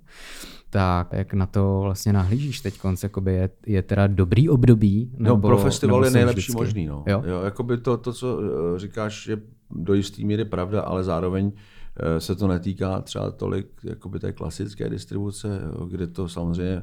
Tak 0.71 1.13
jak 1.13 1.35
na 1.35 1.47
to 1.47 1.81
vlastně 1.83 2.13
nahlížíš 2.13 2.61
teď 2.61 2.79
konce, 2.79 3.11
je, 3.29 3.51
je 3.67 3.83
teda 3.83 4.07
dobrý 4.07 4.49
období? 4.49 5.11
Nebo, 5.19 5.37
no, 5.37 5.43
pro 5.43 5.59
festival 5.59 6.05
je 6.05 6.11
nejlepší 6.11 6.39
vždycky? 6.39 6.53
možný. 6.53 6.87
No. 6.87 7.05
Jo? 7.07 7.23
Jo, 7.27 7.41
jakoby 7.41 7.79
to, 7.79 7.97
to, 7.97 8.13
co 8.13 8.41
eh, 8.41 8.79
říkáš, 8.79 9.27
je 9.27 9.39
do 9.71 9.95
jisté 9.95 10.25
míry 10.25 10.45
pravda, 10.45 10.83
ale 10.83 11.05
zároveň 11.05 11.53
eh, 11.97 12.21
se 12.21 12.35
to 12.35 12.49
netýká 12.49 13.01
třeba 13.01 13.31
tolik 13.31 13.67
jakoby 13.85 14.19
té 14.19 14.33
klasické 14.33 14.89
distribuce, 14.89 15.61
kde 15.89 16.07
to 16.07 16.29
samozřejmě 16.29 16.83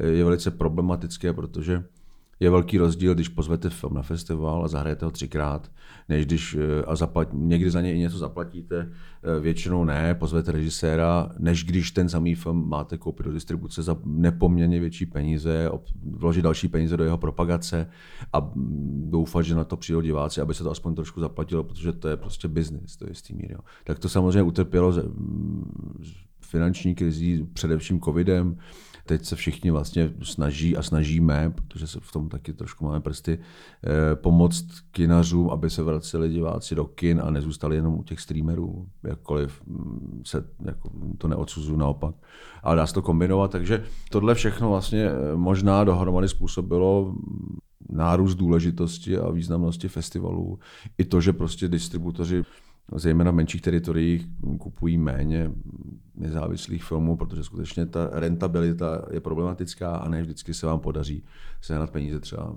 je 0.00 0.24
velice 0.24 0.50
problematické, 0.50 1.32
protože 1.32 1.84
je 2.40 2.50
velký 2.50 2.78
rozdíl, 2.78 3.14
když 3.14 3.28
pozvete 3.28 3.70
film 3.70 3.94
na 3.94 4.02
festival 4.02 4.64
a 4.64 4.68
zahrajete 4.68 5.04
ho 5.04 5.10
třikrát, 5.10 5.70
než 6.08 6.26
když 6.26 6.54
eh, 6.54 6.84
a 6.84 6.96
zaplat, 6.96 7.28
někdy 7.32 7.70
za 7.70 7.80
něj 7.80 7.96
i 7.96 7.98
něco 7.98 8.18
zaplatíte, 8.18 8.92
eh, 9.22 9.40
většinou 9.40 9.84
ne, 9.84 10.14
pozvete 10.14 10.52
režiséra, 10.52 11.30
než 11.38 11.64
když 11.64 11.90
ten 11.90 12.08
samý 12.08 12.34
film 12.34 12.68
máte 12.68 12.98
koupit 12.98 13.26
do 13.26 13.32
distribuce 13.32 13.82
za 13.82 13.96
nepoměrně 14.04 14.80
větší 14.80 15.06
peníze, 15.06 15.70
vložit 16.10 16.42
další 16.42 16.68
peníze 16.68 16.96
do 16.96 17.04
jeho 17.04 17.18
propagace 17.18 17.88
a 18.32 18.52
doufat, 19.04 19.42
že 19.42 19.54
na 19.54 19.64
to 19.64 19.76
přijdou 19.76 20.00
diváci, 20.00 20.40
aby 20.40 20.54
se 20.54 20.64
to 20.64 20.70
aspoň 20.70 20.94
trošku 20.94 21.20
zaplatilo, 21.20 21.64
protože 21.64 21.92
to 21.92 22.08
je 22.08 22.16
prostě 22.16 22.48
biznis, 22.48 22.96
to 22.96 23.04
je 23.04 23.10
jistý 23.10 23.34
mír. 23.34 23.52
Jo. 23.52 23.58
Tak 23.84 23.98
to 23.98 24.08
samozřejmě 24.08 24.42
utrpělo 24.42 24.92
finanční 26.40 26.94
krizí, 26.94 27.46
především 27.52 28.00
covidem, 28.00 28.56
teď 29.06 29.24
se 29.24 29.36
všichni 29.36 29.70
vlastně 29.70 30.12
snaží 30.22 30.76
a 30.76 30.82
snažíme, 30.82 31.52
protože 31.54 31.86
se 31.86 32.00
v 32.00 32.12
tom 32.12 32.28
taky 32.28 32.52
trošku 32.52 32.84
máme 32.84 33.00
prsty, 33.00 33.38
eh, 33.38 34.16
pomoct 34.16 34.66
kinařům, 34.90 35.50
aby 35.50 35.70
se 35.70 35.82
vraceli 35.82 36.28
diváci 36.28 36.74
do 36.74 36.84
kin 36.84 37.20
a 37.24 37.30
nezůstali 37.30 37.76
jenom 37.76 37.94
u 37.94 38.02
těch 38.02 38.20
streamerů, 38.20 38.86
jakkoliv 39.04 39.62
mm, 39.66 40.22
se 40.26 40.44
jako, 40.64 40.90
to 41.18 41.28
neodsuzuju 41.28 41.78
naopak. 41.78 42.14
Ale 42.62 42.76
dá 42.76 42.86
se 42.86 42.94
to 42.94 43.02
kombinovat, 43.02 43.50
takže 43.50 43.84
tohle 44.10 44.34
všechno 44.34 44.70
vlastně 44.70 45.04
eh, 45.04 45.36
možná 45.36 45.84
dohromady 45.84 46.28
způsobilo 46.28 47.14
nárůst 47.90 48.34
důležitosti 48.34 49.18
a 49.18 49.30
významnosti 49.30 49.88
festivalů. 49.88 50.58
I 50.98 51.04
to, 51.04 51.20
že 51.20 51.32
prostě 51.32 51.68
distributoři 51.68 52.42
zejména 52.94 53.30
v 53.30 53.34
menších 53.34 53.62
teritoriích 53.62 54.26
kupují 54.58 54.98
méně 54.98 55.50
nezávislých 56.14 56.84
filmů, 56.84 57.16
protože 57.16 57.44
skutečně 57.44 57.86
ta 57.86 58.10
rentabilita 58.12 59.02
je 59.10 59.20
problematická 59.20 59.96
a 59.96 60.08
ne 60.08 60.22
vždycky 60.22 60.54
se 60.54 60.66
vám 60.66 60.80
podaří 60.80 61.24
sehnat 61.60 61.90
peníze 61.90 62.20
třeba 62.20 62.56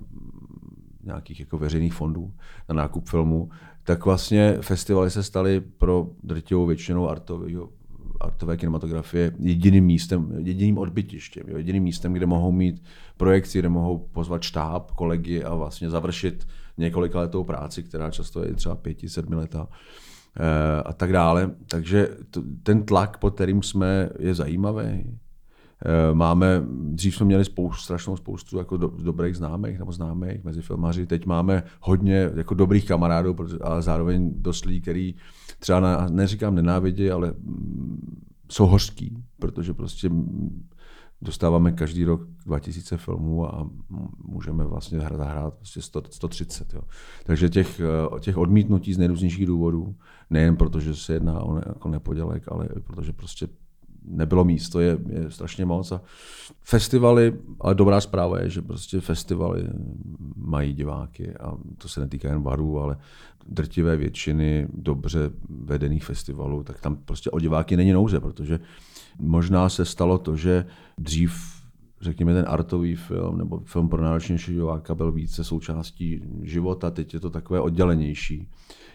nějakých 1.04 1.40
jako 1.40 1.58
veřejných 1.58 1.94
fondů 1.94 2.34
na 2.70 2.76
nákup 2.76 3.10
filmu, 3.10 3.50
tak 3.84 4.06
vlastně 4.06 4.58
festivaly 4.62 5.12
se 5.12 5.24
staly 5.24 5.62
pro 5.78 6.10
drtivou 6.24 6.66
většinu 6.66 7.10
artového 7.10 7.70
artové 8.20 8.58
kinematografie 8.58 9.32
jediným 9.40 9.86
místem, 9.86 10.32
jediným 10.38 10.78
odbytištěm, 10.78 11.44
jo, 11.48 11.58
jediným 11.58 11.84
místem, 11.84 12.14
kde 12.14 12.26
mohou 12.26 12.52
mít 12.52 12.84
projekci, 13.18 13.60
kde 13.60 13.70
mohou 13.70 13.98
pozvat 13.98 14.42
štáb, 14.42 14.92
kolegy 14.92 15.44
a 15.44 15.56
vlastně 15.56 15.90
završit 15.90 16.48
několika 16.78 17.20
letou 17.20 17.44
práci, 17.44 17.84
která 17.84 18.12
často 18.12 18.44
je 18.44 18.54
třeba 18.54 18.76
pěti, 18.76 19.10
sedmi 19.10 19.36
leta. 19.36 19.68
eh, 19.68 20.19
a 20.86 20.94
tak 20.94 21.14
dále. 21.14 21.52
Takže 21.68 22.10
to, 22.32 22.42
ten 22.64 22.84
tlak, 22.84 23.18
pod 23.18 23.36
kterým 23.36 23.64
jsme, 23.64 24.10
je 24.20 24.36
zajímavý. 24.36 25.20
Eh, 25.86 26.14
máme, 26.14 26.64
dřív 26.70 27.16
jsme 27.16 27.26
měli 27.26 27.46
spoustu, 27.46 27.84
strašnou 27.84 28.18
spoustu 28.18 28.58
jako 28.58 28.78
do, 28.78 28.88
dobrých 28.88 29.38
známých 29.38 29.80
nebo 29.80 29.92
známých 29.92 30.44
mezi 30.44 30.62
filmaři. 30.62 31.06
Teď 31.06 31.26
máme 31.26 31.64
hodně 31.82 32.32
jako 32.36 32.54
dobrých 32.54 32.88
kamarádů, 32.88 33.36
ale 33.62 33.82
zároveň 33.82 34.32
dost 34.36 34.66
lidí, 34.66 34.82
který 34.82 35.16
třeba 35.60 35.80
na, 35.80 36.08
neříkám 36.10 36.56
nenávidí, 36.56 37.12
ale 37.12 37.34
mm, 37.40 38.22
jsou 38.52 38.66
hořký, 38.66 39.18
protože 39.40 39.74
prostě 39.74 40.10
dostáváme 41.22 41.72
každý 41.72 42.06
rok 42.06 42.22
2000 42.46 42.98
filmů 42.98 43.48
a 43.48 43.70
můžeme 44.24 44.66
vlastně 44.66 45.00
hrát, 45.00 45.22
hrát 45.22 45.54
prostě 45.54 45.82
100, 45.82 46.04
130. 46.10 46.74
Jo. 46.74 46.82
Takže 47.24 47.50
těch, 47.50 47.80
eh, 47.80 48.20
těch 48.20 48.38
odmítnutí 48.38 48.94
z 48.94 48.98
nejrůznějších 48.98 49.46
důvodů, 49.46 49.96
nejen 50.30 50.56
proto, 50.56 50.80
že 50.80 50.96
se 50.96 51.14
jedná 51.14 51.42
o 51.42 51.56
ne, 51.56 51.62
jako 51.66 51.90
nepodělek, 51.90 52.44
ale 52.48 52.70
protože 52.84 53.14
prostě 53.14 53.48
nebylo 54.04 54.46
místo, 54.46 54.80
je, 54.80 54.98
je 55.10 55.32
strašně 55.32 55.66
moc. 55.66 55.92
A 55.92 56.02
festivaly, 56.62 57.34
ale 57.60 57.76
dobrá 57.76 58.02
zpráva 58.02 58.40
je, 58.40 58.50
že 58.50 58.62
prostě 58.62 59.02
festivaly 59.02 59.68
mají 60.36 60.74
diváky 60.74 61.36
a 61.36 61.58
to 61.78 61.88
se 61.88 62.00
netýká 62.00 62.30
jen 62.30 62.42
barů, 62.42 62.80
ale 62.80 62.98
drtivé 63.48 63.98
většiny 63.98 64.68
dobře 64.74 65.32
vedených 65.50 66.06
festivalů, 66.06 66.64
tak 66.64 66.82
tam 66.82 66.96
prostě 66.96 67.30
o 67.30 67.40
diváky 67.40 67.78
není 67.78 67.92
nouze, 67.92 68.20
protože 68.20 68.60
možná 69.20 69.70
se 69.70 69.86
stalo 69.86 70.18
to, 70.18 70.36
že 70.36 70.66
dřív 70.98 71.60
řekněme, 72.02 72.34
ten 72.34 72.46
artový 72.48 72.96
film 72.96 73.38
nebo 73.38 73.60
film 73.60 73.90
pro 73.90 74.04
náročnější 74.04 74.54
diváka 74.54 74.96
byl 74.96 75.12
více 75.12 75.44
součástí 75.44 76.22
života, 76.42 76.92
teď 76.92 77.14
je 77.14 77.20
to 77.20 77.30
takové 77.30 77.62
oddělenější, 77.62 78.48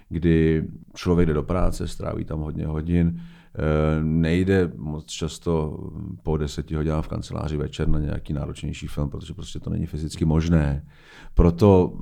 kdy 0.09 0.64
člověk 0.95 1.27
jde 1.27 1.35
do 1.35 1.43
práce, 1.43 1.89
stráví 1.89 2.25
tam 2.25 2.41
hodně 2.41 2.66
hodin, 2.66 3.20
Eh, 3.59 4.05
nejde 4.05 4.72
moc 4.77 5.07
často 5.07 5.79
po 6.22 6.37
deseti 6.37 6.75
hodinách 6.75 7.05
v 7.05 7.09
kanceláři 7.09 7.57
večer 7.57 7.89
na 7.89 7.99
nějaký 7.99 8.33
náročnější 8.33 8.87
film, 8.87 9.11
protože 9.11 9.35
prostě 9.35 9.61
to 9.61 9.70
není 9.70 9.87
fyzicky 9.87 10.25
možné. 10.25 10.87
Proto 11.35 11.93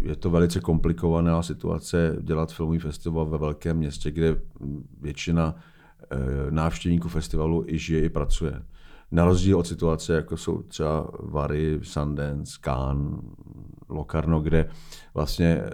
je 0.00 0.16
to 0.16 0.30
velice 0.30 0.60
komplikovaná 0.60 1.42
situace 1.42 2.16
dělat 2.20 2.52
filmový 2.52 2.78
festival 2.78 3.26
ve 3.26 3.38
velkém 3.38 3.76
městě, 3.76 4.10
kde 4.10 4.36
většina 5.00 5.54
návštěvníků 6.50 7.08
festivalu 7.08 7.64
i 7.66 7.78
žije, 7.78 8.04
i 8.04 8.08
pracuje. 8.08 8.62
Na 9.12 9.24
rozdíl 9.24 9.58
od 9.58 9.66
situace, 9.66 10.14
jako 10.14 10.36
jsou 10.36 10.62
třeba 10.62 11.10
Vary, 11.20 11.80
Sundance, 11.82 12.58
Cannes, 12.64 13.20
Locarno, 13.88 14.40
kde 14.40 14.68
vlastně 15.14 15.46
eh, 15.46 15.70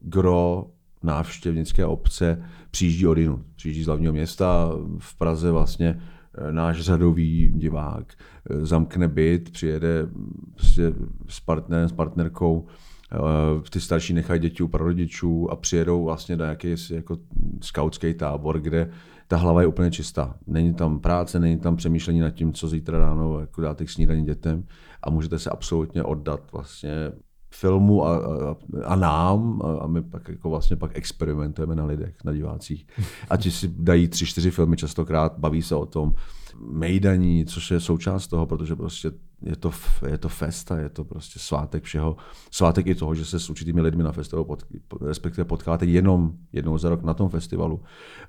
gro 0.00 0.66
návštěvnické 1.02 1.86
obce 1.86 2.42
přijíždí 2.70 3.06
odinu. 3.06 3.44
Přijíždí 3.56 3.82
z 3.82 3.86
hlavního 3.86 4.12
města, 4.12 4.72
v 4.98 5.18
Praze 5.18 5.50
vlastně 5.50 6.00
eh, 6.34 6.52
náš 6.52 6.80
řadový 6.80 7.52
divák 7.54 8.14
eh, 8.50 8.66
zamkne 8.66 9.08
byt, 9.08 9.52
přijede 9.52 10.08
prostě 10.54 10.92
s 11.28 11.40
partnerem, 11.40 11.88
s 11.88 11.92
partnerkou, 11.92 12.66
eh, 13.12 13.70
ty 13.70 13.80
starší 13.80 14.14
nechají 14.14 14.40
děti 14.40 14.62
u 14.62 14.68
prarodičů 14.68 15.50
a 15.50 15.56
přijedou 15.56 16.04
vlastně 16.04 16.36
do 16.36 16.44
nějaký 16.44 16.74
jako 16.90 17.18
skautský 17.60 18.14
tábor, 18.14 18.60
kde 18.60 18.90
ta 19.30 19.36
hlava 19.36 19.60
je 19.60 19.66
úplně 19.66 19.90
čistá. 19.90 20.36
Není 20.46 20.74
tam 20.74 21.00
práce, 21.00 21.40
není 21.40 21.58
tam 21.58 21.76
přemýšlení 21.76 22.20
nad 22.20 22.30
tím, 22.30 22.52
co 22.52 22.68
zítra 22.68 22.98
ráno 22.98 23.40
jako 23.40 23.60
dáte 23.60 23.84
k 23.84 23.90
snídaní 23.90 24.24
dětem 24.24 24.64
a 25.02 25.10
můžete 25.10 25.38
se 25.38 25.50
absolutně 25.50 26.02
oddat 26.02 26.52
vlastně 26.52 27.12
filmu 27.50 28.04
a, 28.06 28.16
a, 28.16 28.56
a 28.84 28.96
nám 28.96 29.62
a, 29.62 29.78
a 29.78 29.86
my 29.86 30.02
pak 30.02 30.28
jako 30.28 30.50
vlastně 30.50 30.76
pak 30.76 30.90
experimentujeme 30.94 31.74
na 31.74 31.84
lidech, 31.84 32.14
na 32.24 32.32
divácích. 32.32 32.86
A 33.30 33.36
ti 33.36 33.50
si 33.50 33.68
dají 33.68 34.08
tři, 34.08 34.26
čtyři 34.26 34.50
filmy 34.50 34.76
častokrát, 34.76 35.38
baví 35.38 35.62
se 35.62 35.74
o 35.74 35.86
tom, 35.86 36.12
mejdaní, 36.72 37.44
což 37.44 37.70
je 37.70 37.80
součást 37.80 38.26
toho, 38.26 38.46
protože 38.46 38.76
prostě 38.76 39.10
je 39.42 39.56
to, 39.56 39.70
je 40.06 40.18
to 40.18 40.28
festa, 40.28 40.78
je 40.78 40.88
to 40.88 41.04
prostě 41.04 41.38
svátek 41.38 41.84
všeho. 41.84 42.16
Svátek 42.50 42.86
i 42.86 42.94
toho, 42.94 43.14
že 43.14 43.24
se 43.24 43.40
s 43.40 43.50
určitými 43.50 43.80
lidmi 43.80 44.02
na 44.02 44.12
festivalu 44.12 44.44
pot, 44.44 44.66
respektive 45.00 45.44
potkáte 45.44 45.86
jenom 45.86 46.32
jednou 46.52 46.78
za 46.78 46.88
rok 46.88 47.02
na 47.02 47.14
tom 47.14 47.28
festivalu. 47.28 47.82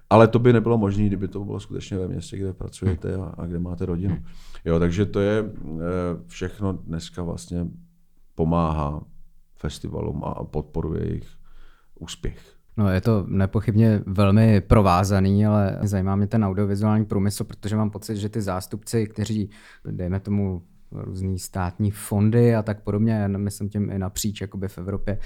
Ale 0.10 0.28
to 0.28 0.40
by 0.40 0.54
nebylo 0.54 0.78
možné, 0.78 1.06
kdyby 1.06 1.28
to 1.28 1.46
bylo 1.46 1.60
skutečně 1.60 1.98
ve 1.98 2.08
městě, 2.08 2.38
kde 2.38 2.54
pracujete 2.54 3.16
a, 3.16 3.34
a 3.38 3.46
kde 3.46 3.60
máte 3.60 3.86
rodinu. 3.86 4.18
Jo, 4.66 4.80
takže 4.80 5.06
to 5.06 5.20
je 5.20 5.44
eh, 5.44 5.80
všechno 6.28 6.74
dneska 6.74 7.24
vlastně 7.24 7.68
pomáhá 8.36 9.04
festivalům 9.56 10.24
a 10.24 10.44
podporuje 10.44 11.08
jejich 11.08 11.28
úspěch. 12.00 12.62
No 12.78 12.90
je 12.90 13.02
to 13.02 13.26
nepochybně 13.28 14.04
velmi 14.06 14.62
provázaný, 14.62 15.46
ale 15.46 15.78
zajímá 15.82 16.16
mě 16.16 16.28
ten 16.28 16.46
audiovizuální 16.46 17.06
průmysl, 17.06 17.44
protože 17.44 17.76
mám 17.76 17.90
pocit, 17.90 18.16
že 18.16 18.30
ty 18.30 18.42
zástupci, 18.42 19.08
kteří, 19.08 19.50
dejme 19.92 20.20
tomu, 20.20 20.62
různý 20.92 21.40
státní 21.40 21.92
fondy 21.92 22.56
a 22.56 22.64
tak 22.64 22.84
podobně, 22.84 23.28
myslím 23.28 23.70
tím 23.70 23.92
i 23.92 24.00
napříč 24.00 24.42
jakoby 24.42 24.68
v 24.68 24.78
Evropě, 24.78 25.18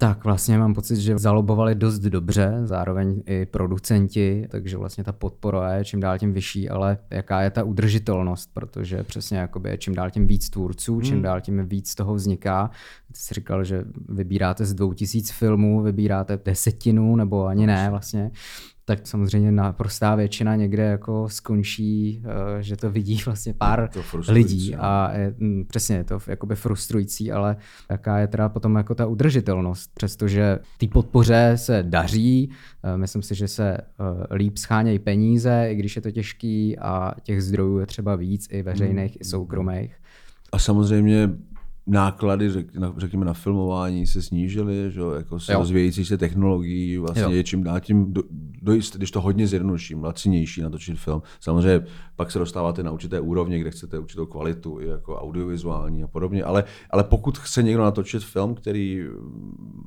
tak 0.00 0.24
vlastně 0.24 0.58
mám 0.58 0.74
pocit, 0.74 0.96
že 0.96 1.18
zalobovali 1.18 1.74
dost 1.74 1.98
dobře, 1.98 2.60
zároveň 2.64 3.22
i 3.26 3.46
producenti, 3.46 4.46
takže 4.50 4.76
vlastně 4.76 5.04
ta 5.04 5.12
podpora 5.12 5.74
je 5.74 5.84
čím 5.84 6.00
dál 6.00 6.18
tím 6.18 6.32
vyšší, 6.32 6.68
ale 6.68 6.98
jaká 7.10 7.42
je 7.42 7.50
ta 7.50 7.64
udržitelnost, 7.64 8.50
protože 8.54 9.02
přesně 9.02 9.38
jakoby 9.38 9.70
je 9.70 9.78
čím 9.78 9.94
dál 9.94 10.10
tím 10.10 10.26
víc 10.26 10.50
tvůrců, 10.50 11.00
čím 11.00 11.14
hmm. 11.14 11.22
dál 11.22 11.40
tím 11.40 11.68
víc 11.68 11.94
toho 11.94 12.14
vzniká. 12.14 12.70
Ty 13.12 13.20
jsi 13.20 13.34
říkal, 13.34 13.64
že 13.64 13.84
vybíráte 14.08 14.64
z 14.64 14.74
dvou 14.74 14.92
tisíc 14.92 15.30
filmů, 15.30 15.82
vybíráte 15.82 16.38
desetinu, 16.44 17.16
nebo 17.16 17.46
ani 17.46 17.66
ne 17.66 17.90
vlastně 17.90 18.30
tak 18.96 19.06
samozřejmě 19.06 19.52
naprostá 19.52 20.14
většina 20.14 20.56
někde 20.56 20.82
jako 20.82 21.28
skončí, 21.28 22.22
eh, 22.24 22.62
že 22.62 22.76
to 22.76 22.90
vidí 22.90 23.20
vlastně 23.26 23.54
pár 23.54 23.90
lidí 24.28 24.72
no. 24.76 24.84
a 24.84 25.12
je, 25.12 25.34
hm, 25.38 25.64
přesně 25.68 25.96
je 25.96 26.04
to 26.04 26.18
jakoby 26.26 26.54
frustrující, 26.54 27.32
ale 27.32 27.56
jaká 27.90 28.18
je 28.18 28.26
teda 28.26 28.48
potom 28.48 28.76
jako 28.76 28.94
ta 28.94 29.06
udržitelnost, 29.06 29.90
přestože 29.94 30.58
té 30.78 30.86
podpoře 30.86 31.52
se 31.56 31.82
daří, 31.82 32.50
eh, 32.82 32.96
myslím 32.96 33.22
si, 33.22 33.34
že 33.34 33.48
se 33.48 33.76
eh, 33.76 34.34
líp 34.34 34.58
schánějí 34.58 34.98
peníze, 34.98 35.66
i 35.70 35.74
když 35.74 35.96
je 35.96 36.02
to 36.02 36.10
těžký 36.10 36.78
a 36.78 37.14
těch 37.22 37.42
zdrojů 37.42 37.78
je 37.78 37.86
třeba 37.86 38.16
víc, 38.16 38.48
i 38.50 38.62
veřejných, 38.62 39.12
hmm. 39.12 39.20
i 39.20 39.24
soukromých. 39.24 39.96
A 40.52 40.58
samozřejmě 40.58 41.30
náklady, 41.90 42.50
řekněme, 42.96 43.24
na 43.24 43.32
filmování 43.32 44.06
se 44.06 44.22
snížily, 44.22 44.90
že 44.90 45.00
jako 45.16 45.40
se 45.40 45.54
rozvíjející 45.54 46.04
se 46.04 46.18
technologií, 46.18 46.98
vlastně 46.98 47.22
jo. 47.22 47.30
je 47.30 47.44
čím 47.44 47.62
dál 47.62 47.80
tím, 47.80 48.12
do, 48.12 48.22
do, 48.62 48.72
když 48.72 49.10
to 49.10 49.20
hodně 49.20 49.46
zjednoduším, 49.46 50.04
lacinější 50.04 50.62
natočit 50.62 50.98
film. 50.98 51.22
Samozřejmě 51.40 51.86
pak 52.16 52.30
se 52.30 52.38
dostáváte 52.38 52.82
na 52.82 52.90
určité 52.90 53.20
úrovně, 53.20 53.58
kde 53.58 53.70
chcete 53.70 53.98
určitou 53.98 54.26
kvalitu, 54.26 54.80
i 54.80 54.86
jako 54.86 55.16
audiovizuální 55.16 56.02
a 56.02 56.08
podobně, 56.08 56.44
ale, 56.44 56.64
ale 56.90 57.04
pokud 57.04 57.38
chce 57.38 57.62
někdo 57.62 57.82
natočit 57.82 58.24
film, 58.24 58.54
který 58.54 59.04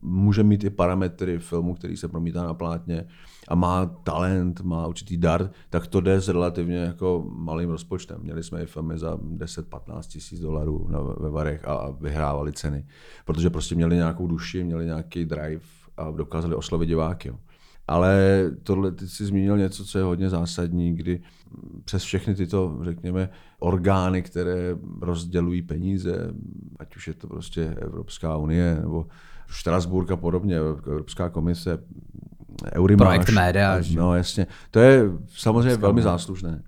může 0.01 0.43
mít 0.43 0.63
i 0.63 0.69
parametry 0.69 1.39
filmu, 1.39 1.73
který 1.73 1.97
se 1.97 2.07
promítá 2.07 2.43
na 2.43 2.53
plátně, 2.53 3.05
a 3.47 3.55
má 3.55 3.85
talent, 3.85 4.61
má 4.61 4.87
určitý 4.87 5.17
dar, 5.17 5.49
tak 5.69 5.87
to 5.87 6.01
jde 6.01 6.21
s 6.21 6.29
relativně 6.29 6.77
jako 6.77 7.25
malým 7.27 7.69
rozpočtem. 7.69 8.21
Měli 8.21 8.43
jsme 8.43 8.63
i 8.63 8.65
filmy 8.65 8.97
za 8.97 9.15
10-15 9.15 10.01
tisíc 10.01 10.39
dolarů 10.39 10.89
ve 11.19 11.29
Varech 11.29 11.65
a, 11.65 11.73
a 11.73 11.91
vyhrávali 11.91 12.53
ceny, 12.53 12.85
protože 13.25 13.49
prostě 13.49 13.75
měli 13.75 13.95
nějakou 13.95 14.27
duši, 14.27 14.63
měli 14.63 14.85
nějaký 14.85 15.25
drive 15.25 15.61
a 15.97 16.11
dokázali 16.11 16.55
oslovit 16.55 16.89
diváky. 16.89 17.27
Jo. 17.27 17.35
Ale 17.87 18.43
tohle 18.63 18.91
ty 18.91 19.07
jsi 19.07 19.25
zmínil 19.25 19.57
něco, 19.57 19.85
co 19.85 19.97
je 19.97 20.03
hodně 20.03 20.29
zásadní, 20.29 20.95
kdy 20.95 21.21
přes 21.85 22.03
všechny 22.03 22.35
tyto, 22.35 22.77
řekněme, 22.81 23.29
orgány, 23.59 24.21
které 24.21 24.77
rozdělují 25.01 25.61
peníze, 25.61 26.33
ať 26.79 26.95
už 26.95 27.07
je 27.07 27.13
to 27.13 27.27
prostě 27.27 27.75
Evropská 27.81 28.37
unie 28.37 28.77
nebo 28.81 29.07
Štrasburg 29.47 30.11
a 30.11 30.17
podobně, 30.17 30.57
Evropská 30.57 31.29
komise, 31.29 31.83
Eurimáš. 32.71 33.07
Projekt 33.07 33.29
média. 33.29 33.81
No 33.95 34.15
jasně. 34.15 34.47
To 34.71 34.79
je 34.79 35.03
samozřejmě 35.27 35.77
velmi 35.77 36.01
záslužné. 36.01 36.63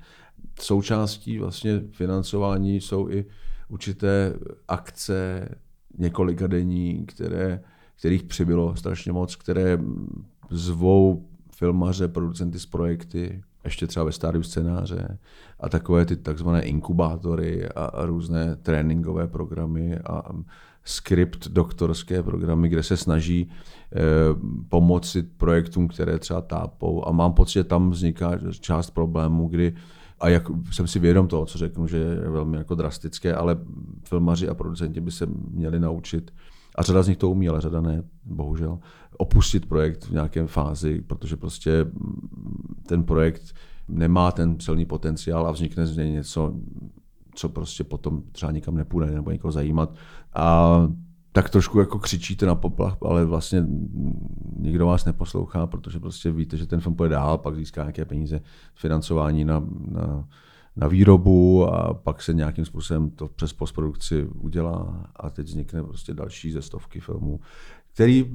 Součástí 0.59 1.39
vlastně 1.39 1.81
financování 1.91 2.81
jsou 2.81 3.09
i 3.09 3.25
určité 3.69 4.33
akce, 4.67 5.49
několika 5.97 6.47
denní, 6.47 7.05
které, 7.05 7.61
kterých 7.99 8.23
přibylo 8.23 8.75
strašně 8.75 9.11
moc, 9.11 9.35
které 9.35 9.77
zvou 10.49 11.25
filmaře, 11.51 12.07
producenty 12.07 12.59
z 12.59 12.65
projekty, 12.65 13.41
ještě 13.63 13.87
třeba 13.87 14.05
ve 14.05 14.11
stádiu 14.11 14.43
scénáře 14.43 15.17
a 15.59 15.69
takové 15.69 16.05
ty 16.05 16.15
takzvané 16.15 16.61
inkubátory 16.61 17.69
a, 17.69 17.85
a 17.85 18.05
různé 18.05 18.55
tréninkové 18.55 19.27
programy 19.27 19.99
a 19.99 20.31
skript 20.85 21.47
doktorské 21.47 22.23
programy, 22.23 22.69
kde 22.69 22.83
se 22.83 22.97
snaží 22.97 23.49
eh, 23.49 23.99
pomoci 24.69 25.23
projektům, 25.23 25.87
které 25.87 26.19
třeba 26.19 26.41
tápou. 26.41 27.07
A 27.07 27.11
mám 27.11 27.33
pocit, 27.33 27.53
že 27.53 27.63
tam 27.63 27.89
vzniká 27.89 28.31
část 28.59 28.89
problému, 28.89 29.47
kdy 29.47 29.75
a 30.19 30.29
jak 30.29 30.43
jsem 30.71 30.87
si 30.87 30.99
vědom 30.99 31.27
toho, 31.27 31.45
co 31.45 31.57
řeknu, 31.57 31.87
že 31.87 31.97
je 31.97 32.29
velmi 32.29 32.57
jako 32.57 32.75
drastické, 32.75 33.35
ale 33.35 33.57
filmaři 34.03 34.49
a 34.49 34.53
producenti 34.53 35.01
by 35.01 35.11
se 35.11 35.25
měli 35.51 35.79
naučit, 35.79 36.31
a 36.75 36.83
řada 36.83 37.03
z 37.03 37.07
nich 37.07 37.17
to 37.17 37.29
umí, 37.29 37.49
ale 37.49 37.61
řada 37.61 37.81
ne, 37.81 38.03
bohužel, 38.25 38.79
opustit 39.17 39.65
projekt 39.65 40.05
v 40.05 40.11
nějaké 40.11 40.47
fázi, 40.47 41.01
protože 41.01 41.37
prostě 41.37 41.85
ten 42.87 43.03
projekt 43.03 43.53
nemá 43.87 44.31
ten 44.31 44.59
celý 44.59 44.85
potenciál 44.85 45.47
a 45.47 45.51
vznikne 45.51 45.87
z 45.87 45.97
něj 45.97 46.11
něco, 46.11 46.53
co 47.35 47.49
prostě 47.49 47.83
potom 47.83 48.23
třeba 48.31 48.51
nikam 48.51 48.75
nepůjde 48.75 49.11
nebo 49.11 49.31
někoho 49.31 49.51
zajímat. 49.51 49.95
A 50.35 50.87
tak 51.31 51.49
trošku 51.49 51.79
jako 51.79 51.99
křičíte 51.99 52.45
na 52.45 52.55
poplach, 52.55 52.97
ale 53.01 53.25
vlastně 53.25 53.65
nikdo 54.59 54.85
vás 54.85 55.05
neposlouchá, 55.05 55.67
protože 55.67 55.99
prostě 55.99 56.31
víte, 56.31 56.57
že 56.57 56.67
ten 56.67 56.79
film 56.79 56.95
půjde 56.95 57.09
dál, 57.09 57.37
pak 57.37 57.55
získá 57.55 57.81
nějaké 57.81 58.05
peníze, 58.05 58.41
financování 58.75 59.45
na, 59.45 59.63
na, 59.91 60.27
na 60.75 60.87
výrobu 60.87 61.65
a 61.65 61.93
pak 61.93 62.21
se 62.21 62.33
nějakým 62.33 62.65
způsobem 62.65 63.09
to 63.09 63.27
přes 63.27 63.53
postprodukci 63.53 64.23
udělá 64.23 65.09
a 65.15 65.29
teď 65.29 65.45
vznikne 65.45 65.83
prostě 65.83 66.13
další 66.13 66.51
ze 66.51 66.61
stovky 66.61 66.99
filmů, 66.99 67.39
který 67.93 68.33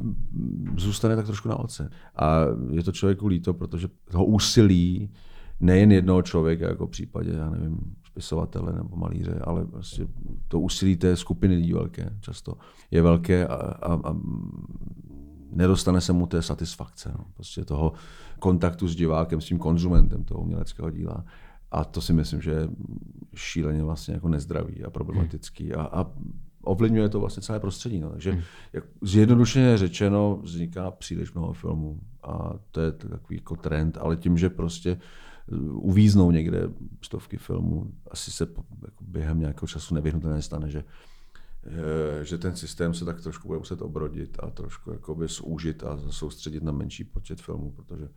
zůstane 0.76 1.16
tak 1.16 1.26
trošku 1.26 1.48
na 1.48 1.56
oce. 1.56 1.90
A 2.16 2.36
je 2.70 2.82
to 2.82 2.92
člověku 2.92 3.26
líto, 3.26 3.54
protože 3.54 3.88
toho 4.10 4.24
úsilí 4.24 5.10
nejen 5.60 5.92
jednoho 5.92 6.22
člověka, 6.22 6.68
jako 6.68 6.86
v 6.86 6.90
případě, 6.90 7.32
já 7.32 7.50
nevím, 7.50 7.78
spisovatele 8.20 8.72
nebo 8.72 8.96
malíře, 8.96 9.40
ale 9.44 9.66
prostě 9.66 10.06
to 10.48 10.60
úsilí 10.60 10.96
té 10.96 11.16
skupiny 11.16 11.54
lidí 11.54 11.72
velké 11.72 12.16
často 12.20 12.54
je 12.90 13.02
velké 13.02 13.46
a, 13.46 13.54
a, 13.54 13.94
a 13.94 14.16
nedostane 15.52 16.00
se 16.00 16.12
mu 16.12 16.26
té 16.26 16.42
satisfakce, 16.42 17.12
no. 17.18 17.24
prostě 17.34 17.64
toho 17.64 17.92
kontaktu 18.38 18.88
s 18.88 18.96
divákem, 18.96 19.40
s 19.40 19.46
tím 19.46 19.58
konzumentem 19.58 20.24
toho 20.24 20.40
uměleckého 20.40 20.90
díla. 20.90 21.24
A 21.70 21.84
to 21.84 22.00
si 22.00 22.12
myslím, 22.12 22.40
že 22.40 22.50
je 22.50 22.68
šíleně 23.34 23.82
vlastně 23.82 24.14
jako 24.14 24.28
nezdravý 24.28 24.84
a 24.84 24.90
problematický. 24.90 25.74
A, 25.74 25.82
a 25.82 26.06
ovlivňuje 26.62 27.08
to 27.08 27.20
vlastně 27.20 27.42
celé 27.42 27.60
prostředí. 27.60 28.00
No. 28.00 28.10
Takže 28.10 28.42
jak 28.72 28.84
zjednodušeně 29.02 29.78
řečeno 29.78 30.40
vzniká 30.42 30.90
příliš 30.90 31.32
mnoho 31.32 31.52
filmů 31.52 32.00
a 32.22 32.52
to 32.70 32.80
je 32.80 32.92
takový 32.92 33.36
jako 33.36 33.56
trend, 33.56 33.98
ale 34.00 34.16
tím, 34.16 34.38
že 34.38 34.50
prostě 34.50 34.98
uvíznou 35.70 36.30
někde 36.30 36.70
stovky 37.02 37.36
filmů, 37.36 37.92
asi 38.10 38.30
se 38.30 38.46
jako 38.84 39.04
během 39.04 39.40
nějakého 39.40 39.68
času 39.68 39.94
nevyhnutelně 39.94 40.42
stane, 40.42 40.70
že, 40.70 40.84
eh, 41.64 42.24
že 42.24 42.38
ten 42.38 42.56
systém 42.56 42.94
se 42.94 43.04
tak 43.04 43.20
trošku 43.20 43.48
bude 43.48 43.58
muset 43.58 43.82
obrodit 43.82 44.36
a 44.40 44.50
trošku 44.50 44.92
jakoby 44.92 45.26
zúžit 45.28 45.84
a 45.84 45.98
soustředit 46.10 46.62
na 46.62 46.72
menší 46.72 47.04
počet 47.04 47.40
filmů, 47.40 47.70
protože 47.70 48.08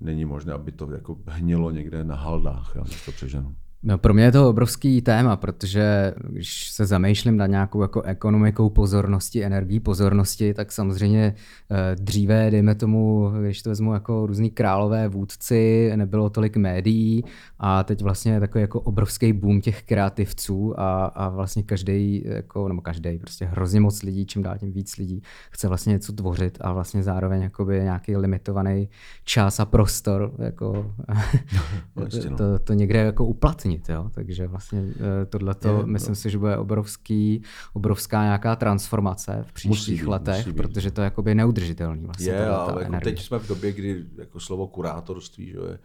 není 0.00 0.24
možné, 0.24 0.52
aby 0.52 0.72
to 0.72 0.92
jako 0.92 1.18
hnilo 1.26 1.70
někde 1.70 2.04
na 2.04 2.14
haldách, 2.14 2.72
já 2.76 2.84
to 3.04 3.12
přeženu. 3.12 3.56
No, 3.82 3.98
pro 3.98 4.14
mě 4.14 4.24
je 4.24 4.32
to 4.32 4.48
obrovský 4.48 5.02
téma, 5.02 5.36
protože 5.36 6.14
když 6.28 6.70
se 6.70 6.86
zamýšlím 6.86 7.36
na 7.36 7.46
nějakou 7.46 7.82
jako 7.82 8.02
ekonomikou 8.02 8.70
pozornosti, 8.70 9.44
energii 9.44 9.80
pozornosti, 9.80 10.54
tak 10.54 10.72
samozřejmě 10.72 11.34
eh, 11.70 11.96
dříve, 11.96 12.50
dejme 12.50 12.74
tomu, 12.74 13.30
když 13.42 13.62
to 13.62 13.70
vezmu 13.70 13.92
jako 13.92 14.26
různý 14.26 14.50
králové 14.50 15.08
vůdci, 15.08 15.92
nebylo 15.96 16.30
tolik 16.30 16.56
médií 16.56 17.24
a 17.58 17.84
teď 17.84 18.02
vlastně 18.02 18.32
je 18.32 18.40
takový 18.40 18.62
jako 18.62 18.80
obrovský 18.80 19.32
boom 19.32 19.60
těch 19.60 19.82
kreativců 19.82 20.80
a, 20.80 21.04
a 21.04 21.28
vlastně 21.28 21.62
každý, 21.62 22.22
jako, 22.26 22.68
nebo 22.68 22.80
každý, 22.80 23.18
prostě 23.18 23.44
hrozně 23.44 23.80
moc 23.80 24.02
lidí, 24.02 24.26
čím 24.26 24.42
dál 24.42 24.58
tím 24.58 24.72
víc 24.72 24.96
lidí 24.96 25.22
chce 25.50 25.68
vlastně 25.68 25.90
něco 25.90 26.12
tvořit 26.12 26.58
a 26.60 26.72
vlastně 26.72 27.02
zároveň 27.02 27.42
jakoby 27.42 27.80
nějaký 27.80 28.16
limitovaný 28.16 28.88
čas 29.24 29.60
a 29.60 29.64
prostor, 29.64 30.32
jako 30.38 30.94
no, 31.96 32.06
no. 32.30 32.36
to, 32.36 32.58
to 32.58 32.72
někde 32.72 32.98
jako 32.98 33.24
uplatní 33.24 33.69
změnit. 33.70 33.88
Jo? 33.88 34.10
Takže 34.14 34.46
vlastně 34.46 34.84
eh, 35.22 35.26
tohle 35.26 35.54
no. 35.64 35.82
myslím 35.86 36.14
si, 36.14 36.30
že 36.30 36.38
bude 36.38 36.56
obrovský, 36.56 37.42
obrovská 37.72 38.22
nějaká 38.22 38.56
transformace 38.56 39.44
v 39.46 39.52
příštích 39.52 40.00
musí 40.00 40.10
letech, 40.10 40.46
musí 40.46 40.56
protože 40.56 40.90
to 40.90 41.00
je 41.00 41.04
jakoby 41.04 41.34
neudržitelný. 41.34 42.04
Vlastně, 42.04 42.30
je, 42.30 42.48
ale 42.48 42.82
jako 42.82 43.00
teď 43.04 43.22
jsme 43.22 43.38
v 43.38 43.48
době, 43.48 43.72
kdy 43.72 44.04
jako 44.18 44.40
slovo 44.40 44.66
kurátorství 44.66 45.46
že 45.46 45.58
je 45.58 45.78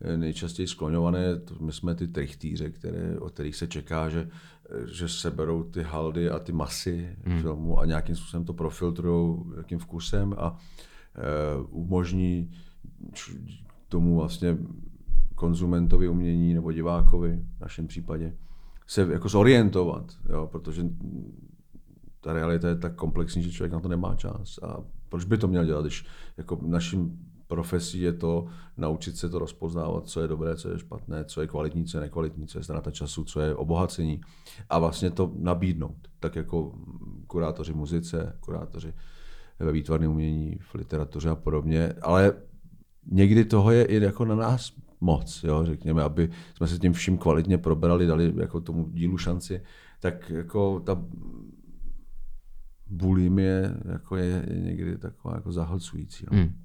eh, 0.00 0.16
nejčastěji 0.16 0.68
skloňované, 0.68 1.40
my 1.60 1.72
jsme 1.72 1.94
ty 1.94 2.08
trichtýře, 2.08 2.70
které, 2.70 3.18
od 3.18 3.32
kterých 3.32 3.56
se 3.56 3.66
čeká, 3.66 4.08
že, 4.08 4.28
eh, 4.70 4.86
že 4.92 5.08
seberou 5.08 5.62
ty 5.62 5.82
haldy 5.82 6.30
a 6.30 6.38
ty 6.38 6.52
masy 6.52 7.16
hmm. 7.24 7.40
filmu 7.40 7.80
a 7.80 7.86
nějakým 7.86 8.16
způsobem 8.16 8.44
to 8.44 8.52
profiltrují 8.52 9.38
jakým 9.56 9.78
vkusem 9.78 10.34
a 10.38 10.56
e, 11.14 11.62
umožní 11.70 12.50
tomu 13.88 14.16
vlastně 14.16 14.56
konzumentovi 15.42 16.08
umění 16.08 16.54
nebo 16.54 16.72
divákovi 16.72 17.42
v 17.56 17.60
našem 17.60 17.86
případě 17.86 18.36
se 18.86 19.08
jako 19.12 19.28
zorientovat, 19.28 20.12
jo, 20.28 20.48
protože 20.52 20.86
ta 22.20 22.32
realita 22.32 22.68
je 22.68 22.76
tak 22.76 22.94
komplexní, 22.94 23.42
že 23.42 23.50
člověk 23.50 23.72
na 23.72 23.80
to 23.80 23.88
nemá 23.88 24.14
čas. 24.14 24.58
A 24.62 24.76
proč 25.08 25.24
by 25.24 25.38
to 25.38 25.48
měl 25.48 25.64
dělat, 25.64 25.82
když 25.82 26.06
jako 26.36 26.58
naším 26.62 27.18
profesí 27.46 28.00
je 28.00 28.12
to 28.12 28.46
naučit 28.76 29.16
se 29.16 29.28
to 29.28 29.38
rozpoznávat, 29.38 30.06
co 30.06 30.20
je 30.20 30.28
dobré, 30.28 30.56
co 30.56 30.70
je 30.70 30.78
špatné, 30.78 31.24
co 31.24 31.40
je 31.40 31.46
kvalitní, 31.46 31.84
co 31.84 31.96
je 31.96 32.00
nekvalitní, 32.00 32.46
co 32.46 32.58
je 32.58 32.64
ztráta 32.64 32.90
času, 32.90 33.24
co 33.24 33.40
je 33.40 33.54
obohacení 33.54 34.20
a 34.70 34.78
vlastně 34.78 35.10
to 35.10 35.32
nabídnout, 35.36 36.08
tak 36.20 36.36
jako 36.36 36.72
kurátoři 37.26 37.72
muzice, 37.72 38.36
kurátoři 38.40 38.94
ve 39.58 39.72
výtvarném 39.72 40.10
umění, 40.10 40.58
v 40.60 40.74
literatuře 40.74 41.30
a 41.30 41.34
podobně, 41.34 41.92
ale 42.02 42.32
někdy 43.10 43.44
toho 43.44 43.70
je 43.70 43.84
i 43.84 44.02
jako 44.02 44.24
na 44.24 44.34
nás 44.34 44.72
moc, 45.02 45.44
jo, 45.44 45.64
řekněme, 45.64 46.02
aby 46.02 46.30
jsme 46.54 46.66
se 46.66 46.78
tím 46.78 46.92
vším 46.92 47.18
kvalitně 47.18 47.58
probrali, 47.58 48.06
dali 48.06 48.32
jako 48.36 48.60
tomu 48.60 48.88
dílu 48.88 49.18
šanci, 49.18 49.62
tak 50.00 50.30
jako 50.30 50.80
ta 50.80 51.04
bulimie 52.86 53.74
jako 53.92 54.16
je, 54.16 54.46
někdy 54.54 54.98
taková 54.98 55.34
jako 55.34 55.52
zahlcující. 55.52 56.26
No. 56.30 56.38
Hmm. 56.38 56.61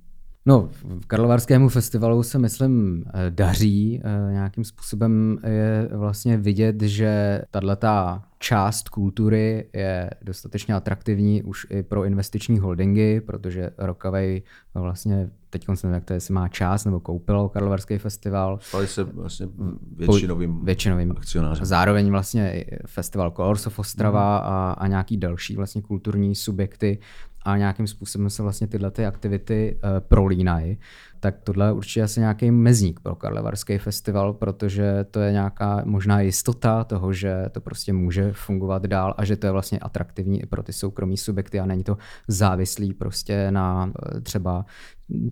No, 0.48 0.70
v 0.84 1.06
Karlovarskému 1.08 1.70
festivalu 1.70 2.24
se 2.24 2.40
myslím 2.40 3.04
eh, 3.08 3.32
daří 3.32 4.02
eh, 4.04 4.32
nějakým 4.32 4.64
způsobem 4.64 5.38
je 5.48 5.90
vlastně 5.94 6.38
vidět, 6.38 6.82
že 6.82 7.42
tato 7.52 8.22
část 8.40 8.90
kultury 8.90 9.70
je 9.74 10.10
dostatečně 10.22 10.76
atraktivní 10.76 11.44
už 11.44 11.68
i 11.70 11.84
pro 11.84 12.04
investiční 12.04 12.60
holdingy, 12.60 13.22
protože 13.22 13.70
Rokavej 13.78 14.44
vlastně 14.74 15.30
teď 15.50 15.68
nevím, 15.68 15.94
jak 15.94 16.06
to 16.06 16.14
je, 16.14 16.18
jestli 16.18 16.34
má 16.34 16.48
část 16.48 16.86
nebo 16.86 17.00
koupilo 17.00 17.50
Karlovarský 17.50 17.98
festival. 17.98 18.60
Stali 18.62 18.88
se 18.88 19.04
vlastně 19.04 19.48
většinovým, 19.96 20.66
většinovým 20.66 21.12
akcionářem. 21.12 21.66
Zároveň 21.66 22.12
vlastně 22.12 22.66
festival 22.86 23.32
Colors 23.32 23.68
of 23.68 23.80
Ostrava 23.80 24.38
mm. 24.40 24.46
a, 24.46 24.72
a 24.72 24.88
nějaký 24.88 25.18
další 25.18 25.56
vlastně 25.56 25.82
kulturní 25.82 26.36
subjekty 26.36 27.00
a 27.48 27.58
nějakým 27.58 27.88
způsobem 27.88 28.30
se 28.30 28.44
vlastně 28.44 28.68
tyhle 28.68 28.92
ty 28.92 29.06
aktivity 29.06 29.80
uh, 29.84 29.90
prolínají, 30.00 30.78
tak 31.20 31.36
tohle 31.44 31.68
je 31.68 31.72
určitě 31.72 32.04
asi 32.04 32.20
nějaký 32.20 32.52
mezník 32.52 33.00
pro 33.00 33.16
Karlovarský 33.16 33.78
festival, 33.78 34.34
protože 34.34 35.06
to 35.12 35.20
je 35.20 35.32
nějaká 35.32 35.82
možná 35.86 36.22
jistota 36.22 36.84
toho, 36.84 37.14
že 37.14 37.46
to 37.52 37.62
prostě 37.62 37.94
může 37.94 38.34
fungovat 38.34 38.86
dál 38.86 39.14
a 39.18 39.26
že 39.26 39.36
to 39.36 39.48
je 39.48 39.52
vlastně 39.52 39.80
atraktivní 39.80 40.42
i 40.44 40.46
pro 40.46 40.64
ty 40.64 40.74
soukromí 40.74 41.18
subjekty 41.18 41.60
a 41.60 41.66
není 41.66 41.84
to 41.84 41.98
závislý 42.28 42.94
prostě 42.94 43.52
na 43.52 43.86
uh, 43.86 44.22
třeba 44.22 44.66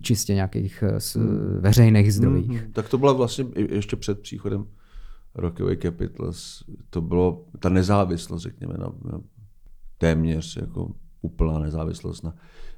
čistě 0.00 0.34
nějakých 0.34 0.84
uh, 1.16 1.22
veřejných 1.60 2.14
zdrojích. 2.14 2.62
Mm-hmm. 2.62 2.72
Tak 2.72 2.88
to 2.88 2.98
bylo 2.98 3.14
vlastně 3.14 3.44
ještě 3.56 3.96
před 3.96 4.20
příchodem 4.20 4.66
Rockaway 5.34 5.76
Capitals, 5.76 6.64
to 6.90 7.00
bylo 7.00 7.44
ta 7.60 7.68
nezávislost, 7.68 8.42
řekněme, 8.42 8.74
na, 8.78 8.92
na 9.12 9.20
téměř 9.98 10.56
jako 10.56 10.92
úplná 11.26 11.58
nezávislost 11.58 12.22
na 12.22 12.34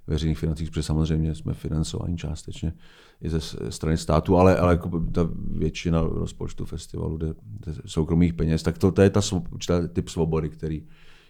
veřejných 0.06 0.38
financích, 0.38 0.70
protože 0.70 0.82
samozřejmě 0.82 1.34
jsme 1.34 1.54
financováni 1.54 2.16
částečně 2.16 2.72
i 3.20 3.28
ze 3.28 3.40
strany 3.70 3.96
státu, 3.96 4.36
ale, 4.36 4.58
ale 4.58 4.72
jako 4.72 5.00
ta 5.12 5.28
většina 5.56 6.02
rozpočtu 6.02 6.64
festivalu 6.64 7.16
jde, 7.16 7.34
jde 7.42 7.72
soukromých 7.86 8.34
peněz, 8.34 8.62
tak 8.62 8.78
to, 8.78 8.92
to 8.92 9.02
je 9.02 9.10
ta 9.10 9.20
určitá 9.52 9.88
typ 9.88 10.08
svobody, 10.08 10.48
který, 10.48 10.86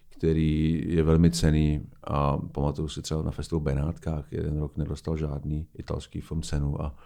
který 0.09 0.85
je 0.87 1.03
velmi 1.03 1.31
cený 1.31 1.81
a 2.05 2.39
pamatuju 2.39 2.89
si 2.89 3.03
třeba 3.03 3.23
na 3.23 3.31
festivalu 3.31 3.65
Benátkách, 3.65 4.33
jeden 4.33 4.59
rok 4.59 4.77
nedostal 4.77 5.17
žádný 5.17 5.67
italský 5.79 6.21
film 6.21 6.43
cenu 6.43 6.83
a 6.83 6.97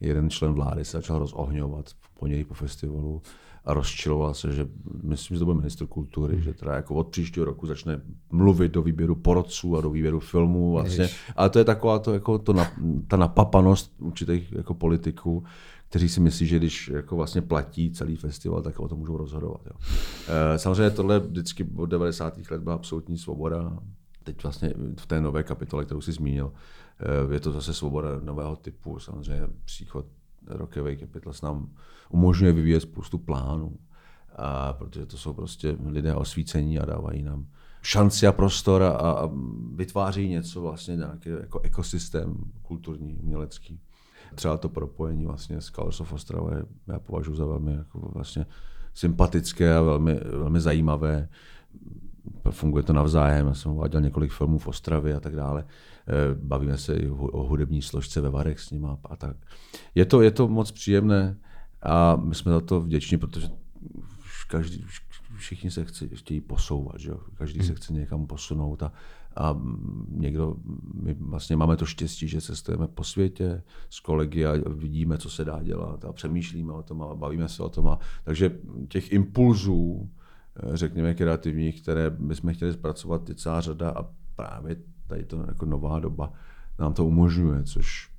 jeden 0.00 0.30
člen 0.30 0.52
vlády 0.52 0.84
se 0.84 0.96
začal 0.96 1.18
rozohňovat 1.18 1.90
po 2.18 2.26
něj 2.26 2.44
po 2.44 2.54
festivalu 2.54 3.22
a 3.66 3.74
rozčiloval 3.74 4.34
se, 4.34 4.52
že 4.52 4.66
myslím, 5.02 5.34
že 5.34 5.38
to 5.38 5.44
bude 5.44 5.58
ministr 5.58 5.86
kultury, 5.86 6.42
že 6.42 6.54
teda 6.54 6.74
jako 6.74 6.94
od 6.94 7.08
příštího 7.08 7.46
roku 7.46 7.66
začne 7.66 8.00
mluvit 8.30 8.72
do 8.72 8.82
výběru 8.82 9.14
porodců 9.14 9.76
a 9.76 9.80
do 9.80 9.90
výběru 9.90 10.20
filmů. 10.20 10.72
Vlastně. 10.72 11.08
Ale 11.36 11.50
to 11.50 11.58
je 11.58 11.64
taková 11.64 11.98
to, 11.98 12.14
jako 12.14 12.38
to 12.38 12.52
na, 12.52 12.72
ta 13.08 13.16
napapanost 13.16 13.94
určitých 13.98 14.52
jako 14.52 14.74
politiků, 14.74 15.44
kteří 15.88 16.08
si 16.08 16.20
myslí, 16.20 16.46
že 16.46 16.56
když 16.56 16.88
jako 16.88 17.16
vlastně 17.16 17.42
platí 17.42 17.90
celý 17.90 18.16
festival, 18.16 18.62
tak 18.62 18.80
o 18.80 18.88
tom 18.88 18.98
můžou 18.98 19.16
rozhodovat. 19.16 19.60
Jo. 19.66 19.72
E, 20.54 20.58
samozřejmě 20.58 20.90
tohle 20.90 21.20
vždycky 21.20 21.66
od 21.76 21.86
90. 21.86 22.38
let 22.50 22.62
byla 22.62 22.74
absolutní 22.74 23.18
svoboda. 23.18 23.78
Teď 24.24 24.42
vlastně 24.42 24.74
v 25.00 25.06
té 25.06 25.20
nové 25.20 25.42
kapitole, 25.42 25.84
kterou 25.84 26.00
jsi 26.00 26.12
zmínil, 26.12 26.52
je 27.30 27.40
to 27.40 27.52
zase 27.52 27.74
svoboda 27.74 28.08
nového 28.22 28.56
typu. 28.56 28.98
Samozřejmě 28.98 29.48
příchod 29.64 30.06
Rockaway 30.46 30.96
Capitals 30.96 31.42
nám 31.42 31.68
umožňuje 32.08 32.52
vyvíjet 32.52 32.80
spoustu 32.80 33.18
plánů, 33.18 33.76
a 34.36 34.72
protože 34.72 35.06
to 35.06 35.16
jsou 35.16 35.32
prostě 35.32 35.76
lidé 35.86 36.14
osvícení 36.14 36.78
a 36.78 36.84
dávají 36.84 37.22
nám 37.22 37.46
šanci 37.82 38.26
a 38.26 38.32
prostor 38.32 38.82
a, 38.82 38.90
a 38.90 39.30
vytváří 39.74 40.28
něco 40.28 40.60
vlastně 40.60 40.96
nějaký 40.96 41.30
jako 41.40 41.60
ekosystém 41.60 42.36
kulturní, 42.62 43.16
umělecký. 43.16 43.80
Třeba 44.34 44.56
to 44.56 44.68
propojení 44.68 45.26
vlastně 45.26 45.60
s 45.60 45.70
Colors 45.70 46.00
of 46.00 46.12
Ostrava 46.12 46.50
já 46.86 46.98
považuji 46.98 47.34
za 47.34 47.46
velmi 47.46 47.72
jako 47.72 48.10
vlastně 48.14 48.46
sympatické 48.94 49.76
a 49.76 49.82
velmi, 49.82 50.14
velmi 50.14 50.60
zajímavé. 50.60 51.28
Funguje 52.50 52.82
to 52.82 52.92
navzájem, 52.92 53.46
já 53.46 53.54
jsem 53.54 53.72
uváděl 53.72 54.00
několik 54.00 54.32
filmů 54.32 54.58
v 54.58 54.68
Ostravě 54.68 55.14
a 55.14 55.20
tak 55.20 55.36
dále. 55.36 55.64
Eh, 56.08 56.34
bavíme 56.34 56.78
se 56.78 56.96
i 56.96 57.08
o 57.08 57.42
hudební 57.42 57.82
složce 57.82 58.20
ve 58.20 58.30
Varech 58.30 58.60
s 58.60 58.70
nima 58.70 58.98
a 59.04 59.16
tak. 59.16 59.36
Je 59.94 60.04
to, 60.04 60.22
je 60.22 60.30
to 60.30 60.48
moc 60.48 60.72
příjemné 60.72 61.36
a 61.82 62.16
my 62.16 62.34
jsme 62.34 62.52
za 62.52 62.60
to 62.60 62.80
vděční, 62.80 63.18
protože 63.18 63.48
každý, 64.48 64.84
všichni 65.36 65.70
se 65.70 65.84
chci, 65.84 66.10
chtějí 66.14 66.40
posouvat, 66.40 67.00
že 67.00 67.10
jo? 67.10 67.20
každý 67.34 67.58
hmm. 67.58 67.68
se 67.68 67.74
chce 67.74 67.92
někam 67.92 68.26
posunout 68.26 68.82
a, 68.82 68.92
a 69.36 69.56
někdo, 70.08 70.56
my 70.94 71.14
vlastně 71.14 71.56
máme 71.56 71.76
to 71.76 71.86
štěstí, 71.86 72.28
že 72.28 72.40
cestujeme 72.40 72.88
po 72.88 73.04
světě 73.04 73.62
s 73.90 74.00
kolegy 74.00 74.46
a 74.46 74.52
vidíme, 74.68 75.18
co 75.18 75.30
se 75.30 75.44
dá 75.44 75.62
dělat 75.62 76.04
a 76.04 76.12
přemýšlíme 76.12 76.72
o 76.72 76.82
tom 76.82 77.02
a 77.02 77.14
bavíme 77.14 77.48
se 77.48 77.62
o 77.62 77.68
tom. 77.68 77.88
A, 77.88 77.98
takže 78.24 78.58
těch 78.88 79.12
impulzů, 79.12 80.10
eh, 80.56 80.76
řekněme, 80.76 81.14
kreativních, 81.14 81.82
které 81.82 82.10
bychom 82.10 82.54
chtěli 82.54 82.72
zpracovat, 82.72 83.28
je 83.28 83.34
celá 83.34 83.60
řada 83.60 83.90
a 83.90 84.06
právě 84.36 84.76
tady 85.06 85.24
to 85.24 85.44
jako 85.46 85.66
nová 85.66 85.98
doba 85.98 86.32
nám 86.78 86.92
to 86.92 87.06
umožňuje, 87.06 87.62
což 87.62 88.10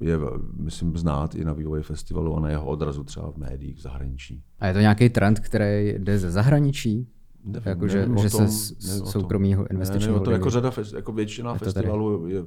je, 0.00 0.18
myslím, 0.56 0.96
znát 0.96 1.34
i 1.34 1.44
na 1.44 1.52
vývoji 1.52 1.82
festivalu 1.82 2.36
a 2.36 2.40
na 2.40 2.50
jeho 2.50 2.66
odrazu 2.66 3.04
třeba 3.04 3.30
v 3.30 3.36
médiích 3.36 3.76
v 3.76 3.80
zahraničí. 3.80 4.42
A 4.58 4.66
je 4.66 4.72
to 4.72 4.80
nějaký 4.80 5.08
trend, 5.08 5.40
který 5.40 5.88
jde 5.88 6.18
ze 6.18 6.30
zahraničí? 6.30 7.08
Nevím, 7.44 7.68
jako, 7.68 7.88
že, 7.88 8.08
že 8.20 8.30
se 8.30 8.48
soukromého 9.04 9.70
investičního 9.70 10.18
ne, 10.18 10.24
to 10.24 10.30
jako 10.30 10.50
řada, 10.50 10.72
jako 10.96 11.12
většina 11.12 11.52
je 11.52 11.58
festivalů 11.58 12.26
je, 12.26 12.42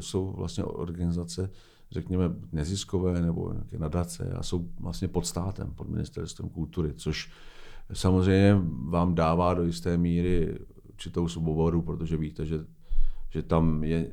jsou 0.00 0.32
vlastně 0.32 0.64
organizace, 0.64 1.50
řekněme, 1.90 2.24
neziskové 2.52 3.20
nebo 3.20 3.52
nějaké 3.52 3.78
nadace 3.78 4.30
a 4.30 4.42
jsou 4.42 4.68
vlastně 4.80 5.08
pod 5.08 5.26
státem, 5.26 5.72
pod 5.74 5.88
ministerstvem 5.88 6.48
kultury, 6.48 6.92
což 6.94 7.30
samozřejmě 7.92 8.60
vám 8.88 9.14
dává 9.14 9.54
do 9.54 9.64
jisté 9.64 9.96
míry 9.96 10.58
určitou 10.88 11.28
svobodu, 11.28 11.82
protože 11.82 12.16
víte, 12.16 12.46
že 12.46 12.64
že 13.36 13.42
tam 13.42 13.84
je 13.84 14.10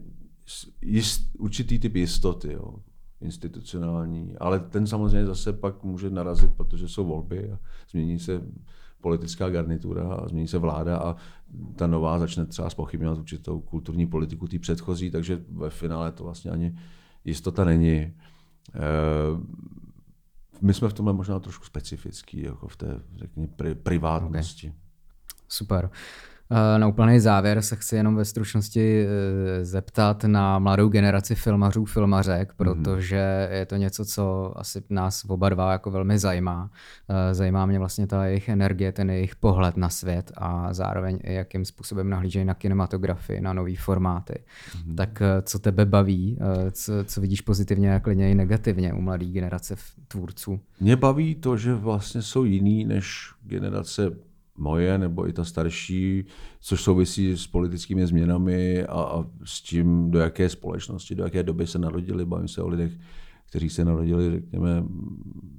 jist, 0.82 1.36
určitý 1.40 1.80
typ 1.80 1.96
jistoty, 1.96 2.54
jo, 2.54 2.76
institucionální, 3.22 4.36
ale 4.40 4.60
ten 4.60 4.88
samozřejmě 4.88 5.26
zase 5.26 5.54
pak 5.54 5.84
může 5.84 6.10
narazit, 6.10 6.52
protože 6.54 6.88
jsou 6.88 7.06
volby 7.06 7.52
a 7.52 7.60
změní 7.92 8.20
se 8.20 8.42
politická 9.02 9.50
garnitura 9.50 10.14
a 10.14 10.28
změní 10.28 10.48
se 10.48 10.58
vláda 10.58 10.98
a 10.98 11.16
ta 11.76 11.88
nová 11.88 12.20
začne 12.20 12.46
třeba 12.46 12.70
spochybňovat 12.70 13.20
určitou 13.20 13.60
kulturní 13.60 14.08
politiku 14.08 14.48
té 14.48 14.60
předchozí, 14.60 15.12
takže 15.12 15.44
ve 15.50 15.70
finále 15.70 16.12
to 16.12 16.24
vlastně 16.24 16.52
ani 16.52 16.76
jistota 17.26 17.64
není. 17.64 17.98
Eh, 18.00 18.12
my 20.62 20.74
jsme 20.74 20.90
v 20.90 20.94
tomhle 20.94 21.14
možná 21.14 21.40
trošku 21.40 21.66
specifický, 21.66 22.44
jako 22.44 22.68
v 22.68 22.76
té, 22.76 23.00
řekněme, 23.16 23.48
pri, 23.48 23.76
privátnosti. 23.76 24.68
Okay. 24.68 24.80
Super. 25.48 25.90
Eh, 25.92 26.33
na 26.78 26.88
úplný 26.88 27.20
závěr 27.20 27.62
se 27.62 27.76
chci 27.76 27.96
jenom 27.96 28.16
ve 28.16 28.26
stručnosti 28.26 29.06
eh, 29.06 29.66
zeptat 29.66 30.24
na 30.24 30.60
mladou 30.60 30.90
generaci 30.90 31.36
filmařů, 31.36 31.86
filmařek, 31.86 32.50
mhm. 32.50 32.56
protože 32.58 33.50
je 33.52 33.66
to 33.66 33.76
něco, 33.76 34.06
co 34.06 34.54
asi 34.56 34.84
nás 34.90 35.26
oba 35.28 35.50
dva 35.50 35.72
jako 35.72 35.92
velmi 35.92 36.20
zajímá. 36.20 36.72
Eh, 37.10 37.34
zajímá 37.34 37.66
mě 37.66 37.80
vlastně 37.80 38.08
ta 38.08 38.26
jejich 38.26 38.50
energie, 38.50 38.92
ten 38.92 39.10
jejich 39.10 39.36
pohled 39.36 39.78
na 39.78 39.90
svět 39.90 40.32
a 40.38 40.74
zároveň 40.74 41.20
i 41.24 41.34
jakým 41.34 41.66
způsobem 41.66 42.10
nahlížejí 42.10 42.46
na 42.46 42.54
kinematografii, 42.54 43.42
na 43.42 43.54
nové 43.54 43.76
formáty. 43.76 44.34
Mm-hmm. 44.34 44.96
Tak 44.96 45.22
co 45.42 45.60
tebe 45.60 45.86
baví, 45.86 46.38
co, 46.72 46.94
co 47.06 47.22
vidíš 47.22 47.42
pozitivně 47.42 47.96
a 47.96 48.00
klidně 48.00 48.32
i 48.32 48.36
negativně 48.36 48.94
u 48.94 49.02
mladé 49.02 49.26
generace 49.26 49.76
tvůrců? 50.08 50.60
Mě 50.80 50.96
baví 50.96 51.36
to, 51.36 51.58
že 51.58 51.74
vlastně 51.74 52.22
jsou 52.22 52.44
jiný 52.44 52.86
než 52.86 53.32
generace 53.44 54.12
moje 54.58 54.98
nebo 54.98 55.28
i 55.28 55.34
ta 55.34 55.44
starší, 55.44 56.26
což 56.60 56.82
souvisí 56.82 57.38
s 57.38 57.48
politickými 57.48 58.08
změnami 58.08 58.86
a, 58.86 59.02
a 59.02 59.26
s 59.44 59.62
tím, 59.62 60.12
do 60.12 60.20
jaké 60.20 60.50
společnosti, 60.50 61.16
do 61.16 61.24
jaké 61.24 61.44
doby 61.44 61.68
se 61.68 61.80
narodili. 61.80 62.26
Bavím 62.26 62.48
se 62.48 62.62
o 62.62 62.68
lidech, 62.68 62.92
kteří 63.50 63.70
se 63.70 63.86
narodili, 63.86 64.32
řekněme, 64.32 64.84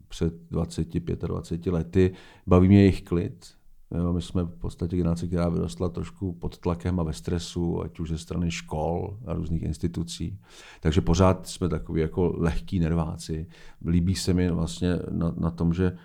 před 0.09 0.35
20, 0.51 0.89
25 1.27 1.73
lety. 1.73 2.13
Baví 2.47 2.69
mě 2.69 2.81
jejich 2.81 3.03
klid. 3.03 3.47
Jo, 3.95 4.13
my 4.13 4.23
jsme 4.23 4.43
v 4.43 4.59
podstatě 4.59 4.97
generace, 4.97 5.27
která 5.27 5.49
vyrostla 5.49 5.89
trošku 5.89 6.33
pod 6.33 6.59
tlakem 6.59 7.01
a 7.01 7.03
ve 7.03 7.13
stresu, 7.13 7.83
ať 7.83 8.01
už 8.01 8.09
ze 8.09 8.19
strany 8.19 8.51
škol 8.51 9.19
a 9.27 9.35
různých 9.35 9.63
institucí. 9.63 10.39
Takže 10.81 11.01
pořád 11.01 11.47
jsme 11.47 11.69
takový 11.69 12.01
jako 12.01 12.35
lehký 12.37 12.79
nerváci. 12.79 13.47
Líbí 13.87 14.15
se 14.15 14.35
mi 14.35 14.51
vlastně 14.51 14.99
na, 15.11 15.35
na 15.39 15.51
tom, 15.51 15.75
že 15.75 15.97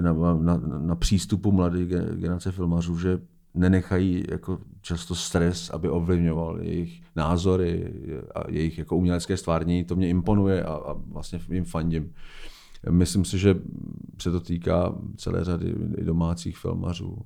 na, 0.00 0.34
na, 0.34 0.56
na 0.78 0.96
přístupu 0.96 1.52
mladé 1.52 1.86
generace 2.14 2.52
filmařů, 2.52 2.98
že 2.98 3.18
nenechají 3.54 4.24
jako 4.30 4.58
často 4.80 5.14
stres, 5.14 5.70
aby 5.70 5.88
ovlivňoval 5.88 6.58
jejich 6.62 7.02
názory 7.16 7.94
a 8.34 8.50
jejich 8.50 8.78
jako 8.78 8.96
umělecké 8.96 9.36
stvárnění. 9.36 9.84
To 9.84 9.96
mě 9.96 10.08
imponuje 10.08 10.64
a, 10.64 10.72
a 10.72 10.92
vlastně 10.92 11.40
jim 11.50 11.64
fandím. 11.64 12.12
Myslím 12.90 13.24
si, 13.24 13.38
že 13.38 13.54
se 14.18 14.30
to 14.30 14.40
týká 14.40 14.94
celé 15.16 15.44
řady 15.44 15.74
domácích 16.02 16.58
filmařů. 16.58 17.18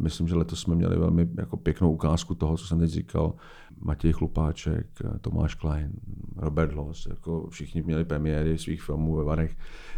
Myslím, 0.00 0.28
že 0.28 0.34
letos 0.34 0.60
jsme 0.60 0.74
měli 0.74 0.98
velmi 0.98 1.28
jako 1.38 1.56
pěknou 1.56 1.92
ukázku 1.92 2.34
toho, 2.34 2.56
co 2.56 2.66
jsem 2.66 2.78
teď 2.78 2.90
říkal. 2.90 3.34
Matěj 3.80 4.12
Chlupáček, 4.12 4.86
Tomáš 5.20 5.54
Klein, 5.54 5.92
Robert 6.36 6.74
Loss, 6.74 7.06
jako 7.06 7.48
všichni 7.50 7.82
měli 7.82 8.04
premiéry 8.04 8.58
svých 8.58 8.82
filmů 8.82 9.16
ve 9.16 9.24
Varech. 9.24 9.56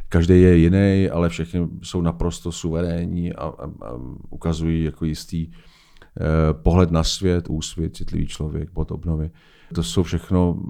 Každý 0.08 0.42
je 0.42 0.56
jiný, 0.56 1.10
ale 1.10 1.28
všichni 1.28 1.68
jsou 1.82 2.00
naprosto 2.02 2.52
suverénní 2.52 3.32
a, 3.32 3.44
a, 3.44 3.64
a 3.64 3.92
ukazují 4.30 4.84
jako 4.84 5.04
jistý 5.04 5.50
eh, 5.50 6.54
pohled 6.54 6.90
na 6.90 7.04
svět, 7.04 7.46
úsvit, 7.50 7.96
citlivý 7.96 8.26
člověk, 8.26 8.72
bod 8.72 8.90
obnovy. 8.90 9.30
To 9.74 9.82
jsou 9.82 10.02
všechno 10.02 10.62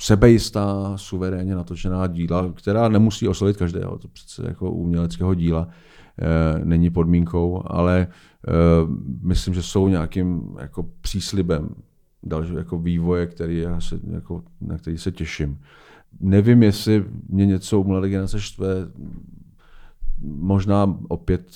sebejistá, 0.00 0.96
suverénně 0.96 1.54
natočená 1.54 2.06
díla, 2.06 2.52
která 2.52 2.88
nemusí 2.88 3.28
oslovit 3.28 3.56
každého. 3.56 3.98
To 3.98 4.08
přece 4.08 4.42
jako 4.48 4.72
uměleckého 4.72 5.34
díla 5.34 5.68
není 6.64 6.90
podmínkou, 6.90 7.62
ale 7.66 8.00
e, 8.00 8.06
myslím, 9.22 9.54
že 9.54 9.62
jsou 9.62 9.88
nějakým 9.88 10.56
jako 10.60 10.86
příslibem 11.00 11.68
dalšího 12.22 12.58
jako 12.58 12.78
vývoje, 12.78 13.26
který 13.26 13.58
já 13.58 13.80
se, 13.80 14.00
jako, 14.10 14.42
na 14.60 14.78
který 14.78 14.98
se 14.98 15.12
těším. 15.12 15.60
Nevím, 16.20 16.62
jestli 16.62 17.04
mě 17.28 17.46
něco 17.46 17.80
u 17.80 17.84
mladé 17.84 18.08
generace 18.08 18.40
štve, 18.40 18.68
možná 20.24 20.96
opět 21.08 21.46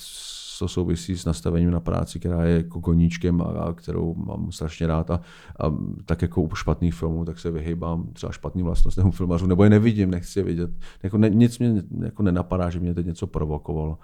to 0.59 0.67
souvisí 0.67 1.17
s 1.17 1.25
nastavením 1.25 1.71
na 1.71 1.79
práci, 1.79 2.19
která 2.19 2.43
je 2.43 2.57
jako 2.57 2.81
koníčkem 2.81 3.41
a, 3.41 3.73
kterou 3.73 4.15
mám 4.15 4.51
strašně 4.51 4.87
rád. 4.87 5.11
A, 5.11 5.15
a 5.59 5.73
tak 6.05 6.21
jako 6.21 6.41
u 6.41 6.55
špatných 6.55 6.95
filmů, 6.95 7.25
tak 7.25 7.39
se 7.39 7.51
vyhýbám 7.51 8.07
třeba 8.13 8.31
špatným 8.31 8.65
vlastnostem 8.65 9.11
filmařů, 9.11 9.47
nebo 9.47 9.63
je 9.63 9.69
nevidím, 9.69 10.11
nechci 10.11 10.39
je 10.39 10.43
vidět. 10.43 10.71
Jako 11.03 11.17
ne, 11.17 11.29
nic 11.29 11.59
mě 11.59 11.83
jako 12.01 12.23
nenapadá, 12.23 12.69
že 12.69 12.79
mě 12.79 12.93
teď 12.93 13.05
něco 13.05 13.27
provokovalo. 13.27 13.97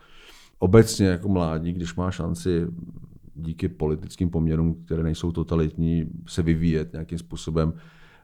Obecně 0.63 1.07
jako 1.07 1.29
mládí, 1.29 1.73
když 1.73 1.95
má 1.95 2.11
šanci 2.11 2.67
díky 3.35 3.69
politickým 3.69 4.29
poměrům, 4.29 4.83
které 4.85 5.03
nejsou 5.03 5.31
totalitní, 5.31 6.05
se 6.27 6.41
vyvíjet 6.41 6.93
nějakým 6.93 7.17
způsobem, 7.17 7.73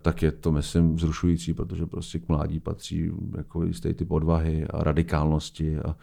tak 0.02 0.22
je 0.22 0.32
to, 0.32 0.52
myslím, 0.52 0.96
vzrušující, 0.96 1.54
protože 1.54 1.86
prostě 1.86 2.20
k 2.20 2.30
mládí 2.30 2.60
patří 2.60 3.12
jako 3.38 3.64
jistý 3.64 3.94
typ 3.94 4.12
odvahy 4.12 4.68
a 4.68 4.84
radikálnosti 4.84 5.80
a 5.80 5.96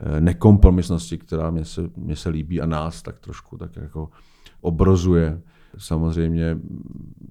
e, 0.00 0.20
nekompromisnosti, 0.20 1.18
která 1.18 1.50
mě 1.50 1.64
se, 1.64 1.90
mě 1.96 2.16
se 2.16 2.28
líbí 2.28 2.60
a 2.60 2.66
nás 2.66 3.02
tak 3.02 3.18
trošku 3.18 3.58
tak 3.58 3.76
jako 3.76 4.10
obrozuje. 4.60 5.40
Samozřejmě 5.78 6.58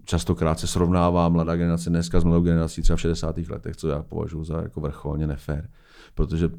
častokrát 0.04 0.60
se 0.60 0.68
srovnává 0.68 1.30
mladá 1.30 1.56
generace 1.56 1.90
dneska 1.90 2.20
s 2.20 2.24
mladou 2.24 2.44
generací 2.44 2.82
třeba 2.82 2.98
v 2.98 3.02
60. 3.02 3.38
letech, 3.38 3.76
co 3.76 3.88
já 3.88 4.04
považuji 4.04 4.44
za 4.44 4.62
jako 4.62 4.82
vrcholně 4.82 5.28
nefér. 5.28 5.70
Protože 6.16 6.50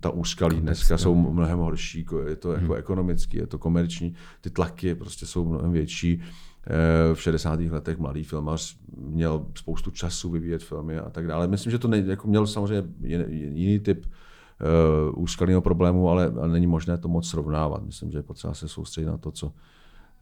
ta 0.00 0.10
úskalí 0.10 0.60
dneska 0.60 0.98
jsou 0.98 1.14
mnohem 1.14 1.58
horší, 1.58 2.06
je 2.26 2.36
to 2.36 2.52
jako 2.52 2.66
hmm. 2.66 2.76
ekonomický, 2.76 3.36
je 3.36 3.46
to 3.46 3.58
komerční, 3.58 4.14
ty 4.40 4.50
tlaky 4.50 4.94
prostě 4.94 5.26
jsou 5.26 5.44
mnohem 5.44 5.72
větší. 5.72 6.22
Eh, 6.66 7.14
v 7.14 7.22
60. 7.22 7.60
letech 7.60 7.98
mladý 7.98 8.24
filmař 8.24 8.76
měl 8.96 9.46
spoustu 9.54 9.90
času 9.90 10.30
vyvíjet 10.30 10.62
filmy 10.62 10.98
a 10.98 11.10
tak 11.10 11.26
dále. 11.26 11.48
Myslím, 11.48 11.70
že 11.70 11.78
to 11.78 11.88
ne, 11.88 11.98
jako 11.98 12.28
měl 12.28 12.46
samozřejmě 12.46 12.84
jiný 13.30 13.78
typ 13.78 14.06
uh, 14.06 15.22
úskalného 15.22 15.60
problému, 15.60 16.08
ale, 16.08 16.32
ale 16.40 16.48
není 16.48 16.66
možné 16.66 16.98
to 16.98 17.08
moc 17.08 17.28
srovnávat. 17.28 17.84
Myslím, 17.84 18.10
že 18.10 18.18
je 18.18 18.22
potřeba 18.22 18.54
se 18.54 18.68
soustředit 18.68 19.06
na 19.06 19.18
to, 19.18 19.30
co, 19.30 19.52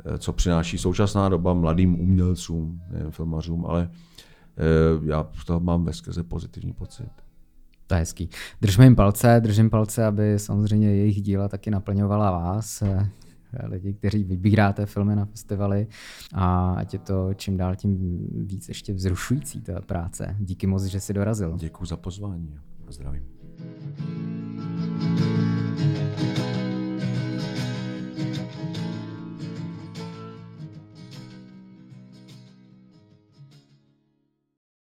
Eh, 0.05 0.19
co 0.19 0.33
přináší 0.33 0.79
současná 0.79 1.29
doba 1.29 1.55
mladým 1.55 2.01
umělcům, 2.01 2.83
nejen 2.91 3.11
filmařům, 3.11 3.67
ale 3.67 3.91
já 5.05 5.29
z 5.41 5.45
toho 5.45 5.61
mám 5.61 5.85
veskrze 5.85 6.23
pozitivní 6.23 6.73
pocit. 6.73 7.11
To 7.91 7.95
je 7.95 8.01
hezký. 8.01 8.29
Držme 8.61 8.85
jim 8.85 8.97
palce, 8.97 9.41
držím 9.41 9.71
palce, 9.71 10.07
aby 10.07 10.39
samozřejmě 10.39 10.95
jejich 10.95 11.23
díla 11.23 11.49
taky 11.49 11.71
naplňovala 11.71 12.31
vás, 12.31 12.83
eh, 12.83 13.11
lidi, 13.65 13.95
kteří 13.95 14.25
vybíráte 14.25 14.87
filmy 14.87 15.17
na 15.17 15.25
festivaly 15.25 15.87
a 16.35 16.75
ať 16.75 16.93
je 16.93 16.99
to 16.99 17.35
čím 17.35 17.57
dál 17.57 17.77
tím 17.77 17.99
víc 18.47 18.69
ještě 18.69 18.93
vzrušující 18.93 19.61
ta 19.61 19.81
práce. 19.81 20.37
Díky 20.39 20.67
moc, 20.67 20.85
že 20.85 21.01
jsi 21.01 21.15
dorazil. 21.15 21.57
Děkuji 21.59 21.87
za 21.87 21.97
pozvání 21.97 22.59
a 22.89 22.93
zdravím. 22.93 23.23